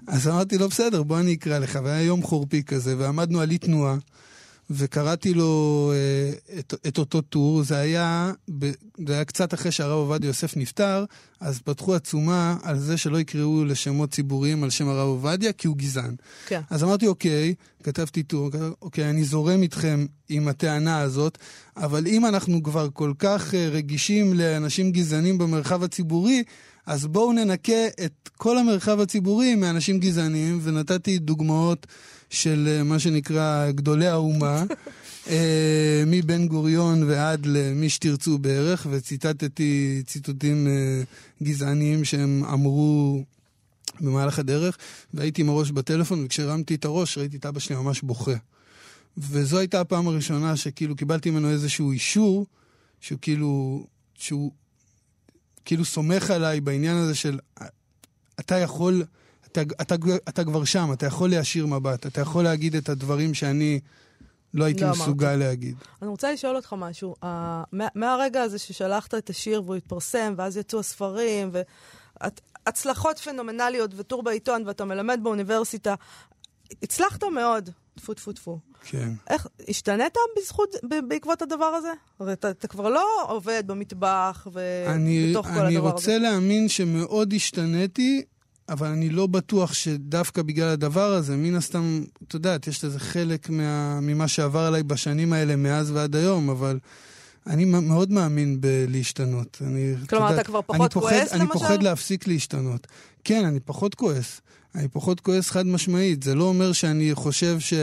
אז 0.06 0.28
אמרתי 0.28 0.58
לו, 0.58 0.68
בסדר, 0.68 1.02
בוא 1.02 1.20
אני 1.20 1.34
אקרא 1.34 1.58
לך. 1.58 1.78
והיה 1.84 2.02
יום 2.02 2.22
חורפי 2.22 2.62
כזה, 2.62 2.98
ועמדנו 2.98 3.40
על 3.40 3.50
אי 3.50 3.58
תנועה. 3.58 3.96
וקראתי 4.70 5.34
לו 5.34 5.92
אה, 5.94 6.58
את, 6.58 6.74
את 6.86 6.98
אותו 6.98 7.20
טור, 7.20 7.62
זה 7.62 7.76
היה, 7.76 8.32
זה 9.06 9.14
היה 9.14 9.24
קצת 9.24 9.54
אחרי 9.54 9.72
שהרב 9.72 9.98
עובדיה 9.98 10.28
יוסף 10.28 10.56
נפטר, 10.56 11.04
אז 11.40 11.58
פתחו 11.58 11.94
עצומה 11.94 12.56
על 12.62 12.78
זה 12.78 12.96
שלא 12.96 13.20
יקראו 13.20 13.64
לשמות 13.64 14.10
ציבוריים 14.10 14.64
על 14.64 14.70
שם 14.70 14.88
הרב 14.88 15.08
עובדיה, 15.08 15.52
כי 15.52 15.68
הוא 15.68 15.76
גזען. 15.76 16.14
כן. 16.46 16.60
אז 16.70 16.84
אמרתי, 16.84 17.06
אוקיי, 17.06 17.54
כתבתי 17.82 18.22
טור, 18.22 18.50
אוקיי, 18.82 19.10
אני 19.10 19.24
זורם 19.24 19.62
איתכם 19.62 20.06
עם 20.28 20.48
הטענה 20.48 21.00
הזאת, 21.00 21.38
אבל 21.76 22.06
אם 22.06 22.26
אנחנו 22.26 22.62
כבר 22.62 22.88
כל 22.92 23.12
כך 23.18 23.54
אה, 23.54 23.68
רגישים 23.68 24.34
לאנשים 24.34 24.92
גזענים 24.92 25.38
במרחב 25.38 25.82
הציבורי, 25.82 26.42
אז 26.86 27.06
בואו 27.06 27.32
ננקה 27.32 27.86
את 28.04 28.30
כל 28.36 28.58
המרחב 28.58 29.00
הציבורי 29.00 29.54
מאנשים 29.54 29.98
גזעניים, 29.98 30.60
ונתתי 30.62 31.18
דוגמאות 31.18 31.86
של 32.30 32.68
אה, 32.70 32.82
מה 32.82 32.98
שנקרא 32.98 33.70
גדולי 33.70 34.06
האומה, 34.06 34.64
אה, 35.30 36.02
מבן 36.06 36.46
גוריון 36.48 37.02
ועד 37.02 37.46
למי 37.46 37.88
שתרצו 37.88 38.38
בערך, 38.38 38.86
וציטטתי 38.90 40.02
ציטוטים 40.06 40.66
אה, 40.66 41.02
גזעניים 41.42 42.04
שהם 42.04 42.44
אמרו 42.44 43.24
במהלך 44.00 44.38
הדרך, 44.38 44.78
והייתי 45.14 45.42
עם 45.42 45.48
הראש 45.48 45.70
בטלפון, 45.70 46.24
וכשהרמתי 46.24 46.74
את 46.74 46.84
הראש 46.84 47.18
ראיתי 47.18 47.36
את 47.36 47.46
אבא 47.46 47.60
שלי 47.60 47.76
ממש 47.76 48.02
בוכה. 48.02 48.36
וזו 49.18 49.58
הייתה 49.58 49.80
הפעם 49.80 50.08
הראשונה 50.08 50.56
שכאילו 50.56 50.96
קיבלתי 50.96 51.30
ממנו 51.30 51.50
איזשהו 51.50 51.92
אישור, 51.92 52.46
שהוא 53.00 53.18
כאילו, 53.22 53.84
שהוא 54.14 54.52
כאילו 55.64 55.84
סומך 55.84 56.30
עליי 56.30 56.60
בעניין 56.60 56.96
הזה 56.96 57.14
של 57.14 57.38
אתה 58.40 58.58
יכול, 58.58 59.04
אתה, 59.58 59.82
אתה, 59.82 59.94
אתה 60.28 60.44
כבר 60.44 60.64
שם, 60.64 60.92
אתה 60.92 61.06
יכול 61.06 61.30
להשאיר 61.30 61.66
מבט, 61.66 62.06
אתה 62.06 62.20
יכול 62.20 62.44
להגיד 62.44 62.74
את 62.74 62.88
הדברים 62.88 63.34
שאני 63.34 63.80
לא 64.54 64.64
הייתי 64.64 64.84
לא 64.84 64.90
מסוגל 64.90 65.26
אמרתי. 65.26 65.40
להגיד. 65.40 65.76
אני 66.02 66.10
רוצה 66.10 66.32
לשאול 66.32 66.56
אותך 66.56 66.74
משהו. 66.78 67.14
Uh, 67.22 67.26
מה, 67.72 67.88
מהרגע 67.94 68.42
הזה 68.42 68.58
ששלחת 68.58 69.14
את 69.14 69.30
השיר 69.30 69.62
והוא 69.62 69.76
התפרסם, 69.76 70.34
ואז 70.36 70.56
יצאו 70.56 70.80
הספרים, 70.80 71.50
והצלחות 72.66 73.18
פנומנליות 73.18 73.90
וטור 73.96 74.22
בעיתון, 74.22 74.62
ואתה 74.66 74.84
מלמד 74.84 75.20
באוניברסיטה, 75.22 75.94
הצלחת 76.82 77.24
מאוד. 77.24 77.70
טפו 77.94 78.14
טפו 78.14 78.32
טפו. 78.32 78.58
כן. 78.84 79.12
איך, 79.30 79.46
השתנית 79.68 80.14
בזכות, 80.38 80.74
בעקבות 81.08 81.42
הדבר 81.42 81.64
הזה? 81.64 81.92
הרי 82.20 82.32
אתה, 82.32 82.50
אתה 82.50 82.68
כבר 82.68 82.88
לא 82.88 83.06
עובד 83.28 83.62
במטבח 83.66 84.46
ובתוך 84.46 85.46
כל 85.46 85.52
הדבר 85.52 85.58
הזה. 85.58 85.66
אני 85.66 85.78
רוצה 85.78 86.18
להאמין 86.18 86.68
שמאוד 86.68 87.32
השתניתי, 87.32 88.24
אבל 88.68 88.86
אני 88.86 89.10
לא 89.10 89.26
בטוח 89.26 89.72
שדווקא 89.72 90.42
בגלל 90.42 90.68
הדבר 90.68 91.12
הזה, 91.12 91.36
מן 91.36 91.54
הסתם, 91.54 92.04
אתה 92.28 92.36
יודעת, 92.36 92.66
יש 92.66 92.84
לזה 92.84 93.00
חלק 93.00 93.50
מה, 93.50 94.00
ממה 94.00 94.28
שעבר 94.28 94.60
עליי 94.60 94.82
בשנים 94.82 95.32
האלה, 95.32 95.56
מאז 95.56 95.90
ועד 95.90 96.16
היום, 96.16 96.50
אבל... 96.50 96.78
אני 97.46 97.64
מאוד 97.64 98.10
מאמין 98.12 98.60
בלהשתנות. 98.60 99.58
אני, 99.66 99.94
כלומר, 100.08 100.34
אתה 100.34 100.44
כבר 100.44 100.60
פחות 100.66 100.92
כועס, 100.92 101.32
למשל? 101.32 101.34
אני 101.34 101.48
פוחד 101.52 101.82
להפסיק 101.82 102.26
להשתנות. 102.26 102.86
כן, 103.24 103.44
אני 103.44 103.60
פחות 103.60 103.94
כועס. 103.94 104.40
אני 104.74 104.88
פחות 104.88 105.20
כועס 105.20 105.50
חד 105.50 105.66
משמעית. 105.66 106.22
זה 106.22 106.34
לא 106.34 106.44
אומר 106.44 106.72
שאני 106.72 107.14
חושב 107.14 107.60
ש... 107.60 107.74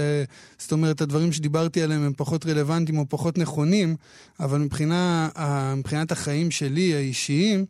זאת 0.58 0.72
אומרת, 0.72 1.02
הדברים 1.02 1.32
שדיברתי 1.32 1.82
עליהם 1.82 2.02
הם 2.02 2.14
פחות 2.18 2.46
רלוונטיים 2.46 2.98
או 2.98 3.06
פחות 3.10 3.38
נכונים, 3.38 3.96
אבל 4.40 4.60
מבחינה, 4.60 5.30
מבחינת 5.78 6.12
החיים 6.12 6.52
שלי, 6.52 6.96
האישיים, 6.96 7.66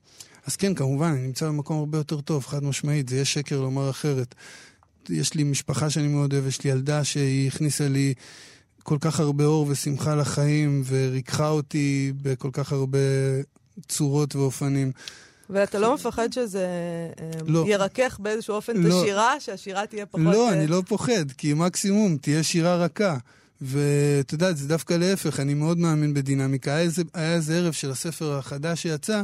אז 0.46 0.56
כן, 0.56 0.74
כמובן, 0.74 1.08
אני 1.08 1.28
נמצא 1.28 1.48
במקום 1.48 1.80
הרבה 1.80 1.98
יותר 1.98 2.22
טוב, 2.22 2.46
חד 2.46 2.64
משמעית. 2.64 3.10
זה 3.10 3.16
יהיה 3.16 3.26
שקר 3.26 3.62
לומר 3.62 3.90
אחרת. 3.90 4.36
יש 5.10 5.34
לי 5.34 5.44
משפחה 5.44 5.90
שאני 5.90 6.08
מאוד 6.08 6.34
אוהב, 6.34 6.48
יש 6.48 6.64
לי 6.64 6.70
ילדה 6.70 7.04
שהיא 7.04 7.48
הכניסה 7.48 7.88
לי 7.88 8.14
כל 8.84 8.98
כך 9.02 9.20
הרבה 9.20 9.46
אור 9.46 9.68
ושמחה 9.70 10.16
לחיים, 10.16 10.84
וריככה 10.86 11.50
אותי 11.50 12.14
בכל 12.22 12.50
כך 12.54 12.72
הרבה 12.72 13.00
צורות 13.88 14.36
ואופנים. 14.36 14.92
ואתה 15.50 15.80
לא 15.80 15.94
מפחד 15.94 16.34
שזה 16.34 16.68
אה, 17.20 17.32
לא. 17.48 17.66
ירכך 17.68 18.20
באיזשהו 18.20 18.56
אופן 18.56 18.78
לא. 18.78 18.88
את 18.88 19.04
השירה, 19.04 19.40
שהשירה 19.40 19.88
תהיה 19.88 20.06
פחות... 20.06 20.22
לא, 20.22 20.50
אה, 20.50 20.54
אני 20.54 20.68
לא 20.68 20.84
פוחד, 20.88 21.32
כי 21.38 21.54
מקסימום 21.54 22.18
תהיה 22.18 22.44
שירה 22.44 22.76
רכה. 22.76 23.18
ואת 23.64 24.34
יודעת, 24.34 24.58
זה 24.58 24.68
דווקא 24.68 24.94
להפך, 24.94 25.40
אני 25.40 25.54
מאוד 25.54 25.78
מאמין 25.78 26.14
בדינמיקה. 26.14 26.72
היה 26.72 26.82
איזה, 26.82 27.04
היה 27.14 27.34
איזה 27.34 27.58
ערב 27.58 27.74
של 27.74 27.92
הספר 27.92 28.38
החדש 28.38 28.82
שיצא, 28.82 29.24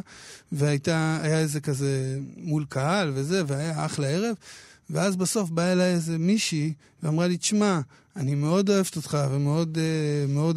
והיה 0.52 1.39
איזה 1.39 1.60
כזה 1.60 2.19
מול 2.38 2.65
קהל 2.69 3.12
וזה, 3.13 3.41
והיה 3.47 3.86
אחלה 3.86 4.08
ערב, 4.08 4.36
ואז 4.89 5.15
בסוף 5.15 5.49
באה 5.49 5.71
אליי 5.71 5.93
איזה 5.93 6.17
מישהי, 6.17 6.73
ואמרה 7.04 7.28
לי, 7.28 7.38
תשמע, 7.38 7.80
אני 8.15 8.36
מאוד 8.36 8.69
אוהבת 8.69 8.95
אותך, 8.95 9.17
ומאוד 9.32 9.78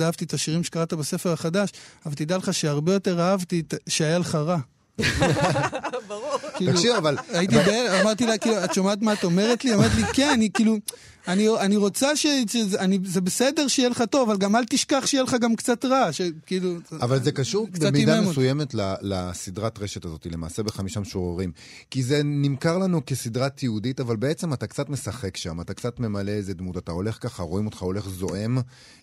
uh, 0.00 0.02
אהבתי 0.02 0.24
את 0.24 0.34
השירים 0.34 0.64
שקראת 0.64 0.92
בספר 0.92 1.32
החדש, 1.32 1.70
אבל 2.06 2.14
תדע 2.14 2.36
לך 2.36 2.54
שהרבה 2.54 2.92
יותר 2.92 3.20
אהבתי 3.20 3.62
שהיה 3.88 4.18
לך 4.18 4.34
רע. 4.34 4.58
ברור. 6.08 6.38
תקשיב, 6.58 6.94
אבל... 6.96 7.16
הייתי 7.28 7.54
בהלם, 7.54 8.00
אמרתי 8.00 8.26
לה, 8.26 8.38
כאילו, 8.38 8.64
את 8.64 8.74
שומעת 8.74 9.02
מה 9.02 9.12
את 9.12 9.24
אומרת 9.24 9.64
לי? 9.64 9.74
אמרת 9.74 9.90
לי, 9.94 10.02
כן, 10.12 10.30
אני 10.34 10.50
כאילו... 10.54 10.78
אני, 11.28 11.48
אני 11.60 11.76
רוצה 11.76 12.16
ש... 12.16 12.26
שזה, 12.48 12.80
אני, 12.80 12.98
זה 13.04 13.20
בסדר 13.20 13.68
שיהיה 13.68 13.88
לך 13.88 14.02
טוב, 14.10 14.30
אבל 14.30 14.38
גם 14.38 14.56
אל 14.56 14.64
תשכח 14.64 15.06
שיהיה 15.06 15.22
לך 15.22 15.36
גם 15.40 15.56
קצת 15.56 15.84
רע, 15.84 16.12
שכאילו... 16.12 16.74
אבל 16.92 17.22
זה 17.22 17.32
קשור 17.32 17.68
במידה 17.80 18.20
מסוימת 18.20 18.74
לסדרת 19.02 19.78
רשת 19.78 20.04
הזאת, 20.04 20.26
למעשה 20.26 20.62
בחמישה 20.62 21.00
משוררים. 21.00 21.52
כי 21.90 22.02
זה 22.02 22.20
נמכר 22.24 22.78
לנו 22.78 23.00
כסדרת 23.06 23.56
תיעודית, 23.56 24.00
אבל 24.00 24.16
בעצם 24.16 24.52
אתה 24.52 24.66
קצת 24.66 24.88
משחק 24.88 25.36
שם, 25.36 25.60
אתה 25.60 25.74
קצת 25.74 26.00
ממלא 26.00 26.30
איזה 26.30 26.54
דמות, 26.54 26.78
אתה 26.78 26.92
הולך 26.92 27.18
ככה, 27.20 27.42
רואים 27.42 27.66
אותך 27.66 27.82
הולך 27.82 28.08
זועם, 28.08 28.58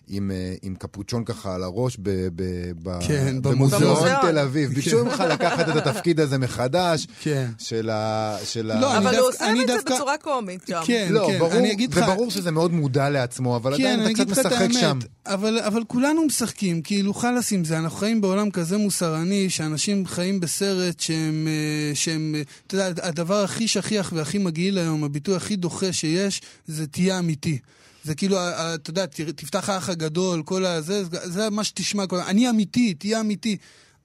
עם, 0.08 0.30
אה, 0.30 0.54
עם 0.62 0.74
קפוצ'ון 0.74 1.24
ככה 1.24 1.54
על 1.54 1.62
הראש 1.62 1.96
ב, 2.02 2.10
ב, 2.34 2.42
ב, 2.82 3.06
כן, 3.08 3.42
במוזיאון 3.42 4.08
תל 4.22 4.38
אביב. 4.38 4.70
ביקשו 4.74 4.98
כן. 4.98 5.04
ממך 5.04 5.24
לקחת 5.30 5.68
את 5.68 5.86
התפקיד 5.86 6.20
הזה 6.20 6.38
מחדש, 6.38 7.06
כן. 7.22 7.50
של 7.58 7.90
ה... 7.90 8.36
של 8.44 8.66
לא, 8.80 8.92
ה... 8.92 8.98
אבל 8.98 9.16
הוא 9.16 9.28
עושה 9.28 9.52
את 9.62 9.66
זה 9.66 9.76
בצורה 9.86 10.18
קומית 10.18 10.66
שם. 10.66 10.80
כן, 10.84 11.08
לא, 11.10 11.26
כן, 11.26 11.38
ברור, 11.38 11.52
אני 11.52 11.72
אגיד 11.72 11.94
לך... 11.94 12.09
ברור 12.14 12.30
שזה 12.30 12.50
מאוד 12.50 12.72
מודע 12.72 13.10
לעצמו, 13.10 13.56
אבל 13.56 13.76
כן, 13.76 14.00
עדיין 14.00 14.16
אתה 14.16 14.24
קצת 14.24 14.46
משחק 14.46 14.68
שם. 14.72 14.98
אבל, 15.26 15.58
אבל 15.58 15.84
כולנו 15.86 16.26
משחקים, 16.26 16.82
כאילו 16.82 17.14
חלאס 17.14 17.52
עם 17.52 17.64
זה, 17.64 17.78
אנחנו 17.78 17.98
חיים 17.98 18.20
בעולם 18.20 18.50
כזה 18.50 18.76
מוסרני, 18.78 19.50
שאנשים 19.50 20.06
חיים 20.06 20.40
בסרט 20.40 21.00
שהם, 21.00 21.48
אה, 21.48 21.94
שהם, 21.94 22.34
אתה 22.66 22.74
יודע, 22.74 23.06
הדבר 23.06 23.44
הכי 23.44 23.68
שכיח 23.68 24.12
והכי 24.16 24.38
מגעיל 24.38 24.78
היום, 24.78 25.04
הביטוי 25.04 25.36
הכי 25.36 25.56
דוחה 25.56 25.92
שיש, 25.92 26.40
זה 26.66 26.86
תהיה 26.86 27.18
אמיתי. 27.18 27.58
זה 28.04 28.14
כאילו, 28.14 28.36
אתה 28.38 28.90
יודע, 28.90 29.06
תפתח 29.06 29.68
האח 29.68 29.88
הגדול, 29.88 30.42
כל 30.42 30.64
הזה, 30.64 31.02
זה 31.10 31.50
מה 31.50 31.64
שתשמע, 31.64 32.04
אני 32.26 32.50
אמיתי, 32.50 32.94
תהיה 32.94 33.20
אמיתי. 33.20 33.56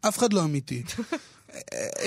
אף 0.01 0.17
אחד 0.17 0.33
לא 0.33 0.43
אמיתי. 0.43 0.83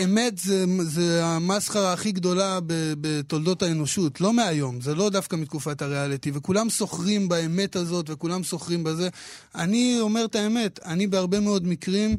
אמת 0.05 0.39
זה, 0.39 0.65
זה 0.83 1.25
המסחרה 1.25 1.93
הכי 1.93 2.13
גדולה 2.13 2.59
בתולדות 3.01 3.63
האנושות, 3.63 4.21
לא 4.21 4.33
מהיום, 4.33 4.81
זה 4.81 4.95
לא 4.95 5.11
דווקא 5.11 5.37
מתקופת 5.37 5.83
הריאליטי, 5.83 6.31
וכולם 6.35 6.71
סוחרים 6.71 7.29
באמת 7.29 7.77
הזאת 7.77 8.11
וכולם 8.11 8.45
סוחרים 8.45 8.85
בזה. 8.85 9.09
אני 9.55 9.97
אומר 10.01 10.25
את 10.25 10.35
האמת, 10.35 10.81
אני 10.85 11.07
בהרבה 11.07 11.41
מאוד 11.41 11.67
מקרים, 11.67 12.17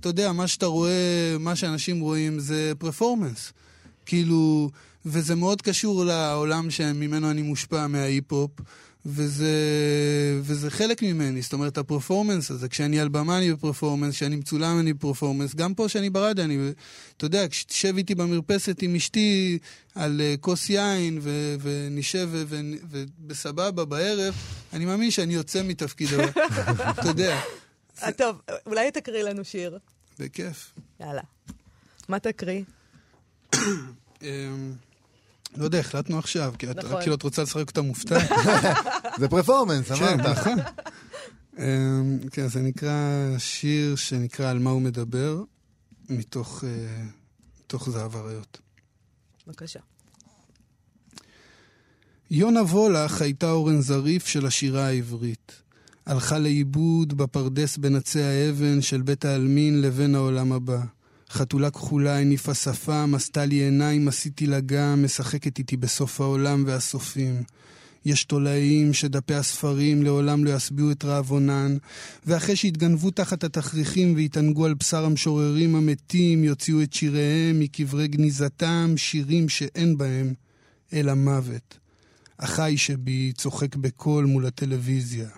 אתה 0.00 0.08
יודע, 0.08 0.32
מה 0.32 0.48
שאתה 0.48 0.66
רואה, 0.66 1.36
מה 1.40 1.56
שאנשים 1.56 2.00
רואים 2.00 2.38
זה 2.38 2.72
פרפורמנס. 2.78 3.52
כאילו, 4.06 4.70
וזה 5.06 5.34
מאוד 5.34 5.62
קשור 5.62 6.04
לעולם 6.04 6.70
שממנו 6.70 7.30
אני 7.30 7.42
מושפע 7.42 7.86
מההיפ-הופ. 7.86 8.50
וזה, 9.06 9.52
וזה 10.42 10.70
חלק 10.70 11.02
ממני, 11.02 11.42
זאת 11.42 11.52
אומרת, 11.52 11.78
הפרפורמנס 11.78 12.50
הזה, 12.50 12.68
כשאני 12.68 13.00
על 13.00 13.08
במה 13.08 13.38
אני 13.38 13.52
בפרפורמנס, 13.52 14.14
כשאני 14.14 14.36
מצולם 14.36 14.80
אני 14.80 14.92
בפרפורמנס, 14.92 15.54
גם 15.54 15.74
פה 15.74 15.86
כשאני 15.86 16.10
ברדיו, 16.10 16.44
אני, 16.44 16.58
אתה 17.16 17.24
יודע, 17.24 17.48
כשתשב 17.48 17.96
איתי 17.96 18.14
במרפסת 18.14 18.82
עם 18.82 18.94
אשתי 18.94 19.58
על 19.94 20.20
uh, 20.20 20.40
כוס 20.40 20.70
יין, 20.70 21.18
ו, 21.22 21.56
ונשב 21.62 22.28
ובסבבה 22.90 23.84
בערב, 23.84 24.34
אני 24.72 24.84
מאמין 24.84 25.10
שאני 25.10 25.34
יוצא 25.34 25.62
מתפקיד, 25.62 26.08
אתה 26.90 27.08
יודע. 27.08 27.40
אה, 28.02 28.12
טוב, 28.12 28.40
אולי 28.66 28.90
תקריא 28.90 29.22
לנו 29.22 29.44
שיר. 29.44 29.78
בכיף. 30.18 30.72
יאללה. 31.00 31.22
מה 32.08 32.18
תקריא? 32.18 32.62
לא 35.56 35.64
יודע, 35.64 35.78
החלטנו 35.78 36.18
עכשיו, 36.18 36.54
כי 36.58 36.70
את 36.70 36.76
כאילו 37.00 37.14
את 37.14 37.22
רוצה 37.22 37.42
לשחק 37.42 37.68
אותה 37.68 37.82
מופתע. 37.82 38.18
זה 39.20 39.28
פרפורמנס, 39.28 39.90
אמרת. 39.90 40.00
כן, 40.00 40.30
נכון. 40.30 40.58
אמ, 41.58 42.18
כן, 42.30 42.48
זה 42.48 42.60
נקרא 42.60 43.34
שיר 43.38 43.96
שנקרא 43.96 44.50
על 44.50 44.58
מה 44.58 44.70
הוא 44.70 44.82
מדבר, 44.82 45.42
מתוך 46.08 46.64
זהב 47.88 48.16
אריות. 48.16 48.58
בבקשה. 49.46 49.80
יונה 52.30 52.62
וולך 52.62 53.22
הייתה 53.22 53.50
אורן 53.50 53.80
זריף 53.80 54.26
של 54.26 54.46
השירה 54.46 54.86
העברית. 54.86 55.62
הלכה 56.06 56.38
לאיבוד 56.38 57.16
בפרדס 57.16 57.76
בין 57.76 57.96
עצי 57.96 58.22
האבן 58.22 58.80
של 58.82 59.02
בית 59.02 59.24
העלמין 59.24 59.82
לבין 59.82 60.14
העולם 60.14 60.52
הבא. 60.52 60.80
חתולה 61.32 61.70
כחולה 61.70 62.18
הניפה 62.18 62.54
שפם, 62.54 63.12
עשתה 63.16 63.44
לי 63.44 63.54
עיניים, 63.54 64.08
עשיתי 64.08 64.46
לה 64.46 64.60
גם, 64.60 65.04
משחקת 65.04 65.58
איתי 65.58 65.76
בסוף 65.76 66.20
העולם 66.20 66.64
והסופים. 66.66 67.42
יש 68.04 68.24
תולעים 68.24 68.92
שדפי 68.92 69.34
הספרים 69.34 70.02
לעולם 70.02 70.44
לא 70.44 70.50
ישביעו 70.50 70.90
את 70.90 71.04
רעבונן, 71.04 71.76
ואחרי 72.26 72.56
שהתגנבו 72.56 73.10
תחת 73.10 73.44
התכריכים 73.44 74.14
והתענגו 74.14 74.64
על 74.64 74.74
בשר 74.74 75.04
המשוררים 75.04 75.76
המתים, 75.76 76.44
יוציאו 76.44 76.82
את 76.82 76.92
שיריהם 76.92 77.60
מקברי 77.60 78.08
גניזתם, 78.08 78.94
שירים 78.96 79.48
שאין 79.48 79.98
בהם, 79.98 80.34
אלא 80.92 81.14
מוות. 81.14 81.78
החי 82.38 82.74
שבי 82.76 83.32
צוחק 83.32 83.76
בקול 83.76 84.24
מול 84.24 84.46
הטלוויזיה. 84.46 85.28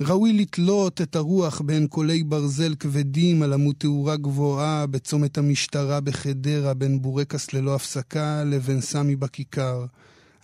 ראוי 0.00 0.32
לתלות 0.32 1.00
את 1.00 1.16
הרוח 1.16 1.60
בין 1.60 1.86
קולי 1.86 2.22
ברזל 2.22 2.74
כבדים 2.74 3.42
על 3.42 3.52
עמוד 3.52 3.74
תאורה 3.78 4.16
גבוהה 4.16 4.86
בצומת 4.86 5.38
המשטרה 5.38 6.00
בחדרה 6.00 6.74
בין 6.74 7.02
בורקס 7.02 7.52
ללא 7.52 7.74
הפסקה 7.74 8.44
לבין 8.44 8.80
סמי 8.80 9.16
בכיכר. 9.16 9.84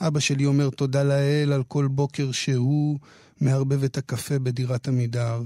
אבא 0.01 0.21
שלי 0.21 0.47
אומר 0.47 0.71
תודה 0.71 1.03
לאל 1.03 1.53
על 1.53 1.63
כל 1.63 1.87
בוקר 1.87 2.33
שהוא 2.33 2.99
מערבב 3.41 3.85
את 3.85 3.99
הקפה 3.99 4.39
בדירת 4.39 4.89
עמידר. 4.89 5.43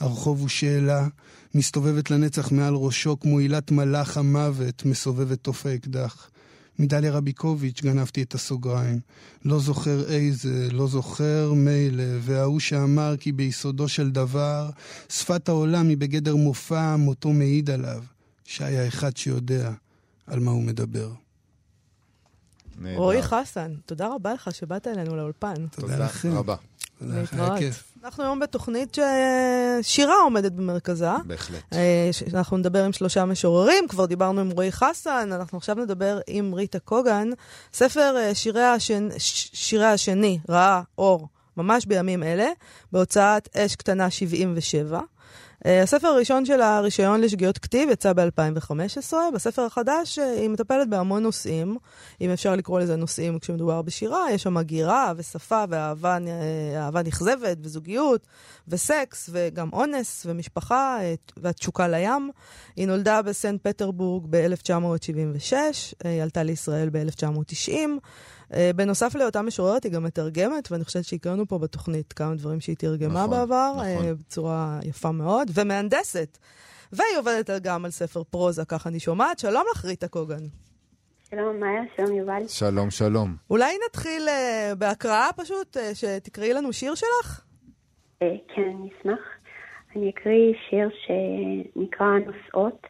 הרחוב 0.00 0.40
הוא 0.40 0.48
שאלה, 0.48 1.08
מסתובבת 1.54 2.10
לנצח 2.10 2.52
מעל 2.52 2.74
ראשו 2.74 3.20
כמו 3.20 3.38
עילת 3.38 3.70
מלאך 3.70 4.16
המוות, 4.16 4.84
מסובבת 4.84 5.38
תוף 5.42 5.66
האקדח. 5.66 6.30
מדליה 6.80 7.12
רביקוביץ' 7.12 7.82
גנבתי 7.82 8.22
את 8.22 8.34
הסוגריים. 8.34 9.00
לא 9.44 9.60
זוכר 9.60 10.08
איזה, 10.08 10.68
לא 10.72 10.86
זוכר 10.86 11.52
מילא, 11.52 12.04
וההוא 12.20 12.60
שאמר 12.60 13.14
כי 13.20 13.32
ביסודו 13.32 13.88
של 13.88 14.10
דבר, 14.10 14.70
שפת 15.08 15.48
העולם 15.48 15.88
היא 15.88 15.96
בגדר 15.96 16.36
מופע, 16.36 16.96
מותו 16.96 17.32
מעיד 17.32 17.70
עליו, 17.70 18.04
שהיה 18.44 18.88
אחד 18.88 19.16
שיודע 19.16 19.72
על 20.26 20.40
מה 20.40 20.50
הוא 20.50 20.62
מדבר. 20.62 21.10
רועי 22.84 23.22
חסן, 23.22 23.74
תודה 23.86 24.14
רבה 24.14 24.34
לך 24.34 24.54
שבאת 24.54 24.86
אלינו 24.86 25.16
לאולפן. 25.16 25.66
תודה 25.70 25.98
לכם. 25.98 26.32
רבה. 26.32 26.56
להתראות. 27.00 27.60
אנחנו 28.04 28.24
היום 28.24 28.38
בתוכנית 28.38 28.98
ששירה 29.82 30.14
עומדת 30.22 30.52
במרכזה. 30.52 31.10
בהחלט. 31.24 31.62
אה, 31.72 32.10
אנחנו 32.34 32.56
נדבר 32.56 32.84
עם 32.84 32.92
שלושה 32.92 33.24
משוררים, 33.24 33.88
כבר 33.88 34.06
דיברנו 34.06 34.40
עם 34.40 34.50
רועי 34.50 34.72
חסן, 34.72 35.28
אנחנו 35.32 35.58
עכשיו 35.58 35.76
נדבר 35.76 36.20
עם 36.26 36.54
ריטה 36.54 36.78
קוגן. 36.78 37.28
ספר 37.72 38.16
אה, 38.16 38.34
שירי, 38.34 38.64
השני, 38.64 39.14
שירי 39.18 39.86
השני 39.86 40.38
ראה 40.48 40.82
אור 40.98 41.28
ממש 41.56 41.86
בימים 41.86 42.22
אלה, 42.22 42.48
בהוצאת 42.92 43.56
אש 43.56 43.76
קטנה 43.76 44.10
77. 44.10 45.00
אה, 45.66 45.82
הספר 45.82 46.08
הראשון 46.08 46.44
של 46.44 46.60
הרישיון 46.60 47.20
לשגיאות 47.20 47.58
כתיב 47.58 47.88
יצא 47.90 48.12
ב-2015. 48.12 49.12
בספר 49.34 49.62
החדש 49.62 50.18
אה, 50.18 50.32
היא 50.32 50.48
מטפלת 50.48 50.88
בהמון 50.88 51.22
נושאים, 51.22 51.76
אם 52.20 52.30
אפשר 52.30 52.56
לקרוא 52.56 52.80
לזה 52.80 52.96
נושאים 52.96 53.38
כשמדובר 53.38 53.82
בשירה. 53.82 54.26
יש 54.30 54.42
שם 54.42 54.56
הגירה 54.56 55.12
ושפה 55.16 55.64
ואהבה 55.68 56.18
אה, 56.76 57.02
נכזבת 57.02 57.56
וזוגיות 57.60 58.26
וסקס 58.68 59.30
וגם 59.32 59.68
אונס 59.72 60.26
ומשפחה 60.28 60.98
והתשוקה 61.36 61.88
לים. 61.88 62.30
היא 62.76 62.86
נולדה 62.86 63.22
בסנט 63.22 63.60
פטרבורג 63.62 64.26
ב-1976, 64.30 65.52
היא 66.04 66.22
עלתה 66.22 66.42
לישראל 66.42 66.88
ב-1990. 66.92 67.72
Uh, 68.50 68.54
בנוסף 68.76 69.14
להיותה 69.14 69.42
משוררת, 69.42 69.84
היא 69.84 69.92
גם 69.92 70.04
מתרגמת, 70.04 70.72
ואני 70.72 70.84
חושבת 70.84 71.04
שהקראנו 71.04 71.46
פה 71.46 71.58
בתוכנית 71.58 72.12
כמה 72.12 72.34
דברים 72.34 72.60
שהיא 72.60 72.76
תרגמה 72.76 73.14
נכון, 73.14 73.30
בעבר, 73.30 73.72
נכון. 73.76 74.10
uh, 74.10 74.14
בצורה 74.14 74.78
יפה 74.82 75.12
מאוד, 75.12 75.50
ומהנדסת. 75.54 76.38
והיא 76.92 77.18
עובדת 77.18 77.50
גם 77.62 77.84
על 77.84 77.90
ספר 77.90 78.22
פרוזה, 78.24 78.64
כך 78.64 78.86
אני 78.86 79.00
שומעת. 79.00 79.38
שלום 79.38 79.64
לך, 79.72 79.84
ריטה 79.84 80.08
קוגן. 80.08 80.42
שלום, 81.30 81.60
מאיה, 81.60 81.82
שלום 81.96 82.16
יובל. 82.16 82.48
שלום, 82.48 82.90
שלום. 82.90 83.36
אולי 83.50 83.74
נתחיל 83.86 84.28
uh, 84.28 84.74
בהקראה 84.74 85.28
פשוט, 85.36 85.76
uh, 85.76 85.80
שתקראי 85.94 86.52
לנו 86.52 86.72
שיר 86.72 86.94
שלך? 86.94 87.44
Uh, 88.22 88.26
כן, 88.54 88.62
אני 88.62 88.88
אשמח. 89.00 89.20
אני 89.96 90.10
אקריא 90.10 90.54
שיר 90.70 90.88
שנקרא 91.06 92.06
נוסעות, 92.06 92.86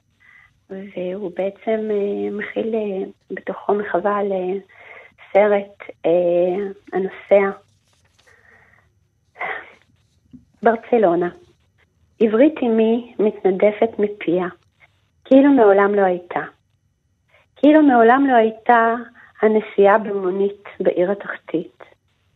והוא 0.70 1.30
בעצם 1.36 1.88
uh, 1.90 2.32
מכיל 2.32 2.74
uh, 2.74 3.34
בתוכו 3.34 3.74
מחווה 3.74 4.22
ל... 4.22 4.32
הסרט 5.30 5.90
אה, 6.06 6.66
הנוסע. 6.92 7.50
ברצלונה. 10.62 11.28
עברית 12.20 12.54
אמי 12.62 13.14
מתנדפת 13.18 13.98
מפיה, 13.98 14.46
כאילו 15.24 15.50
מעולם 15.50 15.94
לא 15.94 16.02
הייתה. 16.02 16.40
כאילו 17.56 17.82
מעולם 17.82 18.26
לא 18.26 18.34
הייתה 18.34 18.94
הנסיעה 19.42 19.98
במונית 19.98 20.64
בעיר 20.80 21.10
התחתית. 21.10 21.82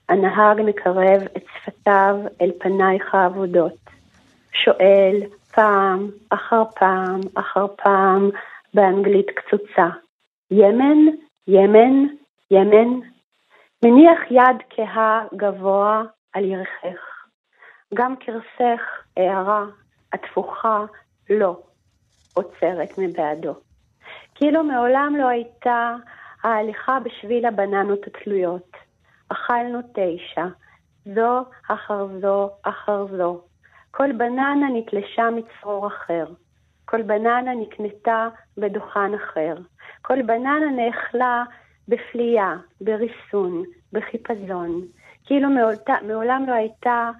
הנהג 0.09 0.61
מקרב 0.65 1.23
את 1.37 1.45
שפתיו 1.55 2.17
אל 2.41 2.51
פנייך 2.59 3.15
האבודות. 3.15 3.91
שואל 4.53 5.23
פעם 5.55 6.11
אחר 6.31 6.63
פעם 6.75 7.21
אחר 7.35 7.67
פעם 7.77 8.31
באנגלית 8.75 9.27
קצוצה, 9.31 9.89
ימן, 10.51 10.99
ימן, 11.49 12.07
ימן, 12.55 13.01
מניח 13.85 14.19
יד 14.31 14.63
כהה 14.71 15.25
גבוה 15.37 16.03
על 16.33 16.45
ירכך. 16.45 17.27
גם 17.95 18.17
קרסך, 18.17 18.81
הערה, 19.17 19.65
התפוחה, 20.13 20.85
לא, 21.31 21.63
עוצרת 22.35 22.99
מבעדו. 22.99 23.55
כאילו 24.35 24.65
מעולם 24.65 25.15
לא 25.19 25.29
הייתה 25.29 25.95
ההליכה 26.43 26.99
בשביל 27.01 27.47
הבננות 27.47 28.07
התלויות. 28.07 28.77
אכלנו 29.29 29.79
תשע, 29.95 30.47
זו 31.15 31.45
אחר 31.69 32.07
זו 32.21 32.51
אחר 32.63 33.07
זו. 33.17 33.43
כל 33.91 34.13
בננה 34.13 34.69
נתלשה 34.75 35.31
מצרור 35.31 35.87
אחר. 35.87 36.27
כל 36.85 37.03
בננה 37.03 37.55
נקנתה 37.55 38.29
בדוכן 38.59 39.15
אחר. 39.15 39.55
כל 40.03 40.23
בננה 40.23 40.71
נאכלה 40.77 41.45
בפליאה, 41.89 42.55
בריסון, 42.81 43.63
בחיפזון. 43.93 44.81
כאילו 45.25 45.51
מעולת, 45.51 45.91
מעולם 46.07 46.45
לא 46.49 46.53
הייתה, 46.53 47.11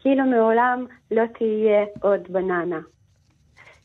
כאילו 0.00 0.24
מעולם 0.24 0.86
לא 1.10 1.22
תהיה 1.38 1.84
עוד 2.00 2.20
בננה. 2.28 2.80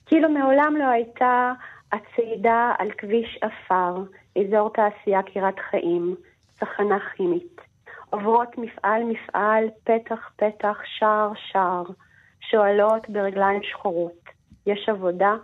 כאילו 0.05 0.29
מעולם 0.29 0.75
לא 0.79 0.85
הייתה 0.85 1.53
הצעידה 1.91 2.73
על 2.79 2.91
כביש 2.97 3.39
עפר, 3.41 4.03
אזור 4.37 4.69
תעשייה 4.73 5.23
קירת 5.23 5.59
חיים, 5.69 6.15
צחנה 6.59 6.97
כימית. 7.15 7.61
עוברות 8.09 8.57
מפעל 8.57 9.03
מפעל, 9.03 9.63
פתח 9.83 10.31
פתח, 10.35 10.77
שער 10.85 11.31
שער, 11.35 11.83
שואלות 12.39 13.09
ברגליים 13.09 13.63
שחורות, 13.63 14.29
יש 14.65 14.89
עבודה? 14.89 15.35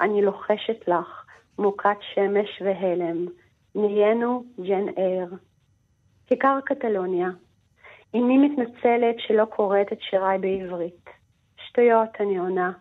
אני 0.00 0.22
לוחשת 0.22 0.88
לך, 0.88 1.24
מוכת 1.58 1.96
שמש 2.14 2.62
והלם, 2.64 3.26
נהיינו 3.74 4.44
ג'ן 4.60 4.88
אייר. 4.96 5.28
כיכר 6.26 6.58
קטלוניה. 6.64 7.28
אמי 8.14 8.38
מתנצלת 8.38 9.16
שלא 9.18 9.44
קוראת 9.44 9.92
את 9.92 9.98
שיריי 10.00 10.38
בעברית. 10.38 11.10
שטויות, 11.66 12.08
אני 12.20 12.38
עונה. 12.38 12.72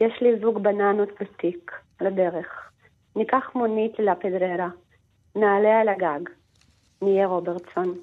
יש 0.00 0.12
לי 0.20 0.38
זוג 0.40 0.62
בננות 0.62 1.08
ותיק, 1.20 1.72
לדרך. 2.00 2.70
ניקח 3.16 3.50
מונית 3.54 3.98
לפדררה. 3.98 4.68
נעלה 5.36 5.80
על 5.80 5.88
הגג. 5.88 6.20
נהיה 7.02 7.26
רוברטסון. 7.26 7.94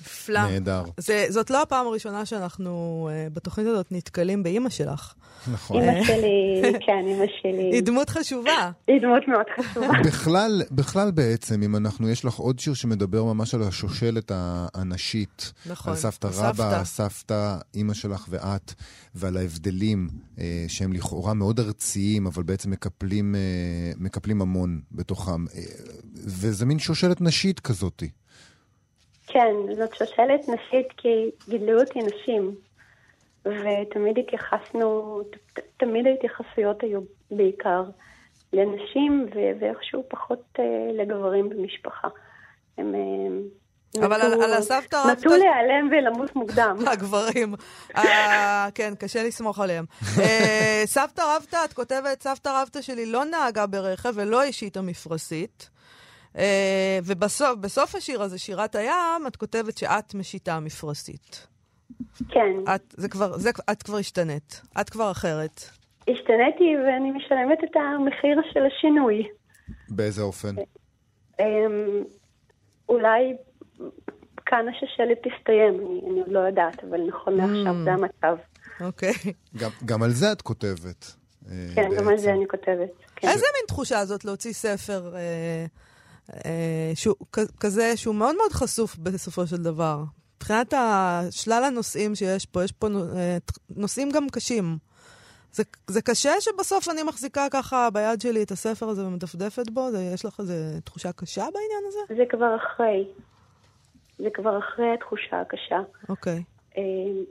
נפלא. 0.00 0.40
נהדר. 0.40 0.82
זאת 1.28 1.50
לא 1.50 1.62
הפעם 1.62 1.86
הראשונה 1.86 2.26
שאנחנו 2.26 3.08
uh, 3.10 3.34
בתוכנית 3.34 3.66
הזאת 3.66 3.86
נתקלים 3.90 4.42
באימא 4.42 4.70
שלך. 4.70 5.14
נכון. 5.52 5.82
אימא 5.82 6.04
שלי, 6.04 6.62
כן, 6.86 7.04
אימא 7.06 7.24
שלי. 7.42 7.70
היא 7.72 7.82
דמות 7.82 8.10
חשובה. 8.10 8.70
היא 8.86 9.00
דמות 9.00 9.28
מאוד 9.28 9.46
חשובה. 9.58 9.88
בכלל, 10.08 10.62
בכלל 10.70 11.10
בעצם, 11.10 11.62
אם 11.62 11.76
אנחנו, 11.76 12.08
יש 12.08 12.24
לך 12.24 12.34
עוד 12.34 12.58
שיר 12.58 12.74
שמדבר 12.74 13.24
ממש 13.24 13.54
על 13.54 13.62
השושלת 13.62 14.32
הנשית. 14.74 15.52
נכון. 15.66 15.92
על 15.92 15.98
סבתא 15.98 16.28
רבא, 16.34 16.84
סבתא, 16.84 17.56
אימא 17.74 17.94
שלך 17.94 18.26
ואת, 18.28 18.74
ועל 19.14 19.36
ההבדלים 19.36 20.08
אה, 20.38 20.64
שהם 20.68 20.92
לכאורה 20.92 21.34
מאוד 21.34 21.60
ארציים, 21.60 22.26
אבל 22.26 22.42
בעצם 22.42 22.70
מקפלים, 22.70 23.34
אה, 23.34 23.40
מקפלים 23.96 24.42
המון 24.42 24.80
בתוכם. 24.92 25.46
אה, 25.54 25.62
וזה 26.14 26.66
מין 26.66 26.78
שושלת 26.78 27.20
נשית 27.20 27.60
כזאתי. 27.60 28.10
כן, 29.32 29.74
זאת 29.76 29.94
שושלת 29.94 30.48
נשית 30.48 30.86
כי 30.96 31.30
גידלו 31.48 31.80
אותי 31.80 31.98
נשים. 31.98 32.54
ותמיד 33.44 34.18
התייחסנו, 34.18 35.20
תמיד 35.76 36.06
ההתייחסויות 36.06 36.82
היו 36.82 37.00
בעיקר 37.30 37.82
לנשים 38.52 39.26
ואיכשהו 39.60 40.04
פחות 40.08 40.42
אה, 40.58 40.64
לגברים 40.92 41.48
במשפחה. 41.48 42.08
הם... 42.78 42.94
אבל 43.98 44.16
נטו, 44.16 44.26
על, 44.26 44.42
על 44.42 44.52
הסבתא 44.52 44.96
רבתא... 44.96 45.20
נטו 45.20 45.28
להיעלם 45.28 45.88
ולמות 45.90 46.36
מוקדם. 46.36 46.76
הגברים. 46.92 47.54
אה, 47.96 48.68
כן, 48.74 48.94
קשה 48.98 49.22
לסמוך 49.22 49.60
עליהם. 49.60 49.84
אה, 50.18 50.82
סבתא 50.84 51.22
רבתא, 51.36 51.64
את 51.64 51.72
כותבת, 51.72 52.22
סבתא 52.22 52.48
רבתא 52.48 52.80
שלי 52.80 53.06
לא 53.06 53.24
נהגה 53.24 53.66
ברכב 53.66 54.12
ולא 54.14 54.42
השיתה 54.42 54.80
מפרשית. 54.80 55.70
אה, 56.38 56.98
ובסוף 57.04 57.94
השיר 57.94 58.22
הזה, 58.22 58.38
שירת 58.38 58.74
הים, 58.74 59.26
את 59.26 59.36
כותבת 59.36 59.78
שאת 59.78 60.14
משיתה 60.14 60.60
מפרשית. 60.60 61.46
כן. 62.28 62.74
את, 62.74 62.94
זה 62.96 63.08
כבר, 63.08 63.38
זה, 63.38 63.50
את 63.72 63.82
כבר 63.82 63.96
השתנית. 63.96 64.62
את 64.80 64.90
כבר 64.90 65.10
אחרת. 65.10 65.60
השתניתי 66.08 66.76
ואני 66.86 67.10
משלמת 67.10 67.58
את 67.64 67.76
המחיר 67.76 68.40
של 68.52 68.60
השינוי. 68.66 69.28
באיזה 69.88 70.22
אופן? 70.22 70.54
אמ, 71.40 72.04
אולי 72.88 73.36
כאן 74.46 74.66
השושלת 74.68 75.18
תסתיים, 75.18 75.74
אני, 75.74 76.00
אני 76.10 76.20
עוד 76.20 76.32
לא 76.32 76.38
יודעת, 76.38 76.84
אבל 76.84 77.00
נכון 77.08 77.34
לעכשיו 77.34 77.74
mm. 77.74 77.84
זה 77.84 77.92
המצב. 77.92 78.36
אוקיי. 78.80 79.12
גם, 79.60 79.70
גם 79.84 80.02
על 80.02 80.10
זה 80.10 80.32
את 80.32 80.42
כותבת. 80.42 81.16
אה, 81.48 81.52
כן, 81.74 81.88
בעצם. 81.88 82.02
גם 82.02 82.08
על 82.08 82.18
זה 82.18 82.32
אני 82.32 82.48
כותבת. 82.48 82.90
כן. 83.16 83.28
איזה 83.28 83.46
מין 83.56 83.66
תחושה 83.68 84.04
זאת 84.04 84.24
להוציא 84.24 84.52
ספר 84.52 85.14
אה, 85.14 85.20
אה, 85.20 85.66
שהוא, 86.94 87.14
כזה 87.60 87.96
שהוא 87.96 88.14
מאוד 88.14 88.36
מאוד 88.36 88.52
חשוף 88.52 88.96
בסופו 88.96 89.46
של 89.46 89.56
דבר? 89.56 90.02
מבחינת 90.36 90.74
שלל 91.30 91.64
הנושאים 91.64 92.14
שיש 92.14 92.46
פה, 92.46 92.64
יש 92.64 92.72
פה 92.72 92.86
אה, 92.86 93.36
נושאים 93.76 94.10
גם 94.10 94.28
קשים. 94.28 94.78
זה, 95.52 95.62
זה 95.86 96.02
קשה 96.02 96.30
שבסוף 96.40 96.88
אני 96.88 97.02
מחזיקה 97.02 97.46
ככה 97.50 97.88
ביד 97.90 98.20
שלי 98.20 98.42
את 98.42 98.50
הספר 98.50 98.88
הזה 98.88 99.06
ומדפדפת 99.06 99.70
בו? 99.70 99.90
זה, 99.90 99.98
יש 100.14 100.24
לך 100.24 100.40
איזו 100.40 100.54
תחושה 100.84 101.12
קשה 101.12 101.40
בעניין 101.40 101.82
הזה? 101.88 101.98
זה 102.16 102.22
כבר 102.30 102.56
אחרי. 102.56 103.04
זה 104.18 104.28
כבר 104.34 104.58
אחרי 104.58 104.94
התחושה 104.94 105.40
הקשה. 105.40 105.80
אוקיי. 106.08 106.38
Okay. 106.38 106.60
אה, 106.78 106.82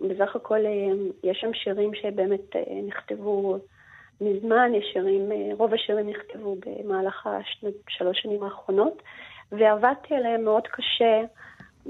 בסך 0.10 0.36
הכל 0.36 0.66
אה, 0.66 0.92
יש 1.24 1.38
שם 1.42 1.54
שירים 1.54 1.92
שבאמת 1.94 2.56
אה, 2.56 2.62
נכתבו 2.88 3.60
מזמן, 4.22 4.72
יש 4.76 4.86
שירים, 4.94 5.32
רוב 5.58 5.74
השירים 5.74 6.10
נכתבו 6.10 6.56
במהלך 6.66 7.28
השלוש 7.28 8.22
שנים 8.22 8.44
האחרונות, 8.44 9.02
ועבדתי 9.52 10.16
עליהם 10.16 10.44
מאוד 10.44 10.68
קשה, 10.68 11.22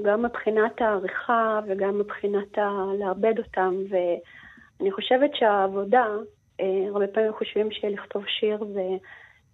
גם 0.01 0.23
מבחינת 0.25 0.81
העריכה 0.81 1.59
וגם 1.67 1.99
מבחינת 1.99 2.57
ה... 2.57 2.69
לעבד 2.99 3.39
אותם, 3.39 3.75
ואני 3.89 4.91
חושבת 4.91 5.35
שהעבודה, 5.35 6.05
הרבה 6.93 7.07
פעמים 7.07 7.33
חושבים 7.33 7.71
שלכתוב 7.71 8.23
שיר 8.27 8.65
זה 8.73 8.87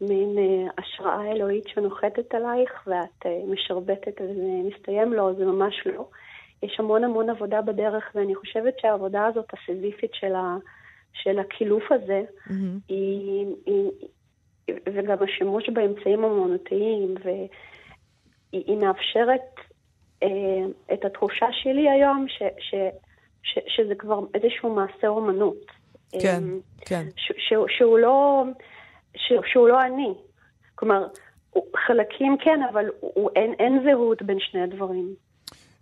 מין 0.02 0.38
השראה 0.78 1.32
אלוהית 1.32 1.68
שנוחתת 1.68 2.34
עלייך 2.34 2.88
ואת 2.88 3.26
משרבטת 3.48 4.22
וזה 4.22 4.42
מסתיים, 4.64 5.14
לא, 5.14 5.34
זה 5.38 5.46
ממש 5.46 5.76
לא. 5.86 6.08
יש 6.64 6.80
המון 6.80 7.04
המון 7.04 7.30
עבודה 7.30 7.62
בדרך, 7.62 8.12
ואני 8.16 8.36
חושבת 8.36 8.80
שהעבודה 8.80 9.26
הזאת, 9.26 9.46
הסיזיפית 9.54 10.14
של, 10.14 10.36
ה, 10.36 10.58
של 11.24 11.40
הקילוף 11.40 11.84
הזה, 11.92 12.22
mm-hmm. 12.48 12.54
היא, 12.90 13.46
היא, 13.66 13.92
וגם 14.94 15.18
השימוש 15.24 15.70
באמצעים 15.70 16.24
אמנותיים, 16.24 17.16
והיא 17.24 18.78
מאפשרת 18.78 19.56
אה, 20.24 20.66
את 20.94 21.06
התחושה 21.06 21.46
שלי 21.52 21.90
היום, 21.90 22.26
ש, 22.28 22.44
ש, 22.60 22.76
ש, 23.44 23.60
שזה 23.68 23.96
כבר 23.96 24.20
איזשהו 24.34 24.76
מעשה 24.76 25.08
אומנות. 25.08 25.66
כן, 26.12 26.44
אה, 26.44 26.86
כן. 26.86 27.06
ש, 27.16 27.32
ש, 27.38 27.54
שהוא, 27.78 28.00
לא, 28.00 28.44
ש, 29.16 29.34
שהוא 29.52 29.68
לא 29.68 29.82
אני. 29.82 30.14
כלומר, 30.76 31.08
חלקים 31.88 32.38
כן, 32.38 32.60
אבל 32.72 32.86
הוא, 33.00 33.30
אין, 33.36 33.54
אין 33.60 33.84
זהות 33.84 34.22
בין 34.22 34.38
שני 34.40 34.62
הדברים. 34.62 35.16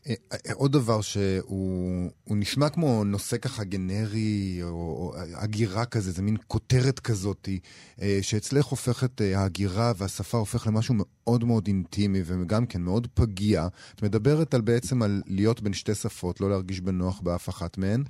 אה, 0.09 0.13
אה, 0.33 0.53
עוד 0.53 0.71
דבר 0.71 1.01
שהוא 1.01 2.11
נשמע 2.27 2.69
כמו 2.69 3.03
נושא 3.03 3.37
ככה 3.37 3.63
גנרי, 3.63 4.59
או, 4.63 4.69
או 4.69 5.13
הגירה 5.35 5.85
כזה, 5.85 6.11
זה 6.11 6.21
מין 6.21 6.37
כותרת 6.47 6.99
כזאת, 6.99 7.49
אה, 8.01 8.19
שאצלך 8.21 8.65
הופכת, 8.65 9.21
ההגירה 9.35 9.93
והשפה 9.97 10.37
הופך 10.37 10.67
למשהו 10.67 10.95
מאוד 10.97 11.43
מאוד 11.43 11.67
אינטימי 11.67 12.21
וגם 12.25 12.65
כן 12.65 12.81
מאוד 12.81 13.07
פגיע. 13.13 13.67
את 13.95 14.03
מדברת 14.03 14.53
על 14.53 14.61
בעצם 14.61 15.01
על 15.01 15.21
להיות 15.27 15.61
בין 15.61 15.73
שתי 15.73 15.95
שפות, 15.95 16.41
לא 16.41 16.49
להרגיש 16.49 16.81
בנוח 16.81 17.21
באף 17.21 17.49
אחת 17.49 17.77
מהן. 17.77 18.03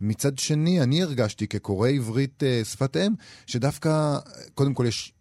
מצד 0.00 0.38
שני, 0.38 0.82
אני 0.82 1.02
הרגשתי 1.02 1.48
כקורא 1.48 1.88
עברית 1.88 2.42
שפת 2.64 2.96
אם, 2.96 3.12
שדווקא, 3.46 4.18
קודם 4.54 4.74
כל 4.74 4.86
יש 4.86 5.12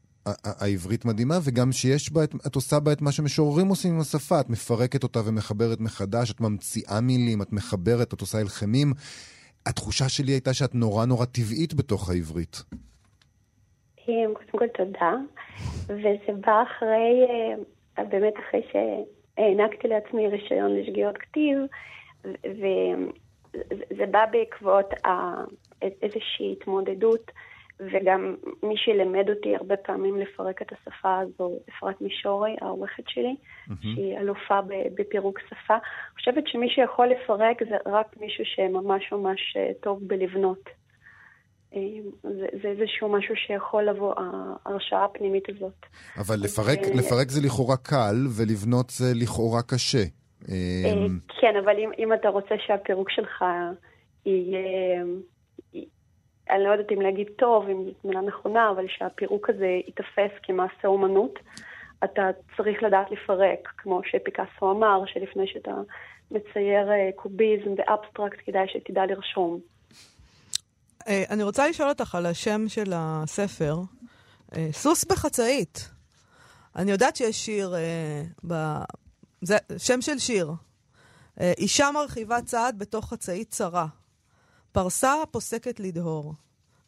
העברית 0.43 1.05
מדהימה, 1.05 1.35
וגם 1.43 1.71
שיש 1.71 2.13
בה, 2.13 2.23
את 2.23 2.55
עושה 2.55 2.79
בה 2.79 2.91
את 2.91 3.01
מה 3.01 3.11
שמשוררים 3.11 3.67
עושים 3.67 3.93
עם 3.93 3.99
השפה. 3.99 4.39
את 4.39 4.49
מפרקת 4.49 5.03
אותה 5.03 5.19
ומחברת 5.25 5.79
מחדש, 5.79 6.31
את 6.31 6.41
ממציאה 6.41 7.01
מילים, 7.01 7.41
את 7.41 7.53
מחברת, 7.53 8.13
את 8.13 8.21
עושה 8.21 8.37
הלחמים. 8.37 8.93
התחושה 9.65 10.09
שלי 10.09 10.31
הייתה 10.31 10.53
שאת 10.53 10.75
נורא 10.75 11.05
נורא 11.05 11.25
טבעית 11.25 11.73
בתוך 11.73 12.09
העברית. 12.09 12.63
קודם 14.05 14.59
כל 14.59 14.67
תודה, 14.67 15.13
וזה 15.83 16.33
בא 16.45 16.63
אחרי, 16.63 17.25
אה, 17.97 18.03
באמת 18.03 18.33
אחרי 18.39 18.61
שהענקתי 18.71 19.87
לעצמי 19.87 20.27
רישיון 20.27 20.75
לשגיאות 20.75 21.17
כתיב, 21.17 21.57
וזה 22.43 24.05
בא 24.11 24.25
בעקבות 24.31 24.93
איזושהי 25.81 26.51
התמודדות. 26.51 27.31
וגם 27.79 28.35
מי 28.63 28.73
שלימד 28.77 29.29
אותי 29.29 29.55
הרבה 29.55 29.77
פעמים 29.77 30.19
לפרק 30.19 30.61
את 30.61 30.67
השפה 30.71 31.19
הזו, 31.19 31.59
אפרת 31.69 32.01
מישורי, 32.01 32.55
העורכת 32.61 33.03
שלי, 33.07 33.35
mm-hmm. 33.35 33.73
שהיא 33.81 34.17
אלופה 34.17 34.59
בפירוק 34.95 35.39
שפה. 35.39 35.73
אני 35.73 36.15
חושבת 36.15 36.47
שמי 36.47 36.69
שיכול 36.69 37.07
לפרק 37.07 37.57
זה 37.69 37.75
רק 37.85 38.15
מישהו 38.19 38.43
שממש 38.45 39.11
ממש 39.11 39.57
אה, 39.57 39.71
טוב 39.83 39.99
בלבנות. 40.07 40.69
אה, 41.75 41.79
זה, 42.23 42.47
זה 42.61 42.67
איזשהו 42.67 43.09
משהו 43.09 43.35
שיכול 43.35 43.83
לבוא, 43.83 44.13
ההרשאה 44.17 45.05
הפנימית 45.05 45.49
הזאת. 45.49 45.85
אבל 46.17 46.35
לפרק, 46.43 46.79
ו... 46.79 46.97
לפרק 46.97 47.29
זה 47.29 47.41
לכאורה 47.45 47.77
קל, 47.77 48.15
ולבנות 48.37 48.89
זה 48.89 49.05
לכאורה 49.15 49.61
קשה. 49.61 50.03
כן, 51.41 51.55
אבל 51.63 51.75
אם, 51.79 51.91
אם 51.99 52.13
אתה 52.13 52.29
רוצה 52.29 52.55
שהפירוק 52.67 53.09
שלך 53.09 53.45
יהיה... 54.25 55.03
אני 56.49 56.63
לא 56.63 56.69
יודעת 56.69 56.91
אם 56.91 57.01
להגיד 57.01 57.27
טוב, 57.35 57.69
אם 57.69 57.83
זאת 57.85 58.05
מילה 58.05 58.21
נכונה, 58.21 58.69
אבל 58.69 58.85
שהפירוק 58.87 59.49
הזה 59.49 59.65
ייתפס 59.65 60.31
כמעשה 60.43 60.87
אומנות, 60.87 61.39
אתה 62.03 62.29
צריך 62.57 62.83
לדעת 62.83 63.11
לפרק, 63.11 63.67
כמו 63.77 64.01
שפיקאסו 64.03 64.71
אמר, 64.71 65.03
שלפני 65.05 65.47
שאתה 65.47 65.71
מצייר 66.31 66.91
אה, 66.91 67.09
קוביזם 67.15 67.75
באבסטרקט, 67.75 68.37
כדאי 68.45 68.65
שתדע 68.67 69.05
לרשום. 69.05 69.59
אה, 71.07 71.23
אני 71.29 71.43
רוצה 71.43 71.67
לשאול 71.67 71.89
אותך 71.89 72.15
על 72.15 72.25
השם 72.25 72.61
של 72.67 72.91
הספר, 72.95 73.75
אה, 74.55 74.67
סוס 74.71 75.05
בחצאית. 75.05 75.89
אני 76.75 76.91
יודעת 76.91 77.15
שיש 77.15 77.45
שיר. 77.45 77.73
זה 79.41 79.57
שם 79.77 80.01
של 80.01 80.17
שיר. 80.17 80.51
אישה 81.57 81.91
מרחיבה 81.93 82.41
צעד 82.41 82.79
בתוך 82.79 83.09
חצאית 83.09 83.49
צרה. 83.49 83.87
פרסה 84.77 85.13
פוסקת 85.31 85.79
לדהור. 85.79 86.33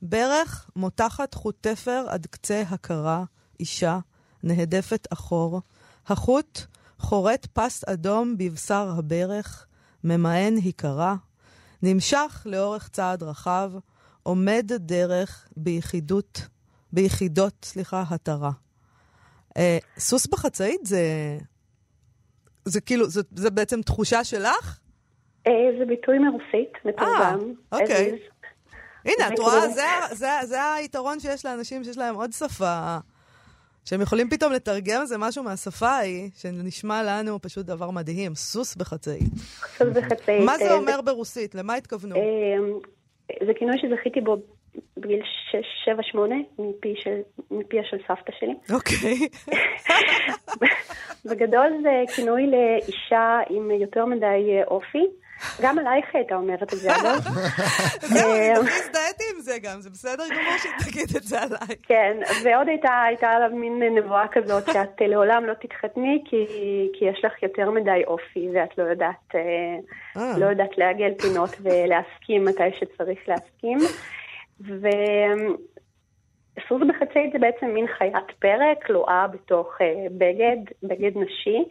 ברך 0.02 0.70
מותחת 0.76 1.34
חוט 1.34 1.56
תפר 1.62 2.06
עד 2.10 2.26
קצה 2.26 2.64
הכרה, 2.70 3.24
אישה, 3.60 4.00
נהדפת 4.44 5.08
אחור. 5.14 5.62
החוט 6.08 6.60
חורט 7.00 7.48
פס 7.54 7.84
אדום 7.84 8.38
בבשר 8.38 8.94
הברך, 8.98 9.66
ממאן 10.04 10.56
היקרה. 10.56 11.16
נמשך 11.84 12.42
לאורך 12.46 12.90
צעד 12.90 13.24
רחב, 13.24 13.72
עומד 14.24 14.72
דרך 14.76 15.48
ביחידות, 15.58 16.42
ביחידות, 16.94 17.66
סליחה, 17.66 18.04
התרה. 18.10 18.52
אה, 19.58 19.78
סוס 20.00 20.28
בחצאית 20.28 20.86
זה... 20.86 21.38
זה 22.66 22.82
כאילו, 22.82 23.10
זה, 23.10 23.22
זה 23.36 23.50
בעצם 23.50 23.82
תחושה 23.82 24.24
שלך? 24.24 24.80
אה, 25.48 25.70
זה 25.80 25.86
ביטוי 25.86 26.20
מרוסית, 26.20 26.74
מתורגם. 26.86 27.40
אה, 27.74 27.80
אוקיי. 27.80 28.20
הנה, 29.06 29.28
את 29.34 29.40
רואה, 29.40 29.68
זה, 29.68 29.82
זה, 30.12 30.28
זה 30.44 30.74
היתרון 30.74 31.20
שיש 31.20 31.46
לאנשים 31.46 31.84
שיש 31.84 31.98
להם 31.98 32.16
עוד 32.16 32.32
שפה, 32.32 32.98
שהם 33.86 34.02
יכולים 34.02 34.30
פתאום 34.30 34.54
לתרגם 34.54 35.02
איזה 35.02 35.18
משהו 35.18 35.44
מהשפה 35.44 35.88
ההיא, 35.88 36.30
שנשמע 36.38 37.04
לנו 37.04 37.42
פשוט 37.42 37.66
דבר 37.66 37.92
מדהים, 37.92 38.36
סוס 38.36 38.76
בחצאית. 38.76 39.34
סוס 39.78 39.88
בחצאית. 39.88 40.46
מה 40.46 40.58
זה 40.58 40.70
אה, 40.70 40.74
אומר 40.74 41.02
ברוסית? 41.02 41.56
למה 41.56 41.76
התכוונו? 41.76 42.16
זה 43.46 43.54
כינוי 43.54 43.78
שזכיתי 43.78 44.22
בו 44.22 44.38
בגיל 44.98 45.22
6-7-8, 46.16 46.18
מפיה 47.52 47.84
של 47.84 47.98
סבתא 48.08 48.32
שלי. 48.40 48.54
אוקיי. 48.74 49.28
בגדול 51.26 51.68
זה 51.82 52.04
כינוי 52.16 52.48
לאישה 52.48 53.40
עם 53.50 53.72
יותר 53.72 54.06
מדי 54.06 54.60
אופי. 54.68 55.06
גם 55.62 55.80
עלייך 55.80 56.06
הייתה 56.14 56.36
אומרת 56.36 56.74
את 56.74 56.78
זה, 56.78 56.96
אגב. 56.96 57.18
זהו, 58.14 58.32
אני 58.32 58.56
הזדהיתי 58.56 59.24
עם 59.36 59.40
זה 59.40 59.58
גם, 59.64 59.82
זה 59.82 59.90
בסדר 59.90 60.24
גמור 60.30 60.58
שתגיד 60.58 61.16
את 61.18 61.24
זה 61.24 61.42
עליי. 61.42 61.76
כן, 61.84 62.18
ועוד 62.44 62.68
הייתה, 62.68 63.28
עליו 63.28 63.50
מין 63.54 63.84
נבואה 63.98 64.28
כזאת 64.32 64.66
שאת 64.66 65.02
לעולם 65.02 65.46
לא 65.46 65.54
תתחתני 65.54 66.24
כי, 66.26 66.46
יש 67.02 67.26
לך 67.26 67.44
יותר 67.44 67.72
מדי 67.72 68.04
אופי 68.08 68.50
ואת 68.54 68.78
לא 68.78 68.84
יודעת, 68.84 69.36
אה. 69.36 69.78
לא 70.38 70.46
יודעת 70.46 70.78
לעגל 70.78 71.12
פינות 71.22 71.50
ולהסכים 71.62 72.46
מתי 72.46 72.72
שצריך 72.80 73.20
להסכים. 73.28 73.78
וסוס 74.62 74.82
בחצאית 76.90 77.32
זה 77.34 77.40
בעצם 77.40 77.66
מין 77.66 77.88
חיית 77.98 78.32
פרק, 78.40 78.86
כלואה 78.86 79.28
בתוך 79.28 79.78
בגד, 80.18 80.58
בגד 80.84 81.18
נשי. 81.18 81.64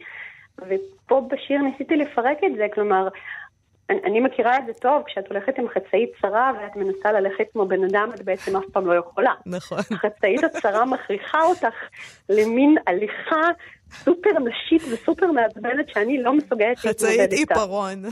ופה 0.67 1.27
בשיר 1.31 1.61
ניסיתי 1.61 1.95
לפרק 1.95 2.37
את 2.45 2.55
זה, 2.57 2.67
כלומר, 2.73 3.07
אני, 3.89 3.99
אני 4.03 4.19
מכירה 4.19 4.57
את 4.57 4.63
זה 4.65 4.73
טוב, 4.73 5.03
כשאת 5.05 5.27
הולכת 5.27 5.59
עם 5.59 5.65
חצאית 5.69 6.11
צרה 6.21 6.51
ואת 6.61 6.75
מנסה 6.75 7.11
ללכת 7.11 7.43
כמו 7.53 7.65
בן 7.65 7.83
אדם, 7.83 8.09
את 8.15 8.21
בעצם 8.21 8.57
אף 8.57 8.63
פעם 8.73 8.87
לא 8.87 8.93
יכולה. 8.93 9.33
נכון. 9.45 9.77
החצאית 9.91 10.43
הצרה 10.43 10.85
מכריחה 10.85 11.41
אותך 11.41 11.75
למין 12.29 12.75
הליכה 12.87 13.41
סופר 13.91 14.29
נשית 14.29 14.81
וסופר 14.93 15.31
מעצבנת 15.31 15.89
שאני 15.93 16.23
לא 16.23 16.33
מסוגלת 16.33 16.85
להתמודד 16.85 17.33
איתה. 17.33 17.33
חצאית 17.33 17.33
עיפרון. 17.33 18.03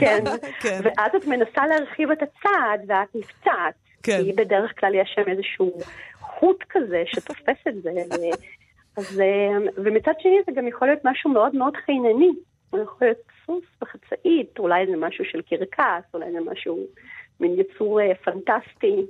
כן. 0.00 0.24
כן. 0.62 0.80
ואז 0.84 1.10
את 1.16 1.26
מנסה 1.26 1.66
להרחיב 1.66 2.10
את 2.10 2.22
הצעד 2.22 2.80
ואת 2.86 3.08
נפצעת. 3.14 3.74
כן. 4.02 4.20
כי 4.24 4.32
בדרך 4.32 4.72
כלל 4.80 4.94
יש 4.94 5.12
שם 5.14 5.30
איזשהו 5.30 5.78
חוט 6.20 6.64
כזה 6.70 7.02
שתופס 7.06 7.66
את 7.68 7.82
זה. 7.82 7.90
אז, 8.96 9.22
ומצד 9.76 10.12
שני 10.18 10.36
זה 10.46 10.52
גם 10.56 10.68
יכול 10.68 10.88
להיות 10.88 11.00
משהו 11.04 11.30
מאוד 11.30 11.54
מאוד 11.54 11.76
חינני. 11.76 12.30
הוא 12.70 12.80
יכול 12.80 13.06
להיות 13.06 13.18
סוס 13.46 13.64
בחצאית, 13.80 14.58
אולי 14.58 14.86
זה 14.86 14.96
משהו 14.96 15.24
של 15.24 15.42
קרקס, 15.42 16.14
אולי 16.14 16.32
זה 16.32 16.38
משהו, 16.52 16.78
מין 17.40 17.56
יצור 17.60 18.00
אה, 18.00 18.14
פנטסטי. 18.24 19.06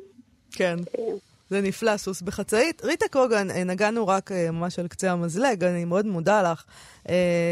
כן. 0.53 0.77
אה. 0.99 1.05
זה 1.49 1.61
נפלא, 1.61 1.96
סוס 1.96 2.23
בחצאית. 2.23 2.85
ריטה 2.85 3.09
קוגן, 3.09 3.51
אה, 3.51 3.64
נגענו 3.64 4.07
רק 4.09 4.31
ממש 4.33 4.79
על 4.79 4.88
קצה 4.88 5.12
המזלג, 5.12 5.64
אני 5.64 5.85
מאוד 5.85 6.07
מודה 6.07 6.53
לך. 6.53 6.64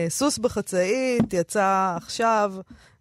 סוס 0.09 0.38
בחצאית 0.38 1.33
יצא 1.33 1.94
עכשיו, 1.97 2.53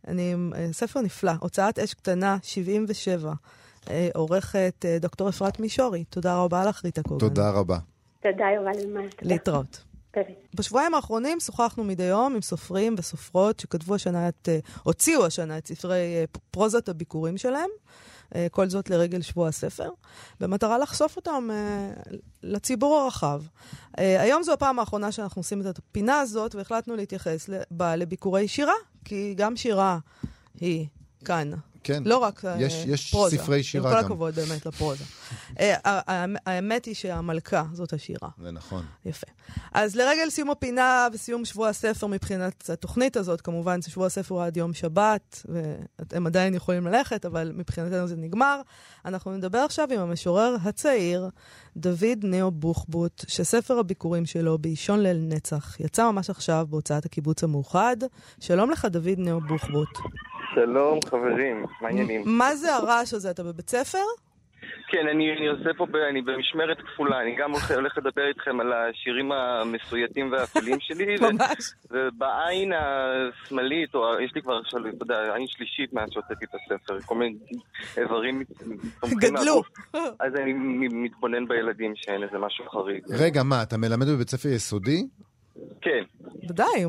אני, 0.07 0.33
ספר 0.71 1.01
נפלא, 1.01 1.31
הוצאת 1.39 1.79
אש 1.79 1.93
קטנה, 1.93 2.37
77. 2.43 3.33
עורכת 4.15 4.85
דוקטור 4.99 5.29
אפרת 5.29 5.59
מישורי. 5.59 6.03
תודה 6.03 6.37
רבה 6.37 6.65
לך, 6.65 6.85
ריטה 6.85 7.03
קוגן. 7.03 7.27
תודה 7.27 7.51
רבה. 7.51 7.77
תודה, 8.21 8.45
יובל 8.55 8.79
אלמז. 8.79 9.11
להתראות. 9.21 9.83
בשבועיים 10.55 10.93
האחרונים 10.93 11.39
שוחחנו 11.39 11.83
מדי 11.83 12.03
יום 12.03 12.35
עם 12.35 12.41
סופרים 12.41 12.95
וסופרות 12.97 13.59
שכתבו 13.59 13.95
השנה 13.95 14.29
את, 14.29 14.49
אה, 14.49 14.59
הוציאו 14.83 15.25
השנה 15.25 15.57
את 15.57 15.67
ספרי 15.67 16.15
אה, 16.15 16.23
פרוזת 16.51 16.89
הביקורים 16.89 17.37
שלהם. 17.37 17.69
אה, 18.35 18.47
כל 18.51 18.69
זאת 18.69 18.89
לרגל 18.89 19.21
שבוע 19.21 19.47
הספר, 19.47 19.89
במטרה 20.39 20.77
לחשוף 20.77 21.15
אותם 21.15 21.49
לציבור 22.43 22.99
הרחב. 22.99 23.41
היום 23.97 24.43
זו 24.43 24.53
הפעם 24.53 24.79
האחרונה 24.79 25.11
שאנחנו 25.11 25.39
עושים 25.39 25.67
את 25.67 25.77
הפינה 25.77 26.19
הזאת, 26.19 26.55
והחלטנו 26.55 26.95
להתייחס 26.95 27.49
לביקורי 27.97 28.47
שירה, 28.47 28.73
כי 29.05 29.33
גם 29.37 29.55
שירה 29.55 29.99
היא 30.59 30.87
כאן 31.25 31.51
כן. 31.83 32.03
לא 32.05 32.17
רק 32.17 32.45
אה, 32.45 32.55
יש, 32.61 32.83
יש 32.87 33.11
פרוזה. 33.11 33.35
יש 33.35 33.41
ספרי 33.41 33.63
שירה 33.63 33.91
גם. 33.91 33.97
עם 33.97 34.03
כל 34.03 34.05
הכבוד 34.05 34.35
באמת 34.35 34.65
לפרוזה. 34.65 35.03
אה, 35.59 35.75
האמת 36.45 36.85
היא 36.85 36.95
שהמלכה 36.95 37.63
זאת 37.73 37.93
השירה. 37.93 38.29
זה 38.41 38.51
נכון. 38.51 38.85
יפה. 39.05 39.27
אז 39.73 39.95
לרגל 39.95 40.29
סיום 40.29 40.49
הפינה 40.49 41.07
וסיום 41.13 41.45
שבוע 41.45 41.69
הספר 41.69 42.07
מבחינת 42.07 42.69
התוכנית 42.69 43.17
הזאת, 43.17 43.41
כמובן 43.41 43.81
ששבוע 43.81 44.05
הספר 44.05 44.35
הוא 44.35 44.43
עד 44.43 44.57
יום 44.57 44.73
שבת, 44.73 45.45
ואתם 45.99 46.27
עדיין 46.27 46.53
יכולים 46.53 46.87
ללכת, 46.87 47.25
אבל 47.25 47.51
מבחינתנו 47.55 48.07
זה 48.07 48.15
נגמר. 48.15 48.61
אנחנו 49.05 49.31
נדבר 49.31 49.57
עכשיו 49.57 49.87
עם 49.93 49.99
המשורר 49.99 50.55
הצעיר, 50.63 51.29
דוד 51.77 52.17
נאו 52.23 52.51
בוחבוט, 52.51 53.25
שספר 53.27 53.79
הביקורים 53.79 54.25
שלו 54.25 54.57
באישון 54.57 54.99
ליל 54.99 55.17
נצח 55.17 55.79
יצא 55.79 56.11
ממש 56.11 56.29
עכשיו 56.29 56.67
בהוצאת 56.69 57.05
הקיבוץ 57.05 57.43
המאוחד. 57.43 57.97
שלום 58.39 58.71
לך, 58.71 58.85
דוד 58.85 59.17
נאו 59.17 59.41
בוחבוט. 59.41 59.89
שלום 60.55 60.99
חברים, 61.09 61.65
מה 61.81 61.87
העניינים? 61.87 62.23
מה 62.25 62.55
זה 62.55 62.75
הרעש 62.75 63.13
הזה? 63.13 63.31
אתה 63.31 63.43
בבית 63.43 63.69
ספר? 63.69 64.03
כן, 64.89 65.07
אני, 65.11 65.31
אני 65.37 65.47
עושה 65.47 65.69
פה, 65.77 65.85
ב, 65.85 65.95
אני 65.95 66.21
במשמרת 66.21 66.77
כפולה, 66.81 67.21
אני 67.21 67.35
גם 67.35 67.51
הולך 67.51 67.97
לדבר 67.97 68.27
איתכם 68.27 68.59
על 68.59 68.73
השירים 68.73 69.31
המסויטים 69.31 70.31
והאפלים 70.31 70.79
שלי. 70.79 71.15
ממש. 71.31 71.73
ובעין 71.91 72.71
השמאלית, 72.73 73.95
או 73.95 74.19
יש 74.19 74.31
לי 74.35 74.41
כבר 74.41 74.57
עכשיו, 74.57 74.87
אתה 74.87 75.03
יודע, 75.03 75.33
עין 75.33 75.47
שלישית 75.47 75.93
מאז 75.93 76.09
שהוצאתי 76.11 76.45
את 76.45 76.49
הספר, 76.55 76.99
כל 77.05 77.15
מיני 77.15 77.35
איברים 77.97 78.43
גדלו. 79.09 79.61
אז 79.93 80.35
אני 80.35 80.53
מתבונן 80.89 81.47
בילדים 81.47 81.93
שאין 81.95 82.23
איזה 82.23 82.37
משהו 82.37 82.65
חריג. 82.69 83.03
רגע, 83.09 83.43
מה, 83.43 83.63
אתה 83.63 83.77
מלמד 83.77 84.07
בבית 84.07 84.29
ספר 84.29 84.49
יסודי? 84.49 85.07
כן. 85.81 86.03
ודאי, 86.49 86.83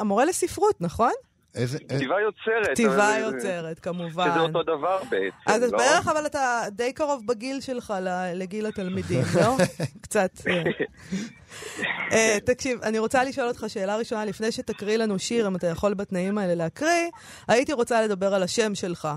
המורה 0.00 0.24
לספרות, 0.24 0.80
נכון? 0.80 1.12
איזה... 1.54 1.78
כתיבה 1.78 2.20
יוצרת. 2.20 2.68
כתיבה 2.72 3.14
יוצרת, 3.20 3.78
כמובן. 3.78 4.30
שזה 4.30 4.40
אותו 4.40 4.62
דבר 4.62 4.98
בעצם, 5.10 5.36
אז 5.46 5.62
לא? 5.62 5.78
בערך 5.78 6.08
אבל 6.08 6.26
אתה 6.26 6.62
די 6.70 6.92
קרוב 6.92 7.26
בגיל 7.26 7.60
שלך 7.60 7.94
לגיל 8.34 8.66
התלמידים, 8.66 9.22
לא? 9.40 9.56
קצת. 10.02 10.30
uh, 12.08 12.14
תקשיב, 12.46 12.82
אני 12.82 12.98
רוצה 12.98 13.24
לשאול 13.24 13.48
אותך 13.48 13.64
שאלה 13.68 13.96
ראשונה, 13.96 14.24
לפני 14.24 14.52
שתקריא 14.52 14.96
לנו 14.96 15.18
שיר, 15.18 15.46
אם 15.46 15.56
אתה 15.56 15.66
יכול 15.66 15.94
בתנאים 15.94 16.38
האלה 16.38 16.54
להקריא, 16.54 17.08
הייתי 17.48 17.72
רוצה 17.72 18.02
לדבר 18.02 18.34
על 18.34 18.42
השם 18.42 18.74
שלך. 18.74 19.08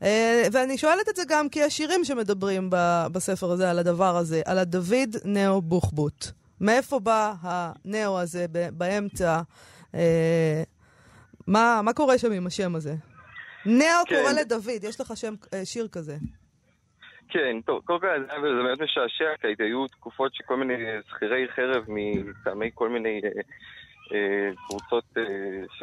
Uh, 0.00 0.04
ואני 0.52 0.78
שואלת 0.78 1.08
את 1.08 1.16
זה 1.16 1.22
גם 1.28 1.48
כי 1.48 1.62
השירים 1.62 2.04
שמדברים 2.04 2.70
ב- 2.70 3.06
בספר 3.12 3.50
הזה 3.50 3.70
על 3.70 3.78
הדבר 3.78 4.16
הזה, 4.16 4.42
על 4.44 4.58
הדוד 4.58 5.16
נאו 5.24 5.62
בוחבוט. 5.62 6.26
מאיפה 6.60 6.98
בא 6.98 7.34
הנאו 7.42 8.20
הזה 8.20 8.46
באמצע? 8.72 9.40
Uh, 9.92 9.96
מה, 11.50 11.80
מה 11.84 11.92
קורה 11.92 12.18
שם 12.18 12.32
עם 12.32 12.46
השם 12.46 12.74
הזה? 12.74 12.94
נאו 13.66 14.04
כן. 14.06 14.16
קורא 14.16 14.32
לדוד, 14.32 14.84
יש 14.84 15.00
לך 15.00 15.16
שם, 15.16 15.34
אה, 15.54 15.64
שיר 15.64 15.88
כזה. 15.92 16.16
כן, 17.28 17.60
טוב, 17.66 17.82
קודם 17.84 18.00
כל 18.00 18.06
זה 18.28 18.62
באמת 18.62 18.80
משעשע, 18.80 19.36
כי 19.40 19.62
היו 19.62 19.86
תקופות 19.86 20.34
שכל 20.34 20.56
מיני 20.56 20.74
שכירי 21.08 21.48
חרב 21.48 21.84
מטעמי 21.88 22.70
כל 22.74 22.88
מיני 22.88 23.20
אה, 23.24 23.42
קבוצות 24.66 25.04
אה, 25.16 25.22
ש, 25.78 25.82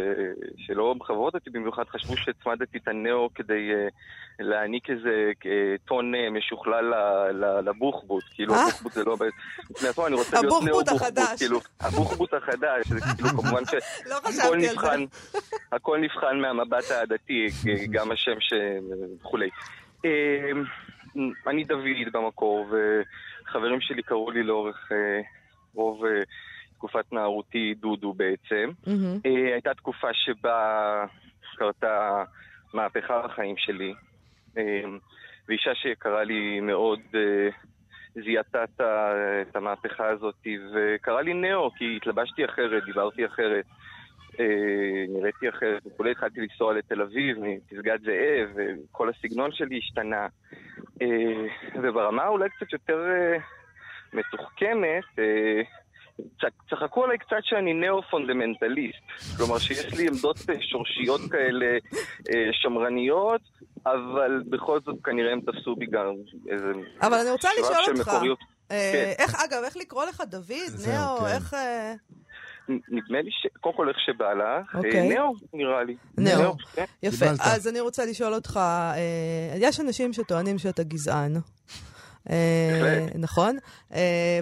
שלא 0.58 0.96
מחברות 0.96 1.36
אותי 1.36 1.50
במיוחד, 1.50 1.84
חשבו 1.88 2.18
שהצמדתי 2.18 2.78
את 2.78 2.88
הנאו 2.88 3.30
כדי 3.36 3.72
אה, 3.74 3.88
להעניק 4.40 4.90
איזה 4.90 5.32
טון 5.86 6.12
משוכלל 6.32 6.94
לבוחבוט. 7.66 8.24
כאילו, 8.32 8.56
הבוחבוט 8.56 8.92
זה 8.92 9.04
לא... 9.04 9.16
בפני 9.70 9.90
עצמו, 9.90 10.08
אני 10.08 10.16
רוצה 10.16 10.42
להיות 10.42 10.64
נאו 10.64 10.84
בוחבוט. 10.86 11.38
כאילו, 11.38 11.60
הבוחבוט 11.80 12.34
החדש, 12.34 12.88
זה 12.88 13.00
כאילו 13.16 13.30
כמובן 13.30 13.66
ש... 13.66 13.74
לא 14.10 14.32
זה. 14.32 14.44
הכל 15.72 15.98
נבחן 15.98 16.40
מהמבט 16.42 16.92
העדתי, 16.92 17.48
גם 17.92 18.12
השם 18.12 18.38
וכולי. 19.22 19.50
אני 21.48 21.64
דוד 21.64 22.12
במקור, 22.14 22.66
וחברים 22.66 23.82
שלי 23.82 24.04
קראו 24.04 24.32
לי 24.32 24.44
לאורך 24.44 24.90
רוב... 25.74 26.04
תקופת 26.78 27.14
נערותי 27.14 27.74
דודו 27.74 28.14
בעצם. 28.14 28.70
Mm-hmm. 28.86 29.30
הייתה 29.54 29.74
תקופה 29.74 30.08
שבה 30.14 31.06
קרתה 31.56 32.24
מהפכה 32.74 33.22
בחיים 33.22 33.56
שלי. 33.58 33.94
אה, 34.58 34.84
ואישה 35.48 35.76
שיקרה 35.76 36.24
לי 36.24 36.60
מאוד 36.60 37.00
אה, 37.16 37.50
זיהתה 38.24 38.64
את 39.42 39.56
המהפכה 39.56 40.10
הזאת, 40.10 40.48
וקרא 40.76 41.22
לי 41.22 41.34
נאו, 41.34 41.72
כי 41.72 41.98
התלבשתי 41.98 42.46
אחרת, 42.46 42.84
דיברתי 42.86 43.26
אחרת, 43.26 43.66
נראיתי 45.10 45.50
אחרת 45.50 45.82
וכולי. 45.86 46.12
התחלתי 46.12 46.42
לנסוע 46.42 46.74
לתל 46.74 47.02
אביב, 47.02 47.38
מפסגת 47.40 48.02
זאב, 48.02 48.50
וכל 48.56 49.10
הסגנון 49.10 49.52
שלי 49.52 49.78
השתנה. 49.78 50.28
וברמה 51.84 52.28
אולי 52.28 52.50
קצת 52.50 52.74
יותר 52.74 53.06
מתוחכמת, 54.14 55.04
צחקו 56.70 57.04
עליי 57.04 57.18
קצת 57.18 57.36
שאני 57.42 57.74
נאו-פונדמנטליסט. 57.74 59.38
כלומר 59.38 59.58
שיש 59.58 59.94
לי 59.94 60.08
עמדות 60.08 60.38
אה, 60.50 60.56
שורשיות 60.62 61.22
כאלה 61.32 61.66
אה, 62.30 62.50
שמרניות, 62.52 63.42
אבל 63.86 64.44
בכל 64.50 64.80
זאת 64.86 64.96
כנראה 65.04 65.32
הם 65.32 65.42
תפסו 65.42 65.76
בי 65.76 65.86
גם 65.86 66.14
איזה... 66.52 66.72
אבל 67.02 67.18
אני 67.18 67.32
רוצה 67.32 67.50
לשאול 67.60 67.98
אותך, 67.98 68.12
אה, 68.72 68.92
כן. 68.94 69.24
איך, 69.24 69.36
אגב, 69.44 69.64
איך 69.64 69.78
לקרוא 69.78 70.06
לך 70.06 70.24
דוד? 70.30 70.88
נאו, 70.88 71.18
כן. 71.18 71.26
איך... 71.26 71.56
נדמה 72.70 73.22
לי 73.22 73.32
ש... 73.32 73.48
קודם 73.62 73.76
כל 73.76 73.90
איך 73.90 73.98
שבא 74.00 74.34
לך, 74.34 74.76
אוקיי. 74.76 75.10
נאו 75.10 75.34
נראה 75.54 75.84
לי. 75.84 75.96
נאו, 76.18 76.54
כן. 76.74 76.86
יפה. 77.04 77.26
אז 77.40 77.68
אני 77.68 77.80
רוצה 77.80 78.06
לשאול 78.06 78.34
אותך, 78.34 78.60
יש 79.56 79.80
אנשים 79.80 80.14
שטוענים 80.14 80.58
שאתה 80.58 80.84
גזען. 80.84 81.34
אה, 82.30 83.06
נכון? 83.16 83.58
אה, 83.94 84.40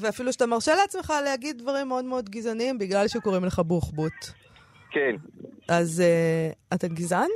ואפילו 0.00 0.32
שאתה 0.32 0.46
מרשה 0.46 0.74
לעצמך 0.74 1.12
להגיד 1.24 1.58
דברים 1.58 1.88
מאוד 1.88 2.04
מאוד 2.04 2.30
גזעניים 2.30 2.78
בגלל 2.78 3.08
שקוראים 3.08 3.44
לך 3.44 3.58
בוחבוט. 3.58 4.12
כן. 4.90 5.16
אז 5.68 6.00
אה, 6.00 6.50
אתה 6.74 6.88
גזען? 6.88 7.28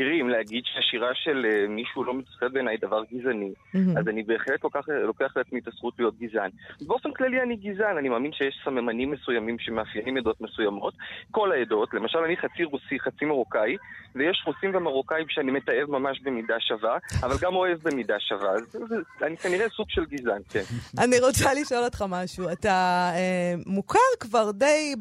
תראי, 0.00 0.20
אם 0.20 0.28
להגיד 0.28 0.62
שהשירה 0.66 1.08
של 1.14 1.46
uh, 1.46 1.68
מישהו 1.68 2.04
לא 2.04 2.14
מצטרפת 2.14 2.52
בעיניי 2.52 2.76
דבר 2.76 3.02
גזעני, 3.12 3.52
mm-hmm. 3.52 3.98
אז 3.98 4.08
אני 4.08 4.22
בהחלט 4.22 4.64
לוקח, 4.64 4.88
לוקח 4.88 5.36
לעצמי 5.36 5.60
את 5.60 5.68
הזכות 5.68 5.94
להיות 5.98 6.14
גזען. 6.18 6.50
באופן 6.86 7.12
כללי 7.12 7.42
אני 7.42 7.56
גזען, 7.56 7.96
אני 7.98 8.08
מאמין 8.08 8.32
שיש 8.32 8.60
סממנים 8.64 9.10
מסוימים 9.10 9.58
שמאפיינים 9.58 10.16
עדות 10.16 10.40
מסוימות. 10.40 10.94
כל 11.30 11.52
העדות, 11.52 11.94
למשל 11.94 12.18
אני 12.18 12.36
חצי 12.36 12.64
רוסי, 12.64 13.00
חצי 13.00 13.24
מרוקאי, 13.24 13.76
ויש 14.14 14.42
רוסים 14.46 14.74
ומרוקאים 14.74 15.26
שאני 15.28 15.52
מתעב 15.52 15.90
ממש 15.90 16.20
במידה 16.20 16.56
שווה, 16.60 16.98
אבל 17.22 17.34
גם 17.40 17.54
אוהב 17.54 17.78
במידה 17.82 18.16
שווה. 18.20 18.52
אז 18.52 18.94
אני 19.22 19.36
כנראה 19.36 19.68
סוג 19.68 19.86
של 19.90 20.04
גזען, 20.04 20.42
כן. 20.50 20.62
אני 21.04 21.20
רוצה 21.20 21.54
לשאול 21.54 21.84
אותך 21.84 22.04
משהו. 22.08 22.52
אתה 22.52 23.10
אה, 23.14 23.54
מוכר 23.66 24.10
כבר 24.20 24.50
די 24.50 24.94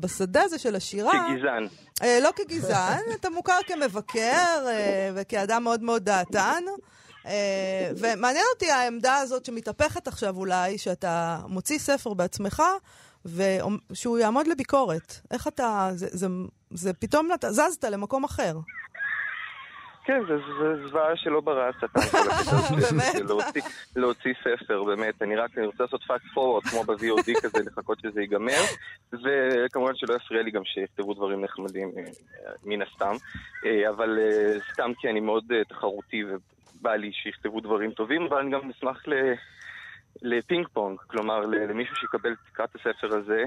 בשדה 0.00 0.42
הזה 0.42 0.58
של 0.58 0.74
השירה. 0.74 1.12
כגזען. 1.12 1.66
אה, 2.02 2.18
לא 2.20 2.30
כגזען, 2.36 3.02
אתה 3.20 3.30
מוכר 3.30 3.58
כמבקר 3.66 4.64
אה, 4.66 5.10
וכאדם 5.14 5.64
מאוד 5.64 5.82
מאוד 5.82 6.04
דעתן. 6.04 6.62
אה, 7.26 7.90
ומעניין 7.98 8.44
אותי 8.54 8.70
העמדה 8.70 9.16
הזאת 9.16 9.44
שמתהפכת 9.44 10.08
עכשיו 10.08 10.36
אולי, 10.36 10.78
שאתה 10.78 11.40
מוציא 11.48 11.78
ספר 11.78 12.14
בעצמך, 12.14 12.62
ושהוא 13.24 14.18
יעמוד 14.18 14.46
לביקורת. 14.46 15.14
איך 15.30 15.48
אתה... 15.48 15.90
זה, 15.94 16.06
זה, 16.10 16.26
זה 16.70 16.92
פתאום 16.92 17.28
זזת 17.48 17.84
למקום 17.84 18.24
אחר. 18.24 18.58
כן, 20.06 20.20
זה 20.26 20.36
זוועה 20.88 21.16
שלא 21.16 21.40
ברא 21.40 21.68
השטן 21.68 21.86
באמת? 22.80 23.30
להוציא 23.96 24.32
ספר, 24.40 24.84
באמת. 24.84 25.22
אני 25.22 25.36
רק, 25.36 25.58
רוצה 25.58 25.84
לעשות 25.84 26.02
fast 26.02 26.24
forward, 26.34 26.64
כמו 26.64 26.84
ב-VOD 26.84 27.40
כזה, 27.42 27.58
לחכות 27.66 27.98
שזה 28.00 28.20
ייגמר. 28.20 28.60
וכמובן 29.12 29.92
שלא 29.94 30.14
יפריע 30.14 30.42
לי 30.42 30.50
גם 30.50 30.64
שיכתבו 30.64 31.14
דברים 31.14 31.44
נחמדים, 31.44 31.92
אה, 31.98 32.02
מן 32.64 32.82
הסתם. 32.82 33.14
אה, 33.66 33.90
אבל 33.90 34.18
אה, 34.18 34.56
סתם 34.72 34.90
כי 34.98 35.10
אני 35.10 35.20
מאוד 35.20 35.44
תחרותי 35.68 36.22
ובא 36.24 36.94
לי 36.94 37.12
שיכתבו 37.12 37.60
דברים 37.60 37.90
טובים, 37.90 38.22
אבל 38.22 38.38
אני 38.38 38.50
גם 38.50 38.70
אשמח 38.70 39.02
לפינג 40.22 40.68
פונג, 40.72 40.98
כלומר 41.00 41.40
למישהו 41.40 41.96
שיקבל 41.96 42.32
את 42.32 42.38
תקרת 42.52 42.74
הספר 42.74 43.16
הזה. 43.16 43.44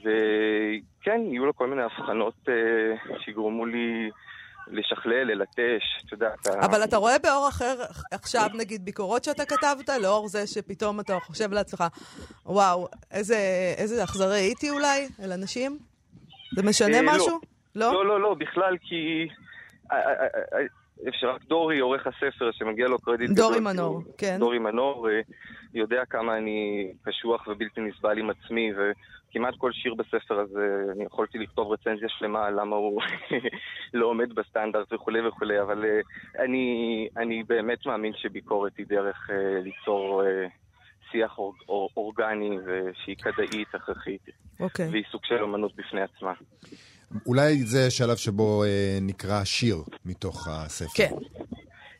וכן, 0.00 1.20
יהיו 1.26 1.46
לו 1.46 1.54
כל 1.54 1.66
מיני 1.66 1.82
הבחנות 1.82 2.48
שיגרמו 3.18 3.66
לי 3.66 4.10
לשכלל, 4.68 5.24
ללטש, 5.24 6.04
אתה 6.06 6.14
יודע, 6.14 6.30
אתה... 6.40 6.66
אבל 6.66 6.84
אתה 6.84 6.96
רואה 6.96 7.18
באור 7.18 7.48
אחר 7.48 7.74
עכשיו, 8.12 8.46
נגיד, 8.54 8.84
ביקורות 8.84 9.24
שאתה 9.24 9.44
כתבת, 9.44 9.88
לאור 10.02 10.28
זה 10.28 10.46
שפתאום 10.46 11.00
אתה 11.00 11.18
חושב 11.20 11.52
לעצמך, 11.52 11.84
וואו, 12.46 12.88
איזה, 13.10 13.36
איזה 13.78 14.04
אכזרי 14.04 14.36
הייתי 14.36 14.70
אולי 14.70 15.08
אל 15.22 15.32
אנשים? 15.32 15.78
זה 16.56 16.62
משנה 16.62 16.96
אה, 16.96 17.02
לא. 17.02 17.12
משהו? 17.12 17.40
לא? 17.74 17.92
לא, 17.92 18.06
לא, 18.06 18.20
לא, 18.20 18.34
בכלל 18.34 18.76
כי... 18.80 19.28
אה, 19.92 19.98
אה, 19.98 20.58
אפשר 21.08 21.30
רק 21.30 21.42
דורי, 21.42 21.78
עורך 21.78 22.06
הספר, 22.06 22.50
שמגיע 22.52 22.86
לו 22.88 22.98
קרדיט 22.98 23.30
דורי 23.30 23.60
מנור, 23.60 24.02
כן. 24.18 24.36
דורי 24.38 24.58
מנור, 24.58 25.08
יודע 25.74 26.04
כמה 26.10 26.36
אני 26.36 26.90
קשוח 27.04 27.46
ובלתי 27.46 27.80
נסבל 27.80 28.18
עם 28.18 28.30
עצמי, 28.30 28.72
כמעט 29.34 29.54
כל 29.58 29.72
שיר 29.72 29.94
בספר 29.94 30.38
הזה, 30.38 30.92
אני 30.92 31.04
יכולתי 31.04 31.38
לכתוב 31.38 31.72
רצנזיה 31.72 32.08
שלמה 32.08 32.50
למה 32.50 32.76
הוא 32.76 33.02
לא 33.94 34.06
עומד 34.06 34.34
בסטנדרט 34.34 34.92
וכולי 34.92 35.28
וכולי, 35.28 35.60
אבל 35.60 35.82
uh, 35.82 36.42
אני, 36.44 37.08
אני 37.16 37.42
באמת 37.42 37.86
מאמין 37.86 38.12
שביקורת 38.16 38.72
היא 38.78 38.86
דרך 38.88 39.30
uh, 39.30 39.32
ליצור 39.62 40.22
uh, 40.22 40.50
שיח 41.12 41.38
אור, 41.38 41.54
אור, 41.68 41.90
אורגני 41.96 42.58
ושהיא 42.66 43.16
כדאית, 43.16 43.74
הכרחית, 43.74 44.28
okay. 44.28 44.62
אוקיי. 44.62 44.88
והיא 44.88 45.04
סוג 45.12 45.20
של 45.24 45.42
אמנות 45.42 45.76
בפני 45.76 46.00
עצמה. 46.02 46.32
אולי 47.26 47.62
זה 47.62 47.90
שלב 47.90 48.16
שבו 48.16 48.64
אה, 48.64 48.98
נקרא 49.02 49.44
שיר 49.44 49.76
מתוך 50.04 50.48
הספר. 50.48 50.92
כן. 50.96 51.14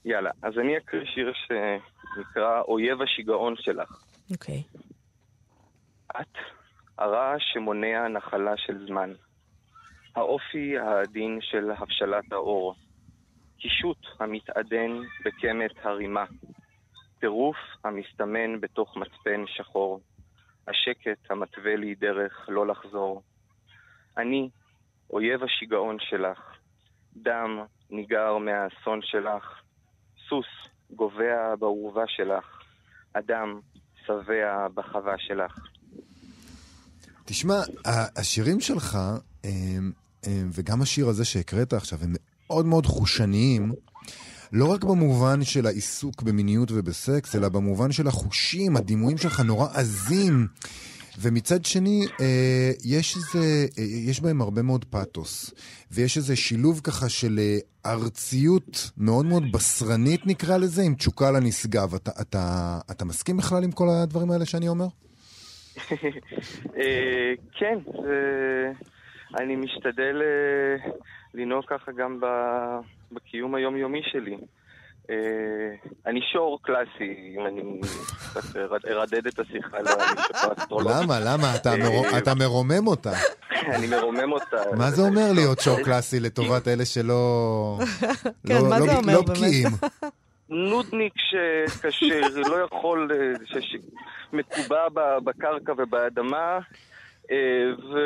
יאללה, 0.04 0.30
אז 0.42 0.52
אני 0.58 0.76
אקריא 0.76 1.04
שיר 1.14 1.32
שנקרא 1.46 2.60
אויב 2.68 3.02
השיגעון 3.02 3.54
שלך. 3.56 4.04
אוקיי. 4.30 4.62
Okay. 4.62 4.78
את 6.20 6.36
הרעש 6.98 7.42
שמונע 7.52 8.08
נחלה 8.08 8.56
של 8.56 8.86
זמן. 8.86 9.12
האופי 10.16 10.78
העדין 10.78 11.38
של 11.40 11.70
הבשלת 11.70 12.32
האור. 12.32 12.74
קישוט 13.58 13.98
המתעדן 14.20 14.90
בקמת 15.24 15.70
הרימה. 15.82 16.24
טירוף 17.20 17.56
המסתמן 17.84 18.60
בתוך 18.60 18.96
מצפן 18.96 19.44
שחור. 19.46 20.00
השקט 20.68 21.30
המתווה 21.30 21.76
לי 21.76 21.94
דרך 21.94 22.48
לא 22.48 22.66
לחזור. 22.66 23.22
אני, 24.16 24.48
אויב 25.10 25.42
השיגעון 25.42 25.96
שלך. 26.00 26.58
דם 27.16 27.64
ניגר 27.90 28.38
מהאסון 28.38 29.02
שלך. 29.02 29.62
סוס 30.28 30.46
גובע 30.90 31.56
בעורבה 31.56 32.04
שלך. 32.06 32.62
אדם 33.12 33.60
שבע 34.06 34.68
בחווה 34.74 35.18
שלך. 35.18 35.73
תשמע, 37.24 37.62
השירים 37.86 38.60
שלך, 38.60 38.98
וגם 40.26 40.82
השיר 40.82 41.08
הזה 41.08 41.24
שהקראת 41.24 41.72
עכשיו, 41.72 41.98
הם 42.02 42.14
מאוד 42.46 42.66
מאוד 42.66 42.86
חושניים. 42.86 43.72
לא 44.52 44.64
רק 44.64 44.84
במובן 44.84 45.44
של 45.44 45.66
העיסוק 45.66 46.22
במיניות 46.22 46.68
ובסקס, 46.72 47.36
אלא 47.36 47.48
במובן 47.48 47.92
של 47.92 48.08
החושים, 48.08 48.76
הדימויים 48.76 49.18
שלך 49.18 49.40
נורא 49.40 49.68
עזים. 49.72 50.46
ומצד 51.18 51.64
שני, 51.64 52.06
אה, 52.20 52.72
יש, 52.84 53.16
איזה, 53.16 53.66
אה, 53.78 53.82
יש 53.84 54.20
בהם 54.20 54.40
הרבה 54.40 54.62
מאוד 54.62 54.84
פאתוס. 54.84 55.50
ויש 55.90 56.16
איזה 56.16 56.36
שילוב 56.36 56.80
ככה 56.84 57.08
של 57.08 57.40
אה, 57.42 57.58
ארציות 57.92 58.90
מאוד 58.96 59.26
מאוד 59.26 59.42
בשרנית, 59.52 60.26
נקרא 60.26 60.56
לזה, 60.56 60.82
עם 60.82 60.94
תשוקה 60.94 61.30
לנשגב. 61.30 61.94
אתה, 61.94 62.10
אתה, 62.20 62.78
אתה 62.90 63.04
מסכים 63.04 63.36
בכלל 63.36 63.64
עם 63.64 63.72
כל 63.72 63.88
הדברים 63.90 64.30
האלה 64.30 64.46
שאני 64.46 64.68
אומר? 64.68 64.86
אה, 66.80 67.32
כן, 67.58 67.78
אני 69.38 69.56
משתדל 69.56 70.22
אה, 70.22 70.90
לנהוג 71.34 71.64
ככה 71.66 71.92
גם 71.92 72.20
בקיום 73.12 73.54
היומיומי 73.54 74.02
שלי. 74.12 74.36
אה, 75.10 75.16
אני 76.06 76.20
שור 76.32 76.58
קלאסי, 76.62 77.34
אם 77.36 77.46
אני 77.46 77.80
ארדד 78.90 79.26
את 79.26 79.38
השיחה 79.38 79.76
למה? 79.80 81.20
למה? 81.20 81.56
אתה 82.18 82.34
מרומם 82.34 82.86
אותה. 82.86 83.12
אני 83.66 83.86
מרומם 83.86 84.32
אותה. 84.32 84.56
מה 84.76 84.90
זה 84.90 85.02
אומר 85.02 85.32
להיות 85.34 85.60
שור 85.60 85.80
קלאסי 85.84 86.20
לטובת 86.20 86.68
אלה 86.68 86.84
שלא... 86.84 87.78
כן, 88.46 88.60
מה 88.68 88.80
זה 88.80 88.96
אומר 88.96 89.14
לא 89.14 89.22
בקיאים? 89.22 89.68
נודניק 90.48 91.12
שלא 91.90 92.56
יכול, 92.56 93.10
שמקובע 93.60 94.88
בקרקע 95.24 95.72
ובאדמה, 95.76 96.58
אה, 97.30 97.72
ו... 97.92 97.98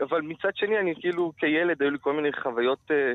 אבל 0.00 0.20
מצד 0.20 0.50
שני, 0.54 0.78
אני 0.78 0.94
כאילו, 1.00 1.32
כילד, 1.38 1.82
היו 1.82 1.90
לי 1.90 1.98
כל 2.00 2.12
מיני 2.12 2.28
חוויות 2.42 2.90
אה, 2.90 3.12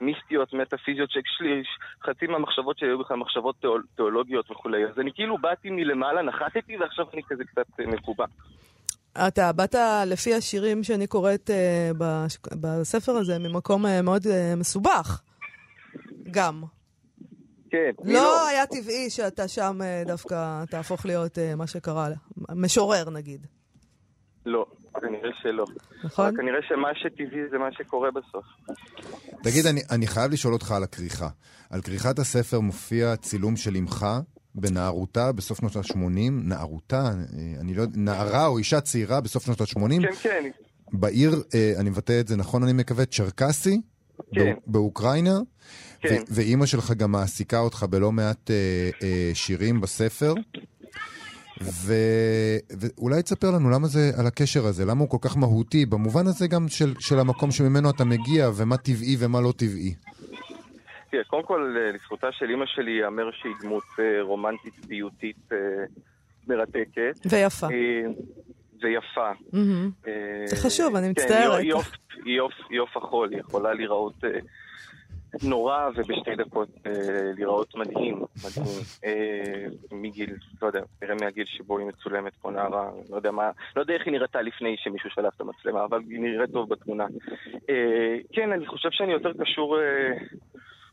מיסטיות, 0.00 0.52
מטאפיזיות, 0.52 1.10
שלי, 1.10 1.62
חצי 2.02 2.26
מהמחשבות 2.26 2.78
שלי 2.78 2.88
היו 2.88 2.98
בכלל 2.98 3.16
מחשבות 3.16 3.56
תיאול, 3.60 3.84
תיאולוגיות 3.96 4.50
וכולי. 4.50 4.84
אז 4.84 4.98
אני 4.98 5.12
כאילו 5.14 5.38
באתי 5.38 5.70
מלמעלה, 5.70 6.22
נחתתי, 6.22 6.76
ועכשיו 6.76 7.06
אני 7.14 7.22
כזה 7.28 7.44
קצת 7.44 7.80
אה, 7.80 7.86
מקובע. 7.86 8.24
אתה 9.28 9.52
באת 9.52 9.74
לפי 10.06 10.34
השירים 10.34 10.82
שאני 10.84 11.06
קוראת 11.06 11.50
uh, 11.50 11.96
בספר 12.60 13.12
הזה 13.12 13.38
ממקום 13.38 13.86
uh, 13.86 13.88
מאוד 14.02 14.22
uh, 14.22 14.56
מסובך, 14.56 15.20
גם. 16.30 16.62
כן. 17.74 17.90
לא, 18.04 18.12
לא 18.12 18.48
היה 18.48 18.66
טבעי 18.66 19.10
שאתה 19.10 19.48
שם 19.48 19.78
אה, 19.82 20.02
דווקא 20.06 20.64
תהפוך 20.64 21.06
להיות 21.06 21.38
אה, 21.38 21.54
מה 21.56 21.66
שקרה, 21.66 22.08
משורר 22.54 23.10
נגיד. 23.10 23.46
לא, 24.46 24.66
כנראה 25.00 25.30
שלא. 25.42 25.64
נכון? 26.04 26.36
כנראה 26.36 26.58
שמה 26.68 26.88
שטבעי 26.94 27.48
זה 27.50 27.58
מה 27.58 27.72
שקורה 27.72 28.10
בסוף. 28.10 28.44
תגיד, 29.42 29.66
אני, 29.66 29.80
אני 29.90 30.06
חייב 30.06 30.32
לשאול 30.32 30.52
אותך 30.52 30.72
על 30.72 30.82
הכריכה. 30.82 31.28
על 31.70 31.80
כריכת 31.82 32.18
הספר 32.18 32.60
מופיע 32.60 33.16
צילום 33.16 33.56
של 33.56 33.76
אמך 33.76 34.06
בנערותה 34.54 35.32
בסוף 35.32 35.58
שנות 35.58 35.76
ה-80, 35.76 36.30
נערותה, 36.30 37.02
אה, 37.06 37.60
אני 37.60 37.74
לא 37.74 37.82
יודע, 37.82 37.98
נערה 38.00 38.46
או 38.46 38.58
אישה 38.58 38.80
צעירה 38.80 39.20
בסוף 39.20 39.44
שנות 39.44 39.60
ה-80. 39.60 40.02
כן, 40.02 40.14
כן. 40.22 40.50
בעיר, 40.92 41.42
אני 41.76 41.90
מבטא 41.90 42.20
את 42.20 42.28
זה 42.28 42.36
נכון, 42.36 42.62
אני 42.62 42.72
מקווה, 42.72 43.06
צ'רקסי, 43.06 43.80
כן. 44.34 44.54
באוקראינה. 44.66 45.38
כן. 46.00 46.22
ואימא 46.30 46.66
שלך 46.66 46.90
גם 46.90 47.12
מעסיקה 47.12 47.58
אותך 47.58 47.86
בלא 47.90 48.12
מעט 48.12 48.50
אה, 48.50 48.90
אה, 49.02 49.30
שירים 49.34 49.80
בספר. 49.80 50.34
ו... 51.62 51.92
ואולי 52.80 53.22
תספר 53.22 53.50
לנו 53.50 53.70
למה 53.70 53.86
זה, 53.86 54.10
על 54.18 54.26
הקשר 54.26 54.66
הזה, 54.66 54.84
למה 54.84 55.00
הוא 55.00 55.10
כל 55.10 55.16
כך 55.20 55.36
מהותי, 55.36 55.86
במובן 55.86 56.26
הזה 56.26 56.46
גם 56.46 56.68
של, 56.68 56.94
של 56.98 57.18
המקום 57.18 57.50
שממנו 57.50 57.90
אתה 57.90 58.04
מגיע, 58.04 58.50
ומה 58.56 58.76
טבעי 58.76 59.16
ומה 59.18 59.40
לא 59.40 59.52
טבעי. 59.56 59.94
תראה, 61.10 61.24
קודם 61.24 61.42
כל, 61.42 61.76
אה, 61.76 61.92
לזכותה 61.92 62.26
של 62.32 62.50
אימא 62.50 62.66
שלי 62.66 62.90
ייאמר 62.90 63.30
שהיא 63.32 63.52
דמות 63.62 63.84
אה, 63.98 64.22
רומנטית, 64.22 64.74
פיוטית, 64.88 65.52
אה, 65.52 65.58
מרתקת. 66.48 67.26
ויפה. 67.26 67.66
ויפה. 68.82 69.30
זה 70.44 70.56
חשוב, 70.56 70.96
אני 70.96 71.04
כן, 71.06 71.10
מצטערת. 71.10 71.64
היא 72.70 72.80
עוף 72.80 72.96
החול, 72.96 73.32
יכולה 73.32 73.74
להיראות 73.74 74.14
נורא 75.42 75.88
ובשתי 75.96 76.36
דקות 76.36 76.68
להיראות 77.36 77.74
מדהים, 77.74 78.22
מדהים. 78.44 78.80
מגיל, 79.92 80.30
לא 80.62 80.66
יודע, 80.66 80.80
נראה 81.02 81.14
מהגיל 81.20 81.46
שבו 81.46 81.78
היא 81.78 81.86
מצולמת 81.86 82.32
פה 82.34 82.50
נערה, 82.50 82.90
לא 83.10 83.16
יודע 83.16 83.30
מה, 83.30 83.50
לא 83.76 83.80
יודע 83.80 83.94
איך 83.94 84.02
היא 84.06 84.12
נראתה 84.12 84.42
לפני 84.42 84.76
שמישהו 84.78 85.10
שלף 85.10 85.34
את 85.36 85.40
המצלמה, 85.40 85.84
אבל 85.84 86.00
היא 86.08 86.20
נראית 86.20 86.50
טוב 86.50 86.68
בתמונה. 86.68 87.06
כן, 88.32 88.52
אני 88.52 88.66
חושב 88.66 88.88
שאני 88.92 89.12
יותר 89.12 89.32
קשור... 89.40 89.78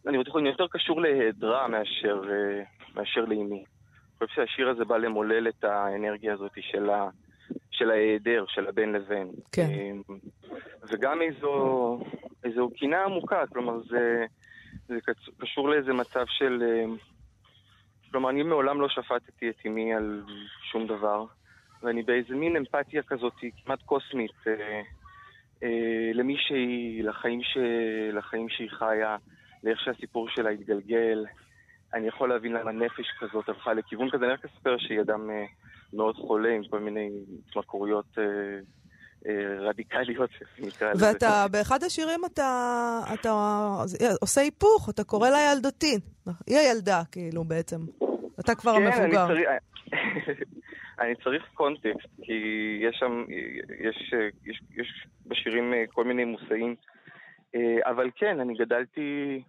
אני 0.08 0.18
יותר 0.50 0.68
קשור 0.72 1.02
להיעדרה 1.02 1.68
מאשר, 1.68 2.22
מאשר 2.96 3.26
לאימי. 3.26 3.64
חושב 4.26 4.36
שהשיר 4.36 4.70
הזה 4.70 4.86
בא 4.86 4.98
למולל 4.98 5.48
את 5.48 5.64
האנרגיה 5.64 6.34
הזאת 6.34 6.52
של, 6.60 6.90
ה, 6.90 7.10
של 7.72 7.92
ההיעדר, 7.92 8.46
של 8.48 8.68
הבין 8.68 8.94
לבין. 8.94 9.32
כן. 9.52 9.70
אמ, 9.70 10.02
וגם 10.89 11.22
איזו, 11.22 12.00
איזו 12.44 12.70
קינה 12.76 13.04
עמוקה, 13.04 13.48
כלומר 13.54 13.80
זה, 13.89 14.26
זה 14.88 14.96
קשור 15.39 15.70
לאיזה 15.70 15.94
מצב 15.94 16.26
של... 16.28 16.64
אמ, 16.64 16.96
כלומר, 18.12 18.30
אני 18.30 18.44
מעולם 18.44 18.82
לא 18.82 18.89
שפטתי 18.89 19.50
את 19.50 19.56
אמי 19.68 19.94
על 19.94 20.24
שום 20.72 20.88
דבר, 20.88 21.26
ואני 21.84 22.04
באיזה 22.04 22.36
מין 22.36 22.56
אמפתיה 22.56 23.04
כזאת 23.04 23.34
כמעט 23.64 23.82
קוסמית 23.82 24.32
אה, 24.48 24.82
אה, 25.64 26.12
למי 26.14 26.36
שהיא, 26.38 27.04
לחיים, 27.04 27.44
ש... 27.44 27.58
לחיים 28.14 28.50
שהיא 28.50 28.70
חיה, 28.70 29.18
לאיך 29.64 29.80
שהסיפור 29.80 30.30
שלה 30.30 30.50
התגלגל. 30.50 31.26
אני 31.94 32.08
יכול 32.08 32.30
להבין 32.30 32.52
למה 32.52 32.72
נפש 32.72 33.12
כזאת 33.20 33.50
הלכה 33.50 33.74
לכיוון 33.74 34.10
כזה. 34.10 34.26
אני 34.26 34.34
רק 34.34 34.46
אספר 34.46 34.78
שהיא 34.78 35.02
אדם 35.02 35.30
אה, 35.30 35.46
מאוד 35.94 36.16
חולה 36.16 36.50
עם 36.50 36.62
כל 36.70 36.80
מיני 36.80 37.10
התמכרויות 37.50 38.06
אה, 38.18 38.24
אה, 39.28 39.60
רדיקליות, 39.60 40.30
נקרא 40.68 40.92
לזה. 40.92 41.06
ואתה, 41.08 41.46
באחד 41.52 41.84
השירים 41.84 42.26
אתה, 42.26 43.00
אתה 43.14 43.30
עושה 44.22 44.42
היפוך, 44.42 44.89
אתה 44.89 45.04
קורא 45.04 45.30
לה 45.30 45.38
ילדותי. 45.52 46.00
היא 46.48 46.58
הילדה, 46.58 47.02
כאילו, 47.12 47.44
בעצם. 47.44 47.78
אתה 48.39 48.56
כבר 48.56 48.76
כן, 48.76 48.88
המבוגר. 48.88 49.26
אני 49.32 49.36
צריך, 49.36 49.50
אני 51.00 51.16
צריך 51.24 51.44
קונטקסט, 51.54 52.10
כי 52.22 52.34
יש 52.82 52.96
שם, 53.00 53.26
יש, 53.80 54.14
יש, 54.46 54.62
יש 54.78 55.08
בשירים 55.26 55.74
כל 55.94 56.04
מיני 56.04 56.26
מושאים. 56.26 56.76
אבל 57.86 58.10
כן, 58.16 58.39
אני 58.39 58.54
גדלתי... 58.54 59.42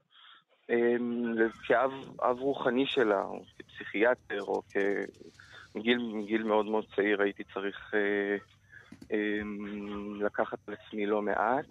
כאב 1.67 2.39
רוחני 2.39 2.87
שלה, 2.87 3.23
או 3.23 3.43
כפסיכיאטר, 3.59 4.41
או 4.41 4.63
מגיל, 5.75 5.99
מגיל 5.99 6.43
מאוד 6.43 6.67
מאוד 6.67 6.85
צעיר 6.97 7.23
הייתי 7.23 7.43
צריך 7.55 7.95
אה, 7.95 8.37
אה, 9.13 9.41
לקחת 10.21 10.59
על 10.67 10.75
עצמי 10.75 11.07
לא 11.07 11.23
מעט 11.23 11.67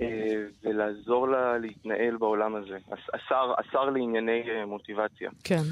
אה, 0.00 0.44
ולעזור 0.62 1.28
לה 1.28 1.58
להתנהל 1.58 2.16
בעולם 2.16 2.54
הזה. 2.54 2.78
השר, 3.14 3.52
השר 3.58 3.84
לענייני 3.90 4.50
אה, 4.50 4.66
מוטיבציה. 4.66 5.30
כן. 5.44 5.62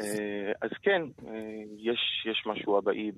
אה, 0.00 0.52
אז 0.62 0.70
כן, 0.82 1.02
אה, 1.28 1.62
יש, 1.78 2.26
יש 2.30 2.42
משהו 2.46 2.78
אבאי 2.78 3.12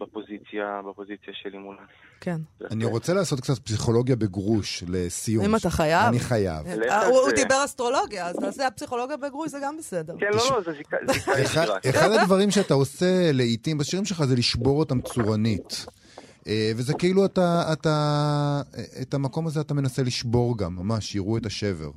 בפוזיציה, 0.00 0.80
בפוזיציה 0.90 1.34
של 1.42 1.50
אימונה. 1.52 1.82
כן. 2.20 2.40
אני 2.70 2.84
רוצה 2.84 3.14
לעשות 3.14 3.40
קצת 3.40 3.58
פסיכולוגיה 3.58 4.16
בגרוש 4.16 4.84
לסיום. 4.88 5.44
אם 5.44 5.56
אתה 5.56 5.70
חייב. 5.70 6.08
אני 6.08 6.20
חייב. 6.20 6.66
אה, 6.66 7.06
הוא 7.06 7.32
דיבר 7.36 7.64
אסטרולוגיה, 7.64 8.26
אז 8.26 8.36
תעשה 8.36 8.70
פסיכולוגיה 8.70 9.16
בגרוש, 9.16 9.50
זה 9.50 9.58
גם 9.62 9.76
בסדר. 9.78 10.14
כן, 10.20 10.26
לא, 10.32 10.50
לא, 10.50 10.62
זה 10.64 10.72
זיקה 10.72 10.96
ישירה. 11.40 11.78
אחד 11.90 12.10
הדברים 12.10 12.50
שאתה 12.50 12.74
עושה 12.74 13.32
לעיתים 13.32 13.78
בשירים 13.78 14.04
שלך 14.04 14.24
זה 14.24 14.36
לשבור 14.36 14.78
אותם 14.78 15.00
צורנית. 15.00 15.86
וזה 16.76 16.94
כאילו 16.94 17.24
אתה, 17.24 17.72
אתה, 17.72 18.62
את 19.02 19.14
המקום 19.14 19.46
הזה 19.46 19.60
אתה 19.60 19.74
מנסה 19.74 20.02
לשבור 20.02 20.58
גם, 20.58 20.76
ממש, 20.76 21.14
יראו 21.14 21.36
את 21.36 21.46
השבר. 21.46 21.90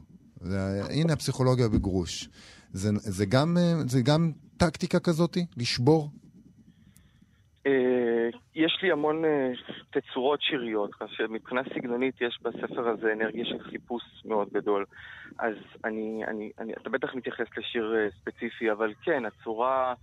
הנה 0.89 1.13
הפסיכולוגיה 1.13 1.67
בגרוש. 1.67 2.29
זה, 2.73 2.89
זה, 2.97 3.25
גם, 3.25 3.57
זה 3.87 4.01
גם 4.01 4.31
טקטיקה 4.57 4.99
כזאתי? 4.99 5.45
לשבור? 5.57 6.09
אה, 7.67 8.29
יש 8.55 8.79
לי 8.81 8.91
המון 8.91 9.25
אה, 9.25 9.51
תצורות 9.89 10.41
שיריות, 10.41 10.91
מבחינה 11.29 11.61
סגנונית 11.73 12.21
יש 12.21 12.39
בספר 12.41 12.89
הזה 12.89 13.13
אנרגיה 13.13 13.45
של 13.45 13.59
חיפוש 13.59 14.03
מאוד 14.25 14.49
גדול. 14.53 14.85
אז 15.39 15.55
אני, 15.85 16.23
אני, 16.27 16.51
אני, 16.59 16.73
אתה 16.73 16.89
בטח 16.89 17.15
מתייחס 17.15 17.47
לשיר 17.57 17.95
אה, 17.95 18.07
ספציפי, 18.21 18.71
אבל 18.71 18.93
כן, 19.01 19.25
הצורה 19.25 19.93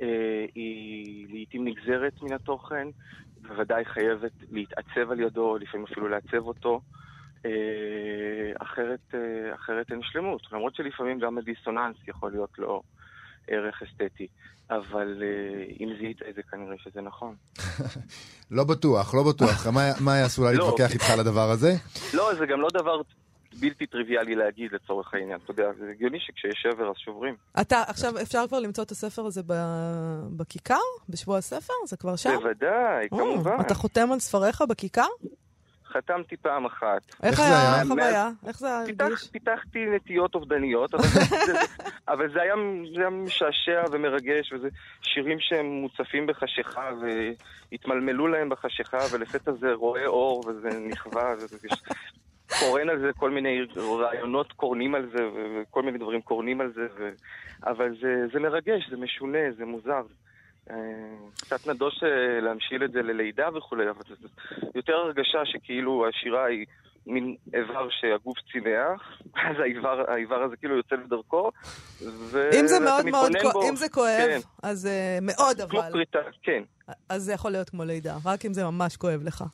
אה, 0.00 0.46
היא 0.54 1.26
לעיתים 1.30 1.64
נגזרת 1.64 2.22
מן 2.22 2.32
התוכן, 2.32 2.88
בוודאי 3.42 3.84
חייבת 3.84 4.32
להתעצב 4.50 5.10
על 5.10 5.20
ידו, 5.20 5.56
לפעמים 5.58 5.86
אפילו 5.92 6.08
לעצב 6.08 6.46
אותו. 6.46 6.80
אחרת, 8.58 9.14
אחרת 9.54 9.90
אין 9.90 10.00
שלמות. 10.02 10.52
למרות 10.52 10.74
שלפעמים 10.74 11.18
גם 11.18 11.38
הדיסוננס 11.38 11.96
יכול 12.08 12.30
להיות 12.30 12.58
לו 12.58 12.82
ערך 13.48 13.82
אסתטי. 13.82 14.26
אבל 14.70 15.22
אה, 15.22 15.64
אם 15.80 15.88
זיהית 15.98 16.22
את 16.28 16.34
זה, 16.34 16.42
כנראה 16.42 16.76
שזה 16.78 17.00
נכון. 17.00 17.34
לא 18.56 18.64
בטוח, 18.64 19.14
לא 19.14 19.22
בטוח. 19.22 19.66
מה 20.00 20.16
יעשו 20.16 20.44
לה 20.44 20.52
לא. 20.52 20.58
להתווכח 20.58 20.92
איתך 20.92 21.10
על 21.10 21.20
הדבר 21.20 21.50
הזה? 21.50 21.72
לא, 22.14 22.34
זה 22.34 22.46
גם 22.46 22.60
לא 22.60 22.68
דבר 22.72 23.00
בלתי 23.60 23.86
טריוויאלי 23.86 24.34
להגיד 24.34 24.72
לצורך 24.72 25.14
העניין. 25.14 25.38
אתה 25.44 25.50
יודע, 25.50 25.72
זה 25.78 25.90
הגיוני 25.90 26.18
שכשיש 26.20 26.62
שבר 26.62 26.90
אז 26.90 26.96
שוברים. 26.96 27.34
אתה, 27.60 27.82
עכשיו, 27.86 28.12
אפשר 28.22 28.44
כבר 28.48 28.58
למצוא 28.58 28.84
את 28.84 28.90
הספר 28.90 29.26
הזה 29.26 29.42
בכיכר? 30.36 30.80
בשבוע 31.08 31.38
הספר? 31.38 31.72
זה 31.86 31.96
כבר 31.96 32.16
שם? 32.16 32.34
בוודאי, 32.34 33.08
כמובן. 33.10 33.56
אתה 33.60 33.74
חותם 33.74 34.12
על 34.12 34.18
ספריך 34.18 34.62
בכיכר? 34.62 35.06
חתמתי 35.96 36.36
פעם 36.36 36.64
אחת. 36.64 37.14
איך 37.22 37.40
היה 37.40 37.82
החוויה? 37.82 38.30
איך 38.46 38.58
זה 38.58 38.78
הרגיש? 38.78 39.28
פיתחתי 39.32 39.86
נטיות 39.86 40.34
אובדניות, 40.34 40.94
אבל 42.08 42.32
זה 42.32 42.42
היה 42.42 42.54
משעשע 43.10 43.82
ומרגש, 43.92 44.52
וזה 44.52 44.68
שירים 45.02 45.38
שהם 45.40 45.66
מוצפים 45.66 46.26
בחשיכה, 46.26 46.90
והתמלמלו 47.70 48.28
להם 48.28 48.48
בחשיכה, 48.48 48.98
ולפתע 49.12 49.52
זה 49.52 49.72
רואה 49.72 50.06
אור, 50.06 50.44
וזה 50.48 50.68
נכווה, 50.88 51.34
קורן 52.60 52.88
על 52.88 52.98
זה, 53.00 53.10
כל 53.16 53.30
מיני 53.30 53.66
רעיונות 53.76 54.52
קורנים 54.52 54.94
על 54.94 55.10
זה, 55.16 55.28
וכל 55.34 55.82
מיני 55.82 55.98
דברים 55.98 56.20
קורנים 56.20 56.60
על 56.60 56.72
זה, 56.74 56.86
אבל 57.66 57.94
זה 58.32 58.40
מרגש, 58.40 58.90
זה 58.90 58.96
משונה, 58.96 59.38
זה 59.56 59.64
מוזר. 59.64 59.92
אה, 59.92 60.23
קצת 61.40 61.66
נדוש 61.66 62.02
אה, 62.02 62.40
להמשיל 62.40 62.84
את 62.84 62.92
זה 62.92 63.02
ללידה 63.02 63.48
וכולי, 63.56 63.90
אבל 63.90 64.00
זה 64.08 64.28
יותר 64.74 64.92
הרגשה 64.92 65.38
שכאילו 65.44 66.06
השירה 66.08 66.44
היא 66.44 66.66
מין 67.06 67.36
איבר 67.54 67.88
שהגוף 67.90 68.38
צינח, 68.52 69.20
אז 69.48 69.56
האיבר, 69.62 70.10
האיבר 70.10 70.42
הזה 70.42 70.56
כאילו 70.56 70.76
יוצא 70.76 70.94
לדרכו, 70.94 71.50
אם 72.60 72.66
זה 72.66 72.80
מאוד 72.80 73.06
מאוד, 73.06 73.32
כואב, 73.42 73.64
אם 73.68 73.76
זה 73.76 73.88
כואב, 73.88 74.26
כן. 74.26 74.38
אז 74.62 74.86
uh, 74.86 75.24
מאוד 75.24 75.60
אבל. 75.60 75.70
כמו 75.70 75.80
פריטה, 75.92 76.18
כן. 76.42 76.62
אז 77.08 77.22
זה 77.22 77.32
יכול 77.32 77.50
להיות 77.50 77.70
כמו 77.70 77.84
לידה, 77.84 78.16
רק 78.24 78.44
אם 78.44 78.52
זה 78.52 78.64
ממש 78.64 78.96
כואב 78.96 79.20
לך. 79.24 79.44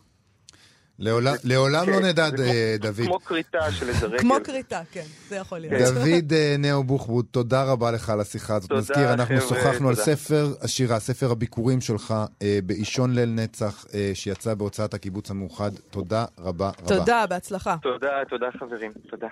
לעולם 1.45 1.91
לא 1.91 2.01
נדע, 2.01 2.25
אה, 2.25 2.77
דוד. 2.79 3.07
כמו 3.07 3.21
כריתה 3.21 3.73
של 3.73 3.89
איזה 3.89 4.07
רגל. 4.07 4.19
כמו 4.19 4.35
כריתה, 4.45 4.81
כן, 4.93 5.05
זה 5.29 5.37
יכול 5.37 5.59
להיות. 5.59 5.95
דוד 5.95 6.33
אה, 6.33 6.55
נאו 6.65 6.85
בוחבוט, 6.85 7.27
תודה 7.31 7.65
רבה 7.65 7.91
לך 7.91 8.11
על 8.11 8.21
השיחה 8.21 8.57
הזאת. 8.57 8.73
נזכיר, 8.73 9.13
אנחנו 9.13 9.41
שוחחנו 9.41 9.89
על 9.89 9.95
ספר 9.95 10.55
השירה, 10.61 10.99
ספר 10.99 11.31
הביקורים 11.31 11.81
שלך 11.81 12.15
אה, 12.43 12.59
באישון 12.65 13.15
ליל 13.15 13.31
נצח, 13.31 13.85
שיצא 14.15 14.55
בהוצאת 14.55 14.95
הקיבוץ 14.95 15.31
המאוחד. 15.31 15.71
תודה 15.91 16.25
רבה 16.39 16.71
רבה. 16.83 16.89
תודה, 16.89 17.27
בהצלחה. 17.27 17.77
תודה, 17.83 18.09
תודה 18.29 18.47
חברים, 18.59 18.93
תודה. 19.11 19.29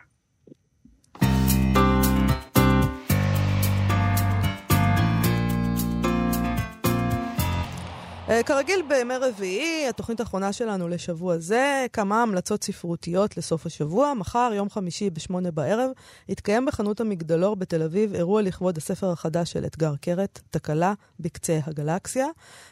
כרגיל 8.46 8.82
בימי 8.88 9.14
רביעי, 9.16 9.88
התוכנית 9.88 10.20
האחרונה 10.20 10.52
שלנו 10.52 10.88
לשבוע 10.88 11.38
זה, 11.38 11.86
כמה 11.92 12.22
המלצות 12.22 12.64
ספרותיות 12.64 13.36
לסוף 13.36 13.66
השבוע. 13.66 14.14
מחר, 14.14 14.50
יום 14.54 14.70
חמישי 14.70 15.10
בשמונה 15.10 15.50
בערב, 15.50 15.90
יתקיים 16.28 16.66
בחנות 16.66 17.00
המגדלור 17.00 17.56
בתל 17.56 17.82
אביב 17.82 18.14
אירוע 18.14 18.42
לכבוד 18.42 18.76
הספר 18.76 19.10
החדש 19.10 19.52
של 19.52 19.64
אתגר 19.64 19.96
קרת, 20.00 20.40
תקלה 20.50 20.94
בקצה 21.20 21.58
הגלקסיה. 21.66 22.26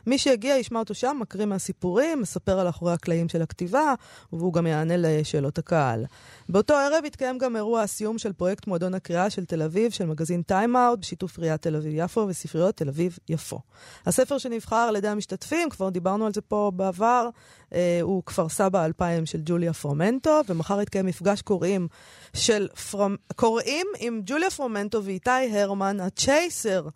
מי 0.07 0.18
שיגיע 0.18 0.57
ישמע 0.57 0.78
אותו 0.78 0.94
שם, 0.94 1.16
מקריא 1.20 1.46
מהסיפורים, 1.46 2.20
מספר 2.20 2.61
על 2.61 2.68
אחורי 2.68 2.92
הקלעים 2.92 3.28
של 3.28 3.42
הכתיבה, 3.42 3.94
והוא 4.32 4.52
גם 4.52 4.66
יענה 4.66 4.94
לשאלות 4.96 5.59
הקהל. 5.59 6.04
באותו 6.48 6.74
ערב 6.74 7.04
יתקיים 7.04 7.38
גם 7.38 7.57
אירוע 7.57 7.82
הסיום 7.82 8.18
של 8.18 8.32
פרויקט 8.32 8.66
מועדון 8.66 8.94
הקריאה 8.94 9.30
של 9.30 9.44
תל 9.44 9.62
אביב, 9.62 9.92
של 9.92 10.07
מגזין 10.07 10.42
Time 10.42 10.70
Out, 10.70 10.99
בשיתוף 10.98 11.38
עיריית 11.38 11.62
תל 11.62 11.76
אביב-יפו 11.76 12.26
וספריות 12.28 12.76
תל 12.76 12.88
אביב-יפו. 12.88 13.61
הספר 14.07 14.38
שנבחר 14.38 14.76
על 14.76 14.96
ידי 14.96 15.09
המשתתפים, 15.09 15.45
כבר 15.70 15.88
דיברנו 15.88 16.26
על 16.26 16.34
זה 16.34 16.40
פה 16.40 16.72
בעבר, 16.76 17.28
אה, 17.74 17.99
הוא 18.03 18.22
כפר 18.26 18.49
סבא 18.49 18.84
2000 18.84 19.26
של 19.26 19.40
ג'וליה 19.44 19.72
פרמנטו, 19.72 20.40
ומחר 20.49 20.80
יתקיים 20.80 21.07
מפגש 21.07 21.42
קוראים 21.42 21.88
של 22.34 22.68
פרומ... 22.90 23.16
קוראים 23.36 23.86
עם 23.99 24.20
ג'וליה 24.26 24.51
פרמנטו 24.51 25.05
ואיתי 25.05 25.30
הרמן, 25.61 26.01
הצ'ייסר. 26.01 26.88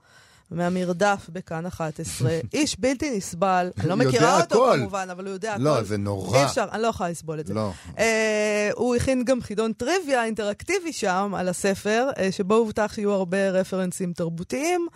מהמרדף 0.51 1.26
בכאן 1.28 1.66
11. 1.66 2.30
איש 2.55 2.76
בלתי 2.78 3.16
נסבל, 3.16 3.70
אני 3.78 3.88
לא 3.88 3.96
מכירה 3.96 4.40
אותו 4.40 4.66
הכל. 4.66 4.76
כמובן, 4.78 5.09
אבל 5.11 5.26
הוא 5.26 5.32
יודע 5.32 5.59
לא, 5.59 5.70
הכל. 5.70 5.80
לא, 5.80 5.84
זה 5.84 5.96
נורא. 5.96 6.38
אי 6.38 6.44
אפשר, 6.44 6.66
אני 6.72 6.82
לא 6.82 6.86
יכולה 6.86 7.11
לסבול 7.11 7.40
את 7.40 7.46
זה. 7.46 7.55
לא. 7.55 7.72
Uh, 7.88 8.01
הוא 8.74 8.96
הכין 8.96 9.24
גם 9.24 9.40
חידון 9.40 9.72
טריוויה 9.72 10.24
אינטראקטיבי 10.24 10.92
שם 10.92 11.32
על 11.36 11.48
הספר, 11.48 12.09
uh, 12.14 12.18
שבו 12.30 12.55
הובטח 12.55 12.92
שיהיו 12.94 13.12
הרבה 13.12 13.51
רפרנסים 13.51 14.12
תרבותיים. 14.12 14.88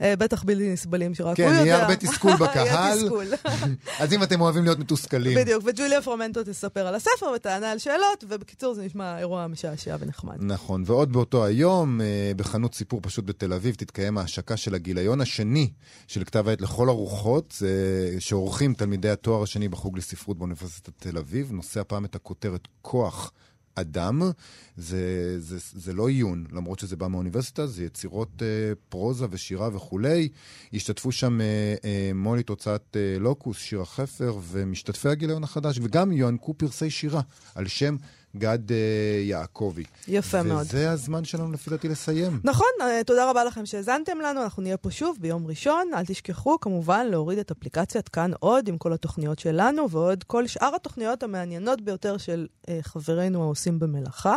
אה, 0.00 0.16
בטח 0.16 0.42
בלתי 0.44 0.72
נסבלים 0.72 1.14
שרק 1.14 1.36
כן, 1.36 1.42
הוא 1.42 1.50
יודע. 1.50 1.60
כן, 1.62 1.66
יהיה 1.66 1.82
הרבה 1.82 1.96
תסכול 1.96 2.36
בקהל. 2.42 2.98
אז 4.00 4.12
אם 4.12 4.22
אתם 4.22 4.40
אוהבים 4.40 4.64
להיות 4.64 4.78
מתוסכלים. 4.78 5.38
בדיוק, 5.38 5.64
וג'וליה 5.66 6.02
פרמנטו 6.02 6.42
תספר 6.44 6.86
על 6.86 6.94
הספר 6.94 7.26
ותענה 7.36 7.70
על 7.70 7.78
שאלות, 7.78 8.24
ובקיצור 8.28 8.74
זה 8.74 8.82
נשמע 8.82 9.18
אירוע 9.18 9.46
משעשע 9.46 9.96
ונחמד. 10.00 10.36
נכון, 10.38 10.82
ועוד 10.86 11.12
באותו 11.12 11.44
היום, 11.44 12.00
אה, 12.00 12.32
בחנות 12.36 12.74
סיפור 12.74 13.00
פשוט 13.02 13.24
בתל 13.24 13.52
אביב, 13.52 13.74
תתקיים 13.74 14.18
ההשקה 14.18 14.56
של 14.56 14.74
הגיליון 14.74 15.20
השני 15.20 15.70
של 16.06 16.24
כתב 16.24 16.48
העת 16.48 16.60
לכל 16.60 16.88
הרוחות, 16.88 17.62
שעורכים 18.18 18.74
תלמידי 18.74 19.10
התואר 19.10 19.42
השני 19.42 19.68
בחוג 19.68 19.98
לספרות 19.98 20.38
באוניברסיטת 20.38 20.92
תל 20.98 21.18
אביב. 21.18 21.52
נושא 21.52 21.80
הפעם 21.80 22.04
את 22.04 22.14
הכותרת 22.14 22.68
כוח. 22.82 23.32
אדם, 23.80 24.22
זה, 24.76 25.34
זה, 25.40 25.56
זה 25.80 25.92
לא 25.92 26.08
עיון, 26.08 26.44
למרות 26.52 26.78
שזה 26.78 26.96
בא 26.96 27.08
מהאוניברסיטה, 27.08 27.66
זה 27.66 27.84
יצירות 27.84 28.42
אה, 28.42 28.46
פרוזה 28.88 29.26
ושירה 29.30 29.68
וכולי. 29.72 30.28
השתתפו 30.72 31.12
שם 31.12 31.40
אה, 31.40 31.46
אה, 31.84 32.10
מולי 32.14 32.42
תוצאת 32.42 32.96
אה, 32.96 33.18
לוקוס, 33.18 33.58
שירה 33.58 33.84
חפר, 33.84 34.38
ומשתתפי 34.50 35.08
הגיליון 35.08 35.44
החדש, 35.44 35.78
וגם 35.82 36.12
יוענקו 36.12 36.54
פרסי 36.54 36.90
שירה 36.90 37.20
על 37.54 37.66
שם 37.66 37.96
גד 38.36 38.68
uh, 38.68 38.72
יעקבי. 39.20 39.84
יפה 40.08 40.38
וזה 40.40 40.48
מאוד. 40.48 40.66
וזה 40.66 40.90
הזמן 40.90 41.24
שלנו 41.24 41.52
לפי 41.52 41.70
דעתי 41.70 41.88
לסיים. 41.88 42.40
נכון, 42.44 42.66
uh, 42.80 43.04
תודה 43.04 43.30
רבה 43.30 43.44
לכם 43.44 43.66
שהאזנתם 43.66 44.18
לנו, 44.18 44.42
אנחנו 44.42 44.62
נהיה 44.62 44.76
פה 44.76 44.90
שוב 44.90 45.16
ביום 45.20 45.46
ראשון. 45.46 45.90
אל 45.94 46.04
תשכחו 46.06 46.60
כמובן 46.60 47.06
להוריד 47.06 47.38
את 47.38 47.50
אפליקציית 47.50 48.08
כאן 48.08 48.30
עוד 48.40 48.68
עם 48.68 48.78
כל 48.78 48.92
התוכניות 48.92 49.38
שלנו, 49.38 49.90
ועוד 49.90 50.24
כל 50.24 50.46
שאר 50.46 50.74
התוכניות 50.74 51.22
המעניינות 51.22 51.80
ביותר 51.80 52.16
של 52.16 52.46
uh, 52.62 52.70
חברינו 52.82 53.42
העושים 53.42 53.78
במלאכה. 53.78 54.36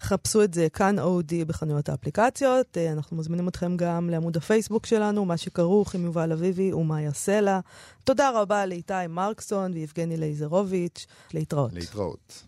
חפשו 0.00 0.42
את 0.42 0.54
זה 0.54 0.68
כאן 0.72 0.98
אודי 0.98 1.44
בחנויות 1.44 1.88
האפליקציות. 1.88 2.76
אנחנו 2.92 3.16
מזמינים 3.16 3.48
אתכם 3.48 3.76
גם 3.76 4.10
לעמוד 4.10 4.36
הפייסבוק 4.36 4.86
שלנו, 4.86 5.24
מה 5.24 5.36
שכרוך 5.36 5.94
עם 5.94 6.04
יובל 6.04 6.32
אביבי 6.32 6.72
ומאיה 6.72 7.12
סלע. 7.12 7.60
תודה 8.04 8.30
רבה 8.30 8.66
לאיתי 8.66 9.06
מרקסון 9.08 9.72
ויבגני 9.72 10.16
לייזרוביץ'. 10.16 11.06
להתראות. 11.34 11.72
להתראות. 11.72 12.46